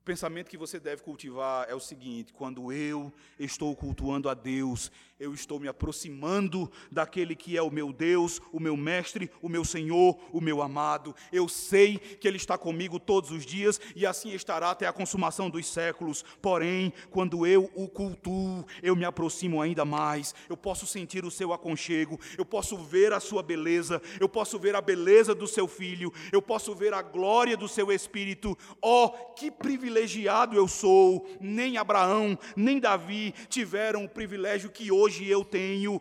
O 0.02 0.04
pensamento 0.10 0.50
que 0.50 0.58
você 0.58 0.80
deve 0.80 1.04
cultivar 1.04 1.68
é 1.70 1.76
o 1.76 1.80
seguinte: 1.80 2.34
quando 2.34 2.72
eu 2.72 3.14
estou 3.38 3.76
cultuando 3.76 4.30
a 4.30 4.34
Deus, 4.34 4.91
eu 5.20 5.34
estou 5.34 5.60
me 5.60 5.68
aproximando 5.68 6.72
daquele 6.89 7.36
que 7.36 7.58
é 7.58 7.62
o 7.62 7.70
meu 7.70 7.91
Deus, 7.91 8.41
o 8.54 8.60
meu 8.60 8.78
mestre, 8.78 9.30
o 9.41 9.50
meu 9.50 9.66
Senhor, 9.66 10.18
o 10.32 10.39
meu 10.39 10.62
amado. 10.62 11.14
Eu 11.32 11.50
sei 11.50 11.97
que 11.97 12.28
Ele 12.28 12.38
está 12.38 12.58
comigo 12.58 13.00
todos 13.00 13.30
os 13.30 13.45
dias 13.45 13.80
e 13.95 14.06
assim 14.06 14.32
estará 14.32 14.72
até 14.72 14.88
a 14.88 14.93
consumação 14.93 15.50
dos 15.50 15.68
séculos. 15.68 16.24
Porém, 16.41 16.93
quando 17.10 17.45
eu 17.45 17.70
o 17.76 17.88
cultuo, 17.89 18.66
eu 18.82 18.95
me 18.95 19.04
aproximo 19.04 19.62
ainda 19.62 19.84
mais. 19.84 20.34
Eu 20.47 20.56
posso 20.56 20.88
sentir 20.88 21.26
o 21.26 21.32
seu 21.32 21.52
aconchego, 21.52 22.18
eu 22.38 22.45
posso 22.45 22.78
ver 22.78 23.12
a 23.12 23.20
sua 23.20 23.43
beleza, 23.43 24.02
eu 24.20 24.30
posso 24.30 24.58
ver 24.58 24.74
a 24.74 24.82
beleza 24.82 25.36
do 25.36 25.47
seu 25.47 25.68
filho, 25.68 26.14
eu 26.32 26.41
posso 26.41 26.74
ver 26.74 26.93
a 26.93 27.02
glória 27.02 27.58
do 27.58 27.68
seu 27.68 27.91
espírito. 27.91 28.58
Oh, 28.82 29.10
que 29.36 29.52
privilegiado 29.90 30.56
eu 30.56 30.68
sou! 30.68 31.28
Nem 31.42 31.78
Abraão, 31.78 32.38
nem 32.56 32.80
Davi 32.80 33.34
tiveram 33.50 34.06
o 34.06 34.10
privilégio 34.10 34.70
que 34.70 34.92
hoje 34.92 35.28
eu 35.28 35.44
tenho. 35.44 36.00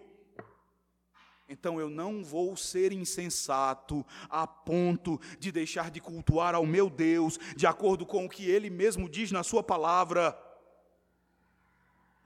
Então 1.49 1.81
eu 1.81 1.89
não 1.89 2.23
vou 2.23 2.55
ser 2.55 2.93
insensato 2.93 4.05
a 4.29 4.47
ponto 4.47 5.19
de 5.39 5.51
deixar 5.51 5.91
de 5.91 6.01
cultuar 6.01 6.55
ao 6.55 6.67
meu 6.67 6.91
Deus, 6.91 7.39
de 7.57 7.67
acordo 7.67 8.05
com 8.05 8.27
o 8.27 8.29
que 8.29 8.51
ele 8.51 8.69
mesmo 8.69 9.09
diz 9.09 9.33
na 9.33 9.43
sua 9.43 9.63
palavra. 9.63 10.39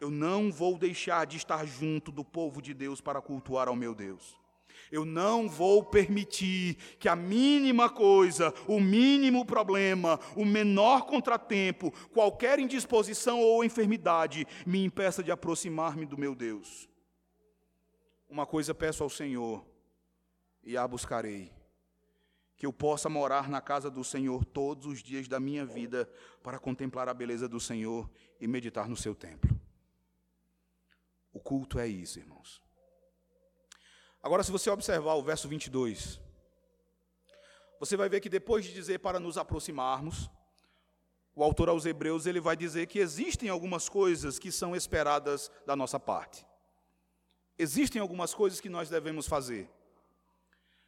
Eu 0.00 0.10
não 0.10 0.50
vou 0.50 0.76
deixar 0.76 1.24
de 1.24 1.36
estar 1.36 1.64
junto 1.64 2.10
do 2.10 2.24
povo 2.24 2.60
de 2.60 2.74
Deus 2.74 3.00
para 3.00 3.22
cultuar 3.22 3.68
ao 3.68 3.76
meu 3.76 3.94
Deus. 3.94 4.41
Eu 4.92 5.06
não 5.06 5.48
vou 5.48 5.82
permitir 5.82 6.74
que 6.98 7.08
a 7.08 7.16
mínima 7.16 7.88
coisa, 7.88 8.52
o 8.68 8.78
mínimo 8.78 9.42
problema, 9.42 10.20
o 10.36 10.44
menor 10.44 11.06
contratempo, 11.06 11.90
qualquer 12.10 12.58
indisposição 12.58 13.40
ou 13.40 13.64
enfermidade 13.64 14.46
me 14.66 14.84
impeça 14.84 15.22
de 15.22 15.32
aproximar-me 15.32 16.04
do 16.04 16.18
meu 16.18 16.34
Deus. 16.34 16.90
Uma 18.28 18.44
coisa 18.44 18.74
peço 18.74 19.02
ao 19.02 19.08
Senhor, 19.08 19.64
e 20.62 20.76
a 20.76 20.86
buscarei: 20.86 21.50
que 22.54 22.66
eu 22.66 22.72
possa 22.72 23.08
morar 23.08 23.48
na 23.48 23.62
casa 23.62 23.90
do 23.90 24.04
Senhor 24.04 24.44
todos 24.44 24.84
os 24.84 25.02
dias 25.02 25.26
da 25.26 25.40
minha 25.40 25.64
vida, 25.64 26.06
para 26.42 26.58
contemplar 26.58 27.08
a 27.08 27.14
beleza 27.14 27.48
do 27.48 27.58
Senhor 27.58 28.10
e 28.38 28.46
meditar 28.46 28.86
no 28.90 28.96
seu 28.96 29.14
templo. 29.14 29.58
O 31.32 31.40
culto 31.40 31.78
é 31.78 31.88
isso, 31.88 32.18
irmãos. 32.18 32.60
Agora, 34.22 34.42
se 34.44 34.52
você 34.52 34.70
observar 34.70 35.14
o 35.14 35.22
verso 35.22 35.48
22, 35.48 36.20
você 37.80 37.96
vai 37.96 38.08
ver 38.08 38.20
que 38.20 38.28
depois 38.28 38.64
de 38.64 38.72
dizer 38.72 39.00
para 39.00 39.18
nos 39.18 39.36
aproximarmos, 39.36 40.30
o 41.34 41.42
autor 41.42 41.68
aos 41.68 41.86
Hebreus 41.86 42.26
ele 42.26 42.40
vai 42.40 42.56
dizer 42.56 42.86
que 42.86 42.98
existem 42.98 43.48
algumas 43.48 43.88
coisas 43.88 44.38
que 44.38 44.52
são 44.52 44.76
esperadas 44.76 45.50
da 45.66 45.74
nossa 45.74 45.98
parte. 45.98 46.46
Existem 47.58 48.00
algumas 48.00 48.32
coisas 48.32 48.60
que 48.60 48.68
nós 48.68 48.88
devemos 48.88 49.26
fazer. 49.26 49.68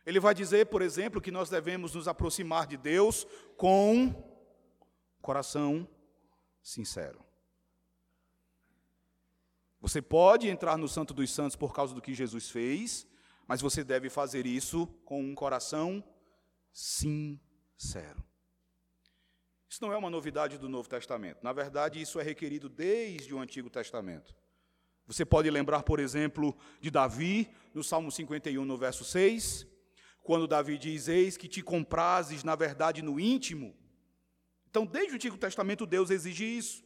Ele 0.07 0.21
vai 0.21 0.35
dizer, 0.35 0.67
por 0.67 0.83
exemplo, 0.83 1.21
que 1.21 1.31
nós 1.31 1.49
devemos 1.49 1.95
nos 1.95 2.07
aproximar 2.07 2.67
de 2.67 2.77
Deus 2.77 3.27
com 3.57 4.15
coração 5.21 5.89
sincero. 6.63 7.25
Você 9.81 10.01
pode 10.01 10.49
entrar 10.49 10.77
no 10.77 10.89
Santo 10.89 11.13
dos 11.13 11.33
Santos 11.33 11.57
por 11.57 11.75
causa 11.75 11.95
do 11.95 12.03
que 12.03 12.15
Jesus 12.15 12.51
fez, 12.51 13.07
mas 13.47 13.61
você 13.61 13.85
deve 13.85 14.09
fazer 14.09 14.47
isso 14.47 14.87
com 15.05 15.21
um 15.21 15.35
coração 15.35 16.03
sincero. 16.73 18.25
Isso 19.69 19.83
não 19.83 19.93
é 19.93 19.97
uma 19.97 20.11
novidade 20.11 20.57
do 20.57 20.69
Novo 20.69 20.89
Testamento. 20.89 21.43
Na 21.43 21.53
verdade, 21.53 22.01
isso 22.01 22.21
é 22.21 22.23
requerido 22.23 22.69
desde 22.69 23.35
o 23.35 23.41
Antigo 23.41 23.69
Testamento. 23.69 24.35
Você 25.07 25.25
pode 25.25 25.51
lembrar, 25.51 25.83
por 25.83 25.99
exemplo, 25.99 26.57
de 26.81 26.91
Davi, 26.91 27.51
no 27.75 27.83
Salmo 27.83 28.11
51, 28.11 28.65
no 28.65 28.77
verso 28.77 29.05
6, 29.05 29.67
quando 30.23 30.47
Davi 30.47 30.79
diz: 30.79 31.09
Eis 31.09 31.37
que 31.37 31.49
te 31.49 31.61
comprases, 31.61 32.45
na 32.45 32.55
verdade, 32.55 33.03
no 33.03 33.19
íntimo. 33.19 33.77
Então, 34.71 34.87
desde 34.87 35.13
o 35.13 35.17
Antigo 35.17 35.37
Testamento, 35.37 35.87
Deus 35.87 36.11
exige 36.11 36.45
isso. 36.45 36.84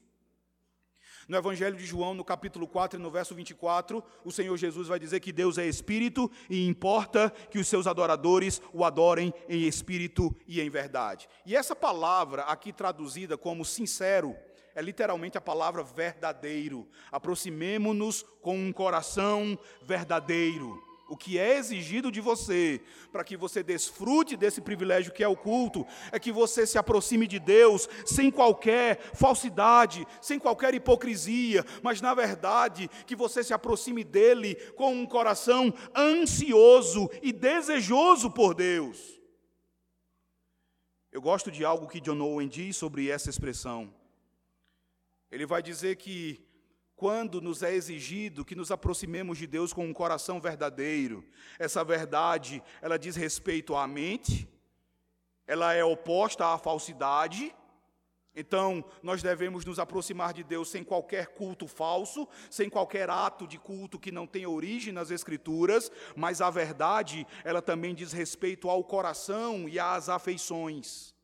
No 1.29 1.37
Evangelho 1.37 1.77
de 1.77 1.85
João, 1.85 2.15
no 2.15 2.25
capítulo 2.25 2.67
4 2.67 2.99
e 2.99 3.03
no 3.03 3.11
verso 3.11 3.35
24, 3.35 4.03
o 4.25 4.33
Senhor 4.33 4.57
Jesus 4.57 4.89
vai 4.89 4.99
dizer 4.99 5.21
que 5.21 5.31
Deus 5.31 5.59
é 5.59 5.67
espírito 5.67 6.31
e 6.49 6.67
importa 6.67 7.29
que 7.51 7.59
os 7.59 7.69
seus 7.69 7.87
adoradores 7.87 8.63
o 8.73 8.83
adorem 8.83 9.35
em 9.47 9.67
espírito 9.67 10.35
e 10.47 10.59
em 10.59 10.71
verdade. 10.71 11.29
E 11.45 11.55
essa 11.55 11.77
palavra, 11.77 12.45
aqui 12.45 12.73
traduzida 12.73 13.37
como 13.37 13.63
sincero, 13.63 14.35
é 14.75 14.81
literalmente 14.81 15.37
a 15.37 15.41
palavra 15.41 15.83
verdadeiro. 15.83 16.89
Aproximemo-nos 17.13 18.23
com 18.41 18.57
um 18.57 18.73
coração 18.73 19.59
verdadeiro 19.83 20.88
o 21.09 21.17
que 21.17 21.39
é 21.39 21.57
exigido 21.57 22.13
de 22.13 22.21
você, 22.21 22.81
para 23.11 23.25
que 23.25 23.37
você 23.37 23.63
desfrute 23.63 24.37
desse 24.37 24.61
privilégio 24.61 25.13
que 25.13 25.25
é 25.25 25.29
o 25.29 25.37
culto, 25.37 25.87
é 26.13 26.19
que 26.19 26.31
você 26.31 26.67
se 26.67 26.77
aproxime 26.79 27.27
de 27.27 27.39
Deus 27.39 27.89
sem 28.05 28.31
qualquer 28.31 29.01
falsidade, 29.15 30.07
sem 30.21 30.39
qualquer 30.39 30.75
hipocrisia, 30.75 31.65
mas 31.83 32.01
na 32.01 32.15
verdade 32.15 32.89
que 33.07 33.17
você 33.17 33.43
se 33.43 33.55
aproxime 33.55 34.05
dele 34.05 34.55
com 34.77 34.93
um 34.93 35.07
coração 35.07 35.73
ansioso 35.97 37.11
e 37.23 37.33
desejoso 37.33 38.31
por 38.31 38.55
Deus. 38.55 39.19
Eu 41.11 41.23
gosto 41.23 41.51
de 41.51 41.65
algo 41.65 41.89
que 41.89 42.01
John 42.01 42.21
Owen 42.21 42.49
diz 42.49 42.77
sobre 42.77 43.09
essa 43.09 43.31
expressão. 43.31 43.93
Ele 45.31 45.47
vai 45.47 45.63
dizer 45.63 45.97
que 45.97 46.48
quando 46.99 47.41
nos 47.41 47.63
é 47.63 47.73
exigido 47.73 48.45
que 48.45 48.57
nos 48.57 48.73
aproximemos 48.73 49.39
de 49.39 49.47
Deus 49.47 49.73
com 49.73 49.87
um 49.87 49.93
coração 49.93 50.41
verdadeiro. 50.41 51.25
Essa 51.57 51.85
verdade, 51.85 52.61
ela 52.83 52.99
diz 52.99 53.15
respeito 53.15 53.77
à 53.77 53.87
mente, 53.87 54.49
ela 55.47 55.73
é 55.73 55.85
oposta 55.85 56.53
à 56.53 56.59
falsidade. 56.59 57.55
Então, 58.35 58.85
nós 59.01 59.23
devemos 59.23 59.65
nos 59.65 59.79
aproximar 59.79 60.33
de 60.33 60.43
Deus 60.43 60.71
sem 60.71 60.83
qualquer 60.83 61.29
culto 61.29 61.69
falso, 61.69 62.27
sem 62.51 62.69
qualquer 62.69 63.09
ato 63.09 63.47
de 63.47 63.59
culto 63.59 63.99
que 63.99 64.11
não 64.11 64.27
tenha 64.27 64.51
origem 64.51 64.93
nas 64.93 65.13
Escrituras, 65.13 65.93
mas 66.17 66.41
a 66.41 66.51
verdade, 66.51 67.25
ela 67.45 67.63
também 67.63 67.95
diz 67.95 68.13
respeito 68.13 68.69
ao 68.69 68.83
coração 68.83 69.69
e 69.69 69.79
às 69.79 70.09
afeições. 70.09 71.15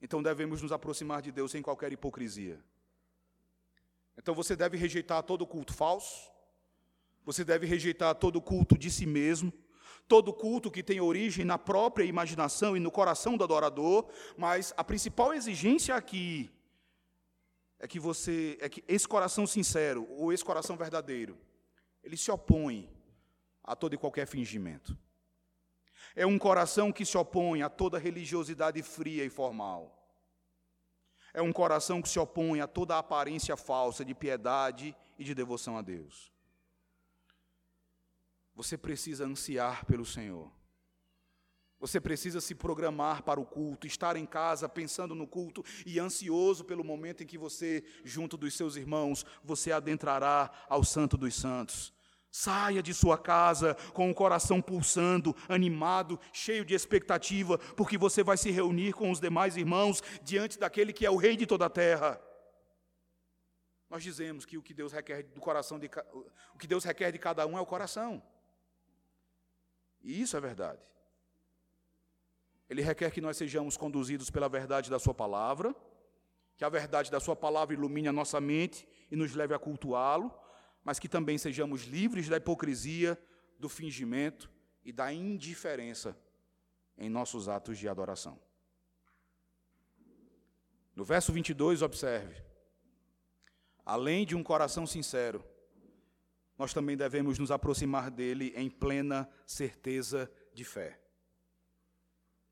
Então, 0.00 0.22
devemos 0.22 0.62
nos 0.62 0.70
aproximar 0.70 1.20
de 1.22 1.32
Deus 1.32 1.50
sem 1.50 1.60
qualquer 1.60 1.92
hipocrisia. 1.92 2.69
Então 4.20 4.34
você 4.34 4.54
deve 4.54 4.76
rejeitar 4.76 5.22
todo 5.22 5.46
culto 5.46 5.72
falso, 5.72 6.30
você 7.24 7.42
deve 7.42 7.66
rejeitar 7.66 8.14
todo 8.14 8.38
culto 8.38 8.76
de 8.76 8.90
si 8.90 9.06
mesmo, 9.06 9.50
todo 10.06 10.30
culto 10.30 10.70
que 10.70 10.82
tem 10.82 11.00
origem 11.00 11.42
na 11.42 11.56
própria 11.56 12.04
imaginação 12.04 12.76
e 12.76 12.80
no 12.80 12.90
coração 12.90 13.38
do 13.38 13.44
adorador, 13.44 14.06
mas 14.36 14.74
a 14.76 14.84
principal 14.84 15.32
exigência 15.32 15.94
aqui 15.94 16.50
é 17.78 17.88
que 17.88 17.98
você, 17.98 18.58
é 18.60 18.68
que 18.68 18.84
esse 18.86 19.08
coração 19.08 19.46
sincero, 19.46 20.06
ou 20.10 20.30
esse 20.34 20.44
coração 20.44 20.76
verdadeiro, 20.76 21.38
ele 22.04 22.18
se 22.18 22.30
opõe 22.30 22.90
a 23.64 23.74
todo 23.74 23.94
e 23.94 23.98
qualquer 23.98 24.26
fingimento. 24.26 24.98
É 26.14 26.26
um 26.26 26.38
coração 26.38 26.92
que 26.92 27.06
se 27.06 27.16
opõe 27.16 27.62
a 27.62 27.70
toda 27.70 27.98
religiosidade 27.98 28.82
fria 28.82 29.24
e 29.24 29.30
formal. 29.30 29.99
É 31.32 31.40
um 31.40 31.52
coração 31.52 32.02
que 32.02 32.08
se 32.08 32.18
opõe 32.18 32.60
a 32.60 32.66
toda 32.66 32.94
a 32.94 32.98
aparência 32.98 33.56
falsa 33.56 34.04
de 34.04 34.14
piedade 34.14 34.96
e 35.18 35.24
de 35.24 35.34
devoção 35.34 35.76
a 35.76 35.82
Deus. 35.82 36.32
Você 38.54 38.76
precisa 38.76 39.24
ansiar 39.24 39.84
pelo 39.86 40.04
Senhor. 40.04 40.50
Você 41.78 41.98
precisa 41.98 42.42
se 42.42 42.54
programar 42.54 43.22
para 43.22 43.40
o 43.40 43.46
culto, 43.46 43.86
estar 43.86 44.14
em 44.14 44.26
casa 44.26 44.68
pensando 44.68 45.14
no 45.14 45.26
culto 45.26 45.64
e 45.86 45.98
ansioso 45.98 46.62
pelo 46.62 46.84
momento 46.84 47.22
em 47.22 47.26
que 47.26 47.38
você, 47.38 47.82
junto 48.04 48.36
dos 48.36 48.54
seus 48.54 48.76
irmãos, 48.76 49.24
você 49.42 49.72
adentrará 49.72 50.50
ao 50.68 50.84
Santo 50.84 51.16
dos 51.16 51.34
Santos. 51.34 51.90
Saia 52.30 52.82
de 52.82 52.94
sua 52.94 53.18
casa 53.18 53.74
com 53.92 54.10
o 54.10 54.14
coração 54.14 54.62
pulsando, 54.62 55.34
animado, 55.48 56.18
cheio 56.32 56.64
de 56.64 56.74
expectativa, 56.74 57.58
porque 57.76 57.98
você 57.98 58.22
vai 58.22 58.36
se 58.36 58.50
reunir 58.50 58.92
com 58.92 59.10
os 59.10 59.20
demais 59.20 59.56
irmãos 59.56 60.02
diante 60.22 60.58
daquele 60.58 60.92
que 60.92 61.04
é 61.04 61.10
o 61.10 61.16
Rei 61.16 61.36
de 61.36 61.46
toda 61.46 61.66
a 61.66 61.70
terra. 61.70 62.20
Nós 63.88 64.04
dizemos 64.04 64.44
que 64.44 64.56
o 64.56 64.62
que 64.62 64.72
Deus 64.72 64.92
requer 64.92 65.24
do 65.24 65.40
coração 65.40 65.76
de, 65.76 65.90
o 66.54 66.58
que 66.58 66.68
Deus 66.68 66.84
requer 66.84 67.10
de 67.10 67.18
cada 67.18 67.44
um 67.44 67.58
é 67.58 67.60
o 67.60 67.66
coração. 67.66 68.22
E 70.00 70.22
isso 70.22 70.36
é 70.36 70.40
verdade. 70.40 70.80
Ele 72.68 72.82
requer 72.82 73.10
que 73.10 73.20
nós 73.20 73.36
sejamos 73.36 73.76
conduzidos 73.76 74.30
pela 74.30 74.48
verdade 74.48 74.88
da 74.88 75.00
Sua 75.00 75.12
palavra, 75.12 75.74
que 76.56 76.64
a 76.64 76.68
verdade 76.68 77.10
da 77.10 77.18
Sua 77.18 77.34
palavra 77.34 77.74
ilumine 77.74 78.06
a 78.06 78.12
nossa 78.12 78.40
mente 78.40 78.88
e 79.10 79.16
nos 79.16 79.34
leve 79.34 79.52
a 79.52 79.58
cultuá-lo, 79.58 80.32
mas 80.84 80.98
que 80.98 81.08
também 81.08 81.38
sejamos 81.38 81.82
livres 81.82 82.28
da 82.28 82.36
hipocrisia, 82.36 83.18
do 83.58 83.68
fingimento 83.68 84.50
e 84.84 84.92
da 84.92 85.12
indiferença 85.12 86.16
em 86.96 87.08
nossos 87.08 87.48
atos 87.48 87.78
de 87.78 87.88
adoração. 87.88 88.40
No 90.94 91.04
verso 91.04 91.32
22, 91.32 91.82
observe: 91.82 92.42
além 93.84 94.26
de 94.26 94.34
um 94.34 94.42
coração 94.42 94.86
sincero, 94.86 95.44
nós 96.58 96.74
também 96.74 96.96
devemos 96.96 97.38
nos 97.38 97.50
aproximar 97.50 98.10
dele 98.10 98.52
em 98.54 98.68
plena 98.68 99.28
certeza 99.46 100.30
de 100.52 100.64
fé. 100.64 101.00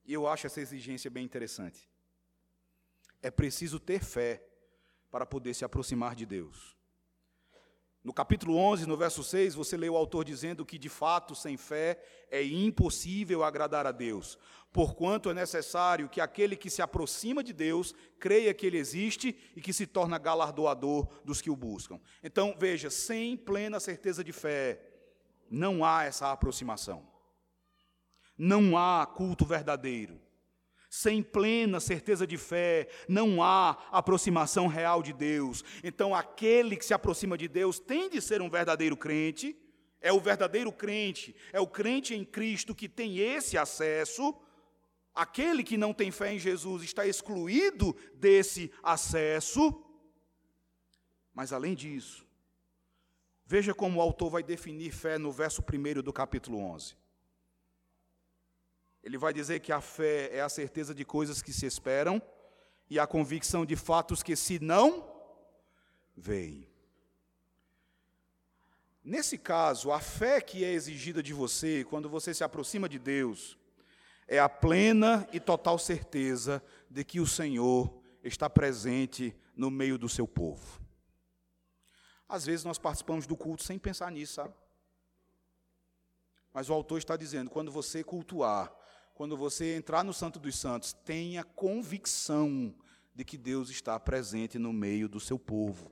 E 0.05 0.15
eu 0.15 0.27
acho 0.27 0.47
essa 0.47 0.63
exigência 0.63 1.11
bem 1.11 1.25
interessante. 1.25 1.91
É 3.21 3.31
preciso 3.31 3.79
ter 3.79 4.03
fé 4.03 4.43
para 5.11 5.27
poder 5.27 5.53
se 5.53 5.65
aproximar 5.65 6.15
de 6.15 6.25
Deus. 6.25 6.78
No 8.09 8.15
capítulo 8.15 8.57
11, 8.57 8.87
no 8.87 8.97
verso 8.97 9.23
6, 9.23 9.55
você 9.55 9.77
lê 9.77 9.87
o 9.87 9.95
autor 9.95 10.25
dizendo 10.25 10.65
que, 10.65 10.79
de 10.79 10.89
fato, 10.89 11.35
sem 11.35 11.59
fé 11.59 12.03
é 12.31 12.43
impossível 12.43 13.45
agradar 13.45 13.87
a 13.87 13.93
Deus, 13.93 14.39
porquanto 14.73 15.29
é 15.29 15.35
necessário 15.35 16.09
que 16.09 16.19
aquele 16.19 16.57
que 16.57 16.71
se 16.71 16.81
aproxima 16.81 17.45
de 17.45 17.53
Deus 17.53 17.95
creia 18.19 18.55
que 18.55 18.65
Ele 18.65 18.79
existe 18.79 19.37
e 19.55 19.61
que 19.61 19.75
se 19.75 19.87
torna 19.87 20.17
galardoador 20.17 21.07
dos 21.23 21.43
que 21.43 21.51
o 21.51 21.55
buscam. 21.55 22.01
Então, 22.25 22.57
veja, 22.59 22.89
sem 22.89 23.37
plena 23.37 23.79
certeza 23.79 24.25
de 24.25 24.33
fé, 24.33 24.81
não 25.51 25.85
há 25.85 26.05
essa 26.05 26.33
aproximação 26.33 27.07
não 28.39 28.79
há 28.79 29.05
culto 29.05 29.45
verdadeiro. 29.45 30.21
Sem 30.89 31.23
plena 31.23 31.81
certeza 31.81 32.27
de 32.27 32.39
fé, 32.39 32.89
não 33.07 33.43
há 33.43 33.71
aproximação 33.91 34.67
real 34.67 35.03
de 35.03 35.13
Deus. 35.13 35.63
Então, 35.85 36.15
aquele 36.15 36.77
que 36.77 36.85
se 36.85 36.95
aproxima 36.95 37.37
de 37.37 37.47
Deus 37.47 37.79
tem 37.79 38.09
de 38.09 38.23
ser 38.23 38.41
um 38.41 38.49
verdadeiro 38.49 38.97
crente, 38.97 39.55
é 40.01 40.13
o 40.13 40.21
verdadeiro 40.21 40.73
crente, 40.73 41.35
é 41.53 41.61
o 41.61 41.67
crente 41.67 42.15
em 42.15 42.25
Cristo 42.25 42.75
que 42.75 42.89
tem 42.89 43.19
esse 43.19 43.59
acesso. 43.59 44.35
Aquele 45.15 45.63
que 45.63 45.77
não 45.77 45.93
tem 45.93 46.11
fé 46.11 46.33
em 46.33 46.39
Jesus 46.39 46.83
está 46.83 47.07
excluído 47.07 47.95
desse 48.15 48.73
acesso. 48.83 49.85
Mas, 51.35 51.53
além 51.53 51.75
disso, 51.75 52.27
veja 53.45 53.75
como 53.75 53.99
o 53.99 54.03
autor 54.03 54.31
vai 54.31 54.43
definir 54.43 54.93
fé 54.93 55.19
no 55.19 55.31
verso 55.31 55.63
1 55.63 56.03
do 56.03 56.13
capítulo 56.13 56.59
11. 56.59 56.97
Ele 59.03 59.17
vai 59.17 59.33
dizer 59.33 59.61
que 59.61 59.73
a 59.73 59.81
fé 59.81 60.31
é 60.35 60.41
a 60.41 60.49
certeza 60.49 60.95
de 60.95 61.05
coisas 61.05 61.41
que 61.41 61.53
se 61.53 61.67
esperam 61.67 62.21
e 62.91 62.99
a 62.99 63.07
convicção 63.07 63.65
de 63.65 63.77
fatos 63.77 64.23
que 64.23 64.35
se 64.35 64.59
não 64.59 65.09
veem. 66.17 66.69
Nesse 69.03 69.39
caso, 69.39 69.91
a 69.91 70.01
fé 70.01 70.41
que 70.41 70.65
é 70.65 70.73
exigida 70.73 71.23
de 71.23 71.33
você 71.33 71.85
quando 71.85 72.09
você 72.09 72.35
se 72.35 72.45
aproxima 72.45 72.89
de 72.89 72.99
Deus 72.99 73.57
é 74.27 74.39
a 74.39 74.49
plena 74.49 75.27
e 75.33 75.41
total 75.41 75.79
certeza 75.79 76.63
de 76.91 77.03
que 77.05 77.19
o 77.19 77.27
Senhor 77.27 78.03
está 78.23 78.51
presente 78.51 79.35
no 79.57 79.71
meio 79.71 79.97
do 79.97 80.09
seu 80.09 80.29
povo. 80.29 80.81
Às 82.29 82.45
vezes 82.45 82.65
nós 82.65 82.79
participamos 82.79 83.27
do 83.27 83.37
culto 83.37 83.63
sem 83.63 83.79
pensar 83.79 84.13
nisso, 84.13 84.35
sabe? 84.35 84.55
Mas 86.53 86.69
o 86.69 86.75
autor 86.75 86.99
está 86.99 87.17
dizendo: 87.17 87.49
quando 87.49 87.73
você 87.73 88.05
cultuar, 88.05 88.71
quando 89.19 89.37
você 89.37 89.75
entrar 89.75 90.05
no 90.05 90.15
Santo 90.15 90.39
dos 90.39 90.57
Santos, 90.57 90.93
tenha 90.93 91.43
convicção 91.43 92.73
de 93.13 93.25
que 93.25 93.37
Deus 93.37 93.69
está 93.69 93.99
presente 93.99 94.61
no 94.61 94.73
meio 94.73 95.09
do 95.09 95.19
seu 95.19 95.37
povo. 95.37 95.91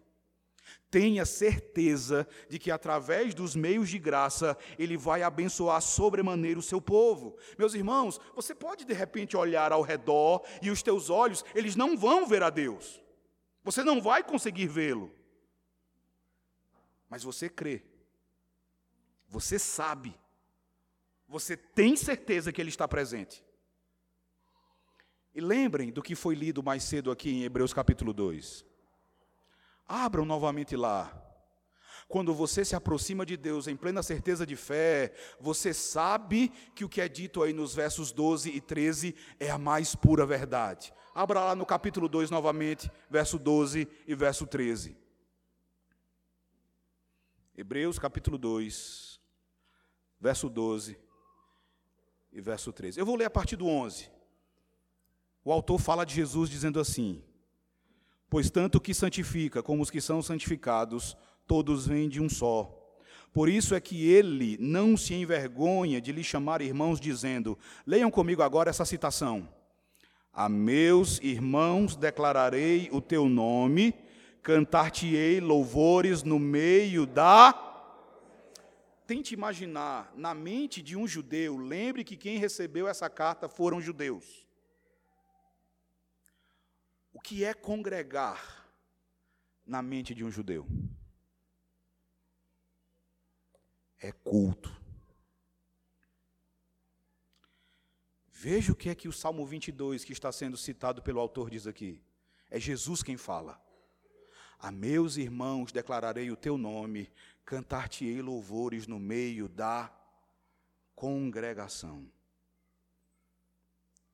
Tenha 0.89 1.27
certeza 1.27 2.25
de 2.49 2.57
que 2.57 2.71
através 2.71 3.35
dos 3.35 3.57
meios 3.57 3.89
de 3.89 3.99
graça 3.99 4.57
ele 4.79 4.97
vai 4.97 5.25
abençoar 5.25 5.83
sobremaneira 5.83 6.61
o 6.61 6.63
seu 6.63 6.81
povo. 6.81 7.37
Meus 7.59 7.75
irmãos, 7.75 8.21
você 8.33 8.55
pode 8.55 8.85
de 8.85 8.93
repente 8.93 9.37
olhar 9.37 9.73
ao 9.73 9.83
redor 9.83 10.47
e 10.63 10.71
os 10.71 10.81
teus 10.81 11.11
olhos, 11.11 11.45
eles 11.53 11.75
não 11.75 11.97
vão 11.97 12.29
ver 12.29 12.45
a 12.45 12.49
Deus. 12.49 13.03
Você 13.65 13.83
não 13.83 14.01
vai 14.01 14.23
conseguir 14.23 14.69
vê-lo. 14.69 15.13
Mas 17.11 17.25
você 17.25 17.49
crê. 17.49 17.83
Você 19.29 19.59
sabe 19.59 20.17
você 21.29 21.57
tem 21.57 21.97
certeza 21.97 22.53
que 22.53 22.61
Ele 22.61 22.71
está 22.71 22.87
presente. 22.87 23.45
E 25.35 25.41
lembrem 25.41 25.91
do 25.91 26.03
que 26.03 26.15
foi 26.15 26.35
lido 26.35 26.63
mais 26.63 26.85
cedo 26.85 27.11
aqui 27.11 27.31
em 27.31 27.43
Hebreus 27.43 27.75
capítulo 27.75 28.13
2. 28.13 28.65
Abram 29.87 30.25
novamente 30.25 30.77
lá. 30.77 31.23
Quando 32.09 32.33
você 32.33 32.65
se 32.65 32.77
aproxima 32.77 33.27
de 33.27 33.37
Deus 33.37 33.67
em 33.67 33.77
plena 33.77 34.03
certeza 34.03 34.47
de 34.47 34.55
fé, 34.55 35.13
você 35.41 35.75
sabe 35.75 36.51
que 36.75 36.85
o 36.85 36.89
que 36.89 37.01
é 37.01 37.09
dito 37.09 37.43
aí 37.43 37.53
nos 37.53 37.75
versos 37.75 38.13
12 38.13 38.51
e 38.51 38.61
13 38.61 39.15
é 39.41 39.51
a 39.51 39.59
mais 39.59 39.95
pura 39.97 40.25
verdade. 40.25 40.95
Abra 41.13 41.41
lá 41.41 41.55
no 41.55 41.67
capítulo 41.67 42.09
2 42.09 42.31
novamente, 42.31 42.91
verso 43.11 43.39
12 43.39 43.89
e 44.07 44.15
verso 44.15 44.47
13. 44.47 44.97
Hebreus 47.57 47.99
capítulo 47.99 48.39
2, 48.39 49.21
verso 50.21 50.49
12 50.49 51.06
e 52.37 52.41
verso 52.43 52.71
13. 52.71 53.01
Eu 53.01 53.07
vou 53.07 53.17
ler 53.17 53.25
a 53.25 53.31
partir 53.31 53.57
do 53.57 53.67
11. 53.67 54.11
O 55.43 55.51
autor 55.51 55.81
fala 55.81 56.05
de 56.05 56.15
Jesus 56.15 56.51
dizendo 56.51 56.79
assim: 56.79 57.23
Pois 58.29 58.51
tanto 58.51 58.77
o 58.77 58.81
que 58.81 58.93
santifica 58.93 59.63
como 59.63 59.83
os 59.83 59.91
que 59.91 60.03
são 60.03 60.21
santificados, 60.21 61.17
todos 61.47 61.87
vêm 61.87 62.11
de 62.11 62.21
um 62.21 62.29
só. 62.29 62.71
Por 63.33 63.49
isso 63.49 63.75
é 63.75 63.81
que 63.81 64.07
ele 64.07 64.59
não 64.61 64.99
se 64.99 65.15
envergonha 65.15 65.99
de 65.99 66.13
lhe 66.13 66.23
chamar 66.23 66.61
irmãos, 66.61 67.01
dizendo: 67.01 67.59
Leiam 67.87 68.11
comigo 68.11 68.43
agora 68.43 68.69
essa 68.69 68.85
citação. 68.85 69.49
A 70.31 70.47
meus 70.47 71.19
irmãos 71.21 71.97
declararei 71.97 72.91
o 72.93 73.01
teu 73.01 73.31
nome, 73.31 73.95
cantar-te-ei 74.43 75.41
louvores 75.41 76.23
no 76.23 76.39
meio 76.39 77.07
da 77.07 77.55
Tente 79.07 79.35
imaginar 79.35 80.13
na 80.17 80.35
mente 80.35 80.83
de 80.83 80.97
um 80.97 81.07
judeu, 81.07 81.57
lembre 81.57 82.03
que 82.03 82.17
quem 82.17 82.39
recebeu 82.39 82.89
essa 82.89 83.09
carta 83.09 83.49
foram 83.49 83.81
judeus. 83.81 84.47
O 87.13 87.21
que 87.21 87.45
é 87.45 87.55
congregar 87.55 88.69
na 89.65 89.81
mente 89.81 90.15
de 90.15 90.25
um 90.25 90.31
judeu? 90.31 90.67
É 93.99 94.11
culto. 94.13 94.75
Veja 98.29 98.73
o 98.73 98.77
que 98.77 98.91
é 98.91 98.95
que 98.95 99.09
o 99.09 99.13
Salmo 99.13 99.47
22, 99.47 100.05
que 100.05 100.13
está 100.13 100.31
sendo 100.31 100.57
citado 100.57 101.01
pelo 101.01 101.21
autor, 101.21 101.49
diz 101.49 101.67
aqui. 101.67 102.03
É 102.51 102.61
Jesus 102.61 103.03
quem 103.03 103.17
fala. 103.17 103.61
A 104.59 104.71
meus 104.71 105.17
irmãos 105.17 105.73
declararei 105.73 106.31
o 106.31 106.37
teu 106.37 106.59
nome, 106.59 107.11
cantar-te-ei 107.47 108.21
louvores 108.21 108.89
no 108.89 108.99
meio 108.99 109.49
da 109.49 109.91
congregação. 110.97 112.11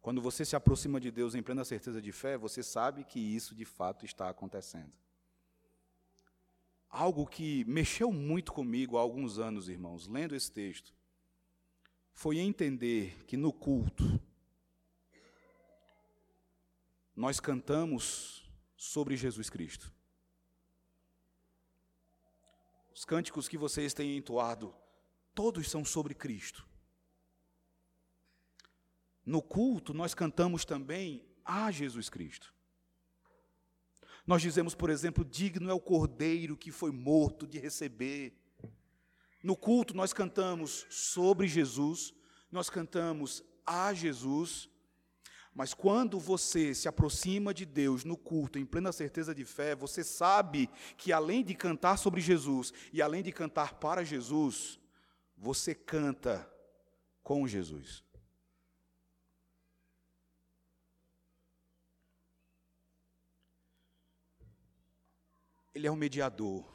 Quando 0.02 0.20
você 0.20 0.44
se 0.44 0.54
aproxima 0.54 1.00
de 1.00 1.10
Deus 1.10 1.34
em 1.34 1.42
plena 1.42 1.64
certeza 1.64 2.02
de 2.02 2.12
fé, 2.12 2.36
você 2.36 2.62
sabe 2.62 3.04
que 3.04 3.18
isso 3.18 3.54
de 3.54 3.64
fato 3.64 4.04
está 4.04 4.28
acontecendo. 4.28 4.92
Algo 6.90 7.26
que 7.26 7.64
mexeu 7.64 8.12
muito 8.12 8.52
comigo 8.52 8.98
há 8.98 9.00
alguns 9.00 9.38
anos, 9.38 9.68
irmãos, 9.68 10.06
lendo 10.06 10.36
esse 10.36 10.52
texto, 10.52 10.92
foi 12.12 12.38
entender 12.38 13.24
que 13.24 13.36
no 13.38 13.50
culto, 13.50 14.20
nós 17.16 17.40
cantamos 17.40 18.46
sobre 18.76 19.16
Jesus 19.16 19.48
Cristo. 19.48 19.90
Os 23.02 23.04
cânticos 23.04 23.48
que 23.48 23.58
vocês 23.58 23.92
têm 23.92 24.16
entoado, 24.16 24.72
todos 25.34 25.68
são 25.68 25.84
sobre 25.84 26.14
Cristo. 26.14 26.64
No 29.26 29.42
culto, 29.42 29.92
nós 29.92 30.14
cantamos 30.14 30.64
também 30.64 31.26
a 31.44 31.68
Jesus 31.72 32.08
Cristo. 32.08 32.54
Nós 34.24 34.40
dizemos, 34.40 34.72
por 34.72 34.88
exemplo, 34.88 35.24
digno 35.24 35.68
é 35.68 35.74
o 35.74 35.80
cordeiro 35.80 36.56
que 36.56 36.70
foi 36.70 36.92
morto 36.92 37.44
de 37.44 37.58
receber. 37.58 38.40
No 39.42 39.56
culto, 39.56 39.94
nós 39.94 40.12
cantamos 40.12 40.86
sobre 40.88 41.48
Jesus, 41.48 42.14
nós 42.52 42.70
cantamos 42.70 43.42
a 43.66 43.92
Jesus, 43.92 44.70
mas 45.54 45.74
quando 45.74 46.18
você 46.18 46.74
se 46.74 46.88
aproxima 46.88 47.52
de 47.52 47.66
Deus 47.66 48.04
no 48.04 48.16
culto, 48.16 48.58
em 48.58 48.64
plena 48.64 48.90
certeza 48.90 49.34
de 49.34 49.44
fé, 49.44 49.74
você 49.74 50.02
sabe 50.02 50.68
que 50.96 51.12
além 51.12 51.44
de 51.44 51.54
cantar 51.54 51.98
sobre 51.98 52.22
Jesus 52.22 52.72
e 52.92 53.02
além 53.02 53.22
de 53.22 53.30
cantar 53.30 53.74
para 53.74 54.02
Jesus, 54.02 54.80
você 55.36 55.74
canta 55.74 56.50
com 57.22 57.46
Jesus. 57.46 58.02
Ele 65.74 65.86
é 65.86 65.90
o 65.90 65.96
mediador. 65.96 66.71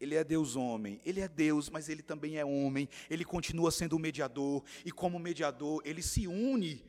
Ele 0.00 0.14
é 0.14 0.22
Deus 0.22 0.54
homem, 0.54 1.00
ele 1.04 1.20
é 1.20 1.28
Deus, 1.28 1.68
mas 1.68 1.88
ele 1.88 2.02
também 2.02 2.36
é 2.36 2.44
homem, 2.44 2.88
ele 3.10 3.24
continua 3.24 3.70
sendo 3.70 3.96
o 3.96 3.98
mediador, 3.98 4.62
e 4.84 4.92
como 4.92 5.18
mediador, 5.18 5.82
ele 5.84 6.02
se 6.02 6.26
une 6.28 6.84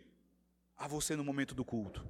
a 0.78 0.88
você 0.88 1.16
no 1.16 1.24
momento 1.24 1.56
do 1.56 1.66
culto. 1.66 2.08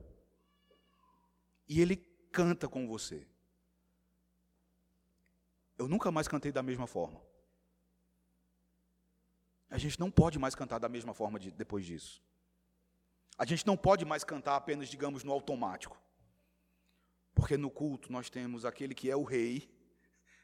E 1.68 1.80
ele 1.80 1.96
canta 2.32 2.68
com 2.68 2.88
você. 2.88 3.26
Eu 5.78 5.88
nunca 5.88 6.12
mais 6.12 6.28
cantei 6.28 6.52
da 6.52 6.62
mesma 6.62 6.86
forma. 6.86 7.22
A 9.70 9.78
gente 9.78 10.00
não 10.00 10.12
pode 10.12 10.38
mais 10.38 10.54
cantar 10.54 10.80
da 10.80 10.90
mesma 10.90 11.14
forma 11.14 11.40
de, 11.40 11.52
depois 11.52 11.86
disso. 11.86 12.22
A 13.38 13.46
gente 13.46 13.66
não 13.66 13.78
pode 13.78 14.04
mais 14.04 14.24
cantar 14.24 14.56
apenas, 14.58 14.90
digamos, 14.90 15.24
no 15.24 15.32
automático. 15.32 15.98
Porque 17.34 17.56
no 17.56 17.70
culto 17.72 18.12
nós 18.12 18.30
temos 18.30 18.66
aquele 18.66 18.94
que 18.94 19.10
é 19.10 19.16
o 19.16 19.24
rei 19.24 19.70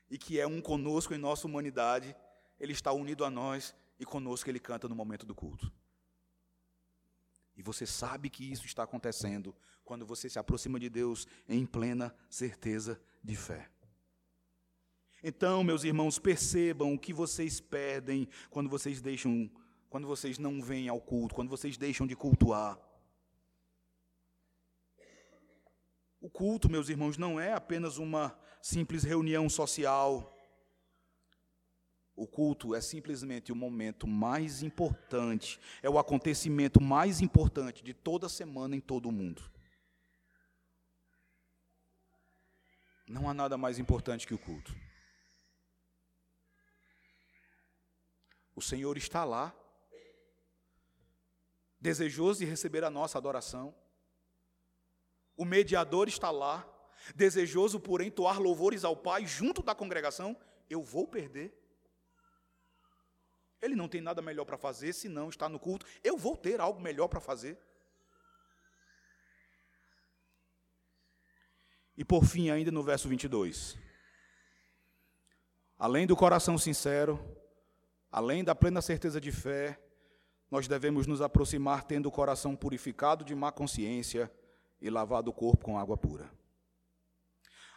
e 0.09 0.17
que 0.17 0.39
é 0.39 0.47
um 0.47 0.61
conosco 0.61 1.13
em 1.13 1.17
nossa 1.17 1.47
humanidade, 1.47 2.15
ele 2.59 2.73
está 2.73 2.91
unido 2.91 3.25
a 3.25 3.29
nós 3.29 3.75
e 3.99 4.05
conosco 4.05 4.49
ele 4.49 4.59
canta 4.59 4.87
no 4.87 4.95
momento 4.95 5.25
do 5.25 5.35
culto. 5.35 5.71
E 7.55 7.61
você 7.61 7.85
sabe 7.85 8.29
que 8.29 8.51
isso 8.51 8.65
está 8.65 8.83
acontecendo 8.83 9.55
quando 9.83 10.05
você 10.05 10.29
se 10.29 10.37
aproxima 10.37 10.79
de 10.79 10.89
Deus 10.89 11.27
em 11.47 11.65
plena 11.65 12.13
certeza 12.29 13.01
de 13.23 13.35
fé. 13.35 13.69
Então, 15.23 15.63
meus 15.63 15.83
irmãos, 15.83 16.19
percebam 16.19 16.93
o 16.93 16.99
que 16.99 17.13
vocês 17.13 17.59
perdem 17.59 18.27
quando 18.49 18.69
vocês 18.69 19.01
deixam, 19.01 19.49
quando 19.89 20.07
vocês 20.07 20.37
não 20.37 20.61
vêm 20.61 20.87
ao 20.87 21.01
culto, 21.01 21.33
quando 21.33 21.49
vocês 21.49 21.77
deixam 21.77 22.05
de 22.05 22.15
cultuar. 22.15 22.77
O 26.19 26.29
culto, 26.29 26.69
meus 26.69 26.89
irmãos, 26.89 27.17
não 27.17 27.39
é 27.39 27.53
apenas 27.53 27.97
uma 27.97 28.37
simples 28.65 29.03
reunião 29.03 29.47
social. 29.47 30.33
O 32.15 32.25
culto 32.25 32.73
é 32.73 32.81
simplesmente 32.81 33.51
o 33.51 33.55
momento 33.55 34.07
mais 34.07 34.63
importante, 34.63 35.59
é 35.83 35.89
o 35.89 35.99
acontecimento 35.99 36.81
mais 36.81 37.21
importante 37.21 37.83
de 37.83 37.93
toda 37.93 38.27
semana 38.27 38.75
em 38.75 38.79
todo 38.79 39.07
o 39.07 39.11
mundo. 39.11 39.43
Não 43.07 43.29
há 43.29 43.35
nada 43.35 43.55
mais 43.55 43.77
importante 43.77 44.25
que 44.25 44.33
o 44.33 44.39
culto. 44.39 44.75
O 48.55 48.61
Senhor 48.63 48.97
está 48.97 49.23
lá, 49.23 49.53
desejoso 51.79 52.39
de 52.39 52.45
receber 52.45 52.83
a 52.83 52.89
nossa 52.89 53.19
adoração. 53.19 53.75
O 55.37 55.45
mediador 55.45 56.07
está 56.07 56.31
lá, 56.31 56.74
desejoso 57.13 57.79
por 57.79 58.01
entoar 58.01 58.39
louvores 58.39 58.83
ao 58.83 58.95
Pai 58.95 59.25
junto 59.25 59.61
da 59.61 59.75
congregação. 59.75 60.35
Eu 60.69 60.81
vou 60.81 61.07
perder. 61.07 61.53
Ele 63.61 63.75
não 63.75 63.87
tem 63.87 64.01
nada 64.01 64.21
melhor 64.21 64.45
para 64.45 64.57
fazer 64.57 64.93
se 64.93 65.09
não 65.09 65.29
está 65.29 65.49
no 65.49 65.59
culto. 65.59 65.85
Eu 66.03 66.17
vou 66.17 66.37
ter 66.37 66.59
algo 66.61 66.79
melhor 66.79 67.07
para 67.07 67.19
fazer. 67.19 67.57
E 71.97 72.03
por 72.03 72.25
fim, 72.25 72.49
ainda 72.49 72.71
no 72.71 72.83
verso 72.83 73.07
22. 73.07 73.77
Além 75.77 76.05
do 76.05 76.15
coração 76.15 76.57
sincero, 76.57 77.19
além 78.11 78.43
da 78.43 78.53
plena 78.53 78.81
certeza 78.81 79.19
de 79.19 79.31
fé, 79.31 79.79
nós 80.49 80.67
devemos 80.67 81.07
nos 81.07 81.21
aproximar 81.21 81.83
tendo 81.83 82.07
o 82.07 82.11
coração 82.11 82.55
purificado 82.55 83.25
de 83.25 83.33
má 83.33 83.51
consciência 83.51 84.31
e 84.81 84.89
lavado 84.89 85.31
o 85.31 85.33
corpo 85.33 85.65
com 85.65 85.77
água 85.77 85.97
pura. 85.97 86.29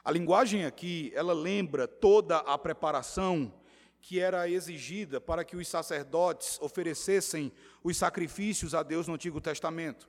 A 0.08 0.10
linguagem 0.10 0.64
aqui, 0.64 1.12
ela 1.14 1.34
lembra 1.34 1.86
toda 1.86 2.38
a 2.38 2.56
preparação 2.56 3.52
que 4.00 4.18
era 4.18 4.48
exigida 4.48 5.20
para 5.20 5.44
que 5.44 5.54
os 5.54 5.68
sacerdotes 5.68 6.58
oferecessem 6.62 7.52
os 7.84 7.94
sacrifícios 7.98 8.74
a 8.74 8.82
Deus 8.82 9.06
no 9.06 9.12
Antigo 9.12 9.38
Testamento. 9.38 10.08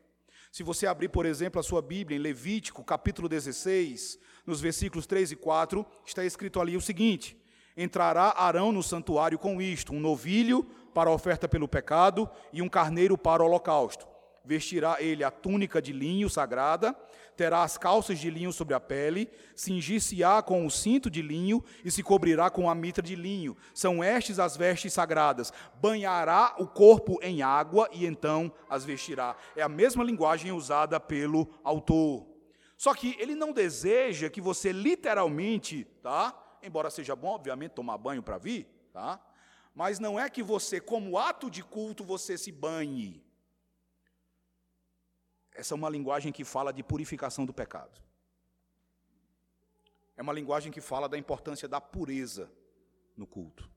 Se 0.54 0.64
você 0.64 0.88
abrir, 0.88 1.10
por 1.10 1.26
exemplo, 1.26 1.60
a 1.60 1.64
sua 1.64 1.82
Bíblia 1.82 2.18
em 2.18 2.22
Levítico, 2.22 2.82
capítulo 2.82 3.28
16, 3.28 4.18
nos 4.46 4.62
versículos 4.62 5.06
3 5.06 5.34
e 5.34 5.36
4, 5.36 5.86
está 6.06 6.24
escrito 6.24 6.62
ali 6.62 6.78
o 6.78 6.82
seguinte: 6.82 7.38
Entrará 7.76 8.34
Arão 8.38 8.72
no 8.72 8.82
santuário 8.82 9.38
com 9.38 9.62
isto: 9.62 9.92
um 9.92 10.00
novilho 10.00 10.64
para 10.94 11.10
a 11.10 11.14
oferta 11.14 11.46
pelo 11.46 11.68
pecado 11.68 12.30
e 12.54 12.62
um 12.62 12.70
carneiro 12.70 13.18
para 13.18 13.44
o 13.44 13.48
holocausto 13.48 14.08
vestirá 14.44 14.98
ele 15.00 15.24
a 15.24 15.32
túnica 15.32 15.82
de 15.82 15.94
linho 15.94 16.30
sagrada, 16.30 16.96
terá 17.36 17.64
as 17.64 17.78
calças 17.78 18.20
de 18.20 18.30
linho 18.30 18.52
sobre 18.52 18.74
a 18.74 18.80
pele, 18.80 19.30
cingir-se-á 19.56 20.42
com 20.42 20.66
o 20.66 20.70
cinto 20.70 21.10
de 21.10 21.22
linho 21.22 21.64
e 21.86 21.90
se 21.90 22.04
cobrirá 22.04 22.50
com 22.50 22.70
a 22.70 22.76
mitra 22.76 23.02
de 23.02 23.16
linho. 23.16 23.56
São 23.74 24.04
estes 24.04 24.40
as 24.40 24.58
vestes 24.58 24.92
sagradas. 24.92 25.54
Banhará 25.76 26.56
o 26.60 26.68
corpo 26.68 27.18
em 27.22 27.42
água 27.42 27.90
e 27.94 28.06
então 28.06 28.52
as 28.70 28.84
vestirá. 28.84 29.38
É 29.56 29.62
a 29.62 29.70
mesma 29.70 30.04
linguagem 30.04 30.52
usada 30.52 31.00
pelo 31.00 31.50
autor. 31.64 32.28
Só 32.78 32.94
que 32.94 33.16
ele 33.20 33.36
não 33.36 33.54
deseja 33.54 34.30
que 34.30 34.42
você 34.42 34.72
literalmente, 34.72 35.86
tá? 36.02 36.38
Embora 36.62 36.90
seja 36.90 37.16
bom, 37.16 37.30
obviamente, 37.30 37.72
tomar 37.72 37.98
banho 37.98 38.24
para 38.24 38.38
vir, 38.38 38.68
tá? 38.92 39.20
Mas 39.74 39.98
não 39.98 40.20
é 40.20 40.30
que 40.30 40.44
você, 40.44 40.82
como 40.82 41.18
ato 41.18 41.50
de 41.50 41.64
culto, 41.64 42.04
você 42.04 42.38
se 42.38 42.52
banhe. 42.52 43.24
Essa 45.54 45.74
é 45.74 45.76
uma 45.76 45.90
linguagem 45.90 46.32
que 46.32 46.44
fala 46.44 46.72
de 46.72 46.84
purificação 46.84 47.46
do 47.46 47.54
pecado. 47.54 48.02
É 50.16 50.22
uma 50.22 50.34
linguagem 50.34 50.72
que 50.72 50.82
fala 50.82 51.08
da 51.08 51.18
importância 51.18 51.68
da 51.68 51.80
pureza 51.80 52.52
no 53.16 53.26
culto. 53.26 53.70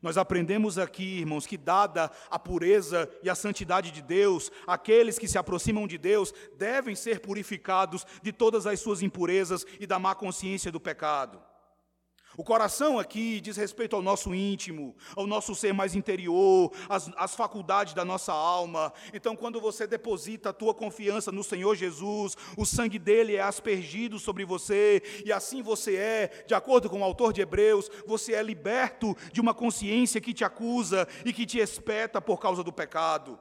Nós 0.00 0.16
aprendemos 0.16 0.78
aqui, 0.78 1.20
irmãos, 1.20 1.46
que 1.46 1.56
dada 1.56 2.10
a 2.28 2.36
pureza 2.36 3.08
e 3.22 3.30
a 3.30 3.36
santidade 3.36 3.92
de 3.92 4.02
Deus, 4.02 4.50
aqueles 4.66 5.16
que 5.16 5.28
se 5.28 5.38
aproximam 5.38 5.86
de 5.86 5.96
Deus 5.96 6.34
devem 6.56 6.96
ser 6.96 7.20
purificados 7.20 8.04
de 8.20 8.32
todas 8.32 8.66
as 8.66 8.80
suas 8.80 9.00
impurezas 9.00 9.64
e 9.78 9.86
da 9.86 10.00
má 10.00 10.12
consciência 10.14 10.72
do 10.72 10.80
pecado. 10.80 11.40
O 12.36 12.42
coração 12.42 12.98
aqui 12.98 13.42
diz 13.42 13.58
respeito 13.58 13.94
ao 13.94 14.00
nosso 14.00 14.34
íntimo, 14.34 14.96
ao 15.14 15.26
nosso 15.26 15.54
ser 15.54 15.74
mais 15.74 15.94
interior, 15.94 16.72
às, 16.88 17.10
às, 17.16 17.34
faculdades 17.34 17.92
da 17.92 18.06
nossa 18.06 18.32
alma. 18.32 18.90
Então, 19.12 19.36
quando 19.36 19.60
você 19.60 19.86
deposita 19.86 20.48
a 20.48 20.52
tua 20.52 20.72
confiança 20.72 21.30
no 21.30 21.44
Senhor 21.44 21.74
Jesus, 21.74 22.34
o 22.56 22.64
sangue 22.64 22.98
dele 22.98 23.36
é 23.36 23.42
aspergido 23.42 24.18
sobre 24.18 24.46
você, 24.46 25.02
e 25.26 25.30
assim 25.30 25.62
você 25.62 25.96
é, 25.96 26.44
de 26.46 26.54
acordo 26.54 26.88
com 26.88 27.00
o 27.00 27.04
autor 27.04 27.34
de 27.34 27.42
Hebreus, 27.42 27.90
você 28.06 28.32
é 28.32 28.42
liberto 28.42 29.14
de 29.30 29.40
uma 29.40 29.52
consciência 29.52 30.20
que 30.20 30.32
te 30.32 30.42
acusa 30.42 31.06
e 31.26 31.34
que 31.34 31.44
te 31.44 31.58
espeta 31.58 32.18
por 32.18 32.40
causa 32.40 32.64
do 32.64 32.72
pecado. 32.72 33.38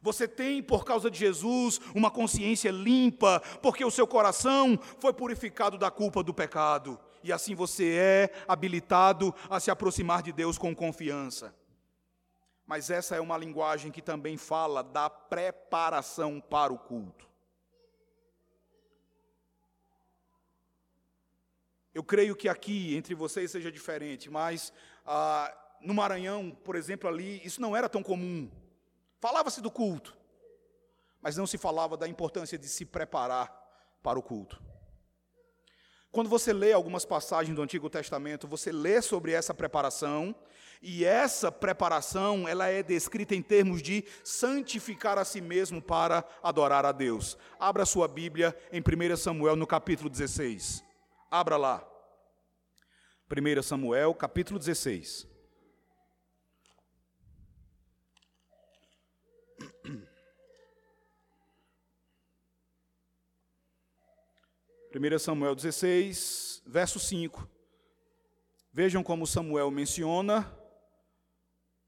Você 0.00 0.28
tem, 0.28 0.62
por 0.62 0.84
causa 0.84 1.10
de 1.10 1.18
Jesus, 1.18 1.80
uma 1.92 2.10
consciência 2.10 2.70
limpa, 2.70 3.42
porque 3.60 3.84
o 3.84 3.90
seu 3.90 4.06
coração 4.06 4.78
foi 5.00 5.12
purificado 5.12 5.76
da 5.76 5.90
culpa 5.90 6.22
do 6.22 6.32
pecado 6.32 7.00
e 7.22 7.32
assim 7.32 7.54
você 7.54 7.94
é 7.94 8.30
habilitado 8.46 9.34
a 9.48 9.60
se 9.60 9.70
aproximar 9.70 10.22
de 10.22 10.32
Deus 10.32 10.58
com 10.58 10.74
confiança. 10.74 11.54
Mas 12.66 12.90
essa 12.90 13.16
é 13.16 13.20
uma 13.20 13.36
linguagem 13.36 13.90
que 13.90 14.00
também 14.00 14.36
fala 14.36 14.82
da 14.82 15.10
preparação 15.10 16.40
para 16.40 16.72
o 16.72 16.78
culto. 16.78 17.28
Eu 21.94 22.02
creio 22.02 22.34
que 22.34 22.48
aqui 22.48 22.96
entre 22.96 23.14
vocês 23.14 23.50
seja 23.50 23.70
diferente, 23.70 24.30
mas 24.30 24.72
ah, 25.04 25.54
no 25.82 25.92
Maranhão, 25.92 26.50
por 26.50 26.76
exemplo, 26.76 27.08
ali, 27.08 27.44
isso 27.44 27.60
não 27.60 27.76
era 27.76 27.88
tão 27.88 28.02
comum. 28.02 28.50
Falava-se 29.20 29.60
do 29.60 29.70
culto, 29.70 30.16
mas 31.20 31.36
não 31.36 31.46
se 31.46 31.58
falava 31.58 31.96
da 31.96 32.08
importância 32.08 32.56
de 32.56 32.68
se 32.68 32.84
preparar 32.84 33.52
para 34.02 34.18
o 34.18 34.22
culto. 34.22 34.71
Quando 36.12 36.28
você 36.28 36.52
lê 36.52 36.72
algumas 36.72 37.06
passagens 37.06 37.56
do 37.56 37.62
Antigo 37.62 37.88
Testamento, 37.88 38.46
você 38.46 38.70
lê 38.70 39.00
sobre 39.00 39.32
essa 39.32 39.54
preparação, 39.54 40.34
e 40.82 41.04
essa 41.04 41.50
preparação, 41.50 42.48
ela 42.48 42.66
é 42.66 42.82
descrita 42.82 43.36
em 43.36 43.40
termos 43.40 43.80
de 43.80 44.04
santificar 44.24 45.16
a 45.16 45.24
si 45.24 45.40
mesmo 45.40 45.80
para 45.80 46.24
adorar 46.42 46.84
a 46.84 46.90
Deus. 46.90 47.38
Abra 47.58 47.86
sua 47.86 48.08
Bíblia 48.08 48.54
em 48.72 48.80
1 48.80 49.16
Samuel 49.16 49.54
no 49.54 49.66
capítulo 49.66 50.10
16. 50.10 50.84
Abra 51.30 51.56
lá. 51.56 51.88
1 53.30 53.62
Samuel, 53.62 54.12
capítulo 54.12 54.58
16. 54.58 55.31
1 64.94 65.18
Samuel 65.18 65.54
16, 65.54 66.62
verso 66.66 67.00
5. 67.00 67.48
Vejam 68.70 69.02
como 69.02 69.26
Samuel 69.26 69.70
menciona 69.70 70.54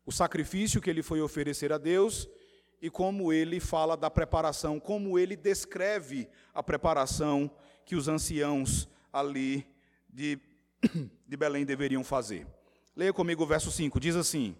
o 0.07 0.13
sacrifício 0.13 0.81
que 0.81 0.89
ele 0.89 1.03
foi 1.03 1.21
oferecer 1.21 1.71
a 1.71 1.77
Deus 1.77 2.27
e 2.81 2.89
como 2.89 3.31
ele 3.31 3.61
fala 3.61 3.95
da 3.95 4.11
preparação, 4.11 4.81
como 4.81 5.19
ele 5.19 5.37
descreve 5.37 6.29
a 6.55 6.63
preparação 6.63 7.51
que 7.85 7.95
os 7.95 8.09
anciãos 8.09 8.89
ali 9.13 9.67
de, 10.09 10.39
de 11.29 11.37
Belém 11.37 11.67
deveriam 11.67 12.03
fazer. 12.03 12.47
Leia 12.97 13.13
comigo 13.13 13.43
o 13.43 13.47
verso 13.47 13.71
5, 13.71 14.01
diz 14.01 14.17
assim: 14.17 14.57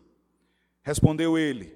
Respondeu 0.83 1.39
ele: 1.39 1.75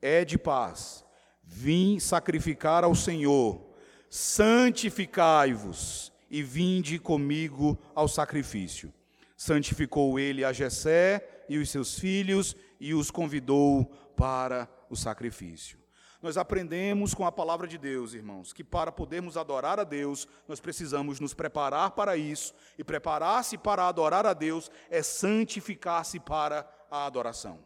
É 0.00 0.26
de 0.26 0.36
paz, 0.36 1.04
vim 1.42 1.98
sacrificar 1.98 2.84
ao 2.84 2.94
Senhor 2.94 3.65
santificai-vos 4.08 6.12
e 6.30 6.42
vinde 6.42 6.98
comigo 6.98 7.78
ao 7.94 8.08
sacrifício. 8.08 8.92
Santificou 9.36 10.18
ele 10.18 10.44
a 10.44 10.52
Jessé 10.52 11.44
e 11.48 11.58
os 11.58 11.70
seus 11.70 11.98
filhos 11.98 12.56
e 12.80 12.94
os 12.94 13.10
convidou 13.10 13.84
para 14.16 14.68
o 14.88 14.96
sacrifício. 14.96 15.78
Nós 16.22 16.36
aprendemos 16.36 17.14
com 17.14 17.26
a 17.26 17.30
palavra 17.30 17.68
de 17.68 17.76
Deus, 17.76 18.14
irmãos, 18.14 18.52
que 18.52 18.64
para 18.64 18.90
podermos 18.90 19.36
adorar 19.36 19.78
a 19.78 19.84
Deus, 19.84 20.26
nós 20.48 20.58
precisamos 20.58 21.20
nos 21.20 21.34
preparar 21.34 21.90
para 21.90 22.16
isso, 22.16 22.54
e 22.78 22.82
preparar-se 22.82 23.58
para 23.58 23.86
adorar 23.86 24.26
a 24.26 24.32
Deus 24.32 24.70
é 24.90 25.02
santificar-se 25.02 26.18
para 26.18 26.68
a 26.90 27.06
adoração. 27.06 27.60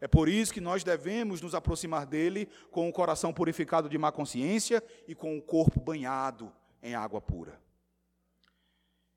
É 0.00 0.06
por 0.06 0.28
isso 0.28 0.52
que 0.52 0.60
nós 0.60 0.84
devemos 0.84 1.40
nos 1.40 1.54
aproximar 1.54 2.06
dele 2.06 2.48
com 2.70 2.88
o 2.88 2.92
coração 2.92 3.32
purificado 3.32 3.88
de 3.88 3.96
má 3.96 4.12
consciência 4.12 4.82
e 5.08 5.14
com 5.14 5.36
o 5.36 5.42
corpo 5.42 5.80
banhado 5.80 6.52
em 6.82 6.94
água 6.94 7.20
pura. 7.20 7.60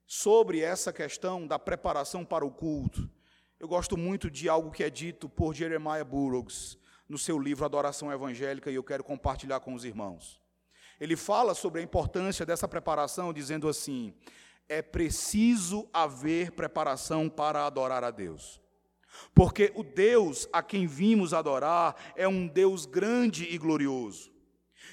Sobre 0.06 0.62
essa 0.62 0.92
questão 0.92 1.46
da 1.46 1.60
preparação 1.60 2.26
para 2.26 2.46
o 2.46 2.52
culto, 2.52 3.10
eu 3.60 3.68
gosto 3.68 3.98
muito 3.98 4.32
de 4.32 4.48
algo 4.48 4.72
que 4.72 4.84
é 4.84 4.90
dito 4.90 5.28
por 5.28 5.54
Jeremiah 5.54 6.04
Burroughs 6.04 6.78
no 7.08 7.18
seu 7.18 7.38
livro 7.38 7.66
Adoração 7.66 8.12
Evangélica 8.12 8.72
e 8.72 8.76
eu 8.76 8.84
quero 8.84 9.04
compartilhar 9.04 9.60
com 9.60 9.74
os 9.74 9.84
irmãos. 9.84 10.42
Ele 11.00 11.16
fala 11.16 11.54
sobre 11.54 11.82
a 11.82 11.84
importância 11.84 12.46
dessa 12.46 12.68
preparação, 12.68 13.34
dizendo 13.34 13.68
assim: 13.68 14.14
é 14.68 14.82
preciso 14.82 15.90
haver 15.92 16.52
preparação 16.52 17.30
para 17.30 17.66
adorar 17.66 18.04
a 18.04 18.12
Deus. 18.12 18.62
Porque 19.34 19.72
o 19.76 19.84
Deus 19.84 20.48
a 20.52 20.62
quem 20.62 20.88
vimos 20.88 21.34
adorar 21.34 21.96
é 22.16 22.28
um 22.28 22.48
Deus 22.48 22.86
grande 22.86 23.46
e 23.46 23.58
glorioso. 23.58 24.32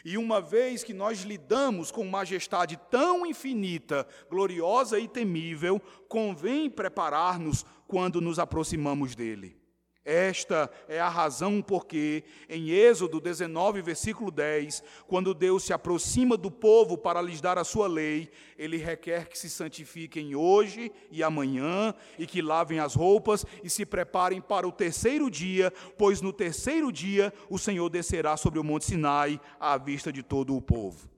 E 0.04 0.16
uma 0.18 0.40
vez 0.40 0.84
que 0.84 0.92
nós 0.92 1.22
lidamos 1.22 1.90
com 1.90 2.04
majestade 2.04 2.78
tão 2.90 3.26
infinita, 3.26 4.06
gloriosa 4.30 4.98
e 4.98 5.08
temível, 5.08 5.80
convém 6.08 6.70
preparar-nos 6.70 7.64
quando 7.88 8.20
nos 8.20 8.38
aproximamos 8.38 9.14
dele. 9.14 9.65
Esta 10.06 10.70
é 10.88 11.00
a 11.00 11.08
razão 11.08 11.60
porque, 11.60 12.22
em 12.48 12.70
Êxodo 12.70 13.20
19, 13.20 13.82
versículo 13.82 14.30
10, 14.30 14.80
quando 15.08 15.34
Deus 15.34 15.64
se 15.64 15.72
aproxima 15.72 16.36
do 16.36 16.48
povo 16.48 16.96
para 16.96 17.20
lhes 17.20 17.40
dar 17.40 17.58
a 17.58 17.64
sua 17.64 17.88
lei, 17.88 18.30
ele 18.56 18.76
requer 18.76 19.28
que 19.28 19.36
se 19.36 19.50
santifiquem 19.50 20.36
hoje 20.36 20.92
e 21.10 21.24
amanhã, 21.24 21.92
e 22.16 22.24
que 22.24 22.40
lavem 22.40 22.78
as 22.78 22.94
roupas 22.94 23.44
e 23.64 23.68
se 23.68 23.84
preparem 23.84 24.40
para 24.40 24.68
o 24.68 24.70
terceiro 24.70 25.28
dia, 25.28 25.72
pois 25.98 26.20
no 26.20 26.32
terceiro 26.32 26.92
dia 26.92 27.32
o 27.50 27.58
Senhor 27.58 27.88
descerá 27.90 28.36
sobre 28.36 28.60
o 28.60 28.64
monte 28.64 28.84
Sinai 28.84 29.40
à 29.58 29.76
vista 29.76 30.12
de 30.12 30.22
todo 30.22 30.56
o 30.56 30.62
povo. 30.62 31.15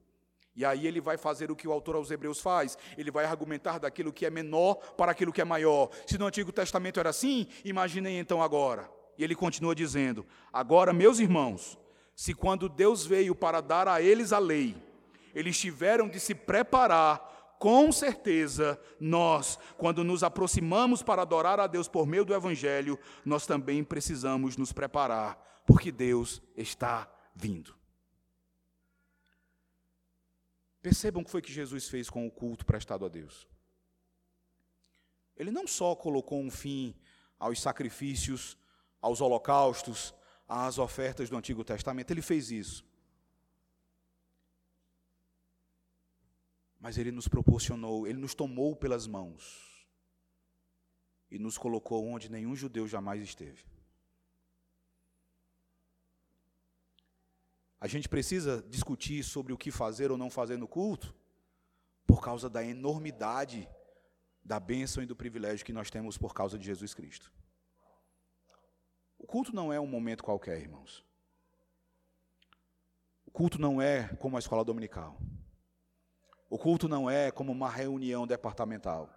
E 0.58 0.64
aí 0.64 0.88
ele 0.88 1.00
vai 1.00 1.16
fazer 1.16 1.52
o 1.52 1.54
que 1.54 1.68
o 1.68 1.72
autor 1.72 1.94
aos 1.94 2.10
Hebreus 2.10 2.40
faz. 2.40 2.76
Ele 2.96 3.12
vai 3.12 3.24
argumentar 3.24 3.78
daquilo 3.78 4.12
que 4.12 4.26
é 4.26 4.30
menor 4.30 4.74
para 4.96 5.12
aquilo 5.12 5.32
que 5.32 5.40
é 5.40 5.44
maior. 5.44 5.88
Se 6.04 6.18
no 6.18 6.26
Antigo 6.26 6.50
Testamento 6.50 6.98
era 6.98 7.10
assim, 7.10 7.46
imaginem 7.64 8.18
então 8.18 8.42
agora. 8.42 8.90
E 9.16 9.22
ele 9.22 9.36
continua 9.36 9.72
dizendo: 9.72 10.26
Agora, 10.52 10.92
meus 10.92 11.20
irmãos, 11.20 11.78
se 12.12 12.34
quando 12.34 12.68
Deus 12.68 13.06
veio 13.06 13.36
para 13.36 13.60
dar 13.60 13.86
a 13.86 14.02
eles 14.02 14.32
a 14.32 14.40
lei, 14.40 14.74
eles 15.32 15.56
tiveram 15.56 16.08
de 16.08 16.18
se 16.18 16.34
preparar, 16.34 17.54
com 17.60 17.92
certeza, 17.92 18.80
nós, 18.98 19.60
quando 19.76 20.02
nos 20.02 20.24
aproximamos 20.24 21.04
para 21.04 21.22
adorar 21.22 21.60
a 21.60 21.68
Deus 21.68 21.86
por 21.86 22.04
meio 22.04 22.24
do 22.24 22.34
Evangelho, 22.34 22.98
nós 23.24 23.46
também 23.46 23.84
precisamos 23.84 24.56
nos 24.56 24.72
preparar, 24.72 25.62
porque 25.64 25.92
Deus 25.92 26.42
está 26.56 27.08
vindo. 27.32 27.77
Percebam 30.80 31.22
o 31.22 31.24
que 31.24 31.30
foi 31.30 31.42
que 31.42 31.52
Jesus 31.52 31.88
fez 31.88 32.08
com 32.08 32.26
o 32.26 32.30
culto 32.30 32.64
prestado 32.64 33.04
a 33.04 33.08
Deus. 33.08 33.48
Ele 35.36 35.50
não 35.50 35.66
só 35.66 35.94
colocou 35.94 36.40
um 36.40 36.50
fim 36.50 36.94
aos 37.38 37.60
sacrifícios, 37.60 38.56
aos 39.00 39.20
holocaustos, 39.20 40.14
às 40.46 40.78
ofertas 40.78 41.28
do 41.28 41.36
Antigo 41.36 41.64
Testamento, 41.64 42.10
ele 42.10 42.22
fez 42.22 42.50
isso. 42.50 42.84
Mas 46.80 46.96
ele 46.96 47.10
nos 47.10 47.28
proporcionou, 47.28 48.06
ele 48.06 48.18
nos 48.18 48.34
tomou 48.34 48.74
pelas 48.74 49.06
mãos 49.06 49.86
e 51.30 51.38
nos 51.38 51.58
colocou 51.58 52.06
onde 52.06 52.30
nenhum 52.30 52.56
judeu 52.56 52.86
jamais 52.86 53.22
esteve. 53.22 53.64
A 57.80 57.86
gente 57.86 58.08
precisa 58.08 58.62
discutir 58.68 59.22
sobre 59.22 59.52
o 59.52 59.58
que 59.58 59.70
fazer 59.70 60.10
ou 60.10 60.18
não 60.18 60.30
fazer 60.30 60.56
no 60.56 60.66
culto, 60.66 61.14
por 62.06 62.22
causa 62.22 62.48
da 62.48 62.64
enormidade 62.64 63.68
da 64.42 64.58
bênção 64.58 65.02
e 65.02 65.06
do 65.06 65.14
privilégio 65.14 65.64
que 65.64 65.72
nós 65.72 65.90
temos 65.90 66.16
por 66.16 66.32
causa 66.32 66.58
de 66.58 66.64
Jesus 66.64 66.94
Cristo. 66.94 67.30
O 69.18 69.26
culto 69.26 69.54
não 69.54 69.72
é 69.72 69.78
um 69.78 69.86
momento 69.86 70.24
qualquer, 70.24 70.58
irmãos. 70.58 71.04
O 73.26 73.30
culto 73.30 73.60
não 73.60 73.80
é 73.80 74.08
como 74.16 74.36
a 74.36 74.38
escola 74.38 74.64
dominical. 74.64 75.20
O 76.48 76.58
culto 76.58 76.88
não 76.88 77.10
é 77.10 77.30
como 77.30 77.52
uma 77.52 77.68
reunião 77.68 78.26
departamental. 78.26 79.12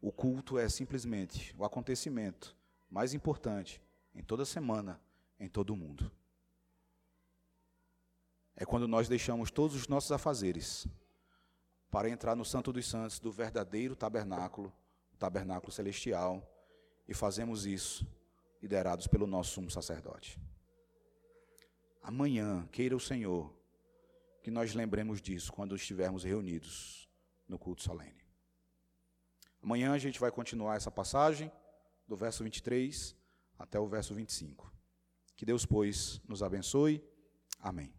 O 0.00 0.10
culto 0.10 0.58
é 0.58 0.68
simplesmente 0.68 1.54
o 1.56 1.64
acontecimento 1.64 2.56
mais 2.90 3.12
importante 3.12 3.80
em 4.14 4.22
toda 4.22 4.44
semana 4.44 5.00
em 5.42 5.48
todo 5.48 5.70
o 5.70 5.76
mundo. 5.76 6.10
É 8.54 8.64
quando 8.64 8.86
nós 8.86 9.08
deixamos 9.08 9.50
todos 9.50 9.74
os 9.74 9.88
nossos 9.88 10.12
afazeres 10.12 10.86
para 11.90 12.08
entrar 12.08 12.36
no 12.36 12.44
Santo 12.44 12.72
dos 12.72 12.88
Santos 12.88 13.18
do 13.18 13.32
verdadeiro 13.32 13.96
tabernáculo, 13.96 14.72
o 15.12 15.16
tabernáculo 15.16 15.72
celestial, 15.72 16.48
e 17.08 17.12
fazemos 17.12 17.66
isso 17.66 18.06
liderados 18.62 19.08
pelo 19.08 19.26
nosso 19.26 19.54
sumo 19.54 19.70
sacerdote. 19.70 20.40
Amanhã, 22.00 22.66
queira 22.70 22.94
o 22.94 23.00
Senhor, 23.00 23.52
que 24.42 24.50
nós 24.50 24.74
lembremos 24.74 25.20
disso 25.20 25.52
quando 25.52 25.74
estivermos 25.74 26.22
reunidos 26.22 27.08
no 27.48 27.58
culto 27.58 27.82
solene. 27.82 28.22
Amanhã 29.60 29.92
a 29.92 29.98
gente 29.98 30.20
vai 30.20 30.30
continuar 30.30 30.76
essa 30.76 30.90
passagem, 30.90 31.50
do 32.06 32.16
verso 32.16 32.44
23 32.44 33.16
até 33.58 33.78
o 33.78 33.86
verso 33.86 34.14
25. 34.14 34.72
Que 35.42 35.46
Deus, 35.46 35.66
pois, 35.66 36.20
nos 36.28 36.40
abençoe. 36.40 37.02
Amém. 37.58 37.92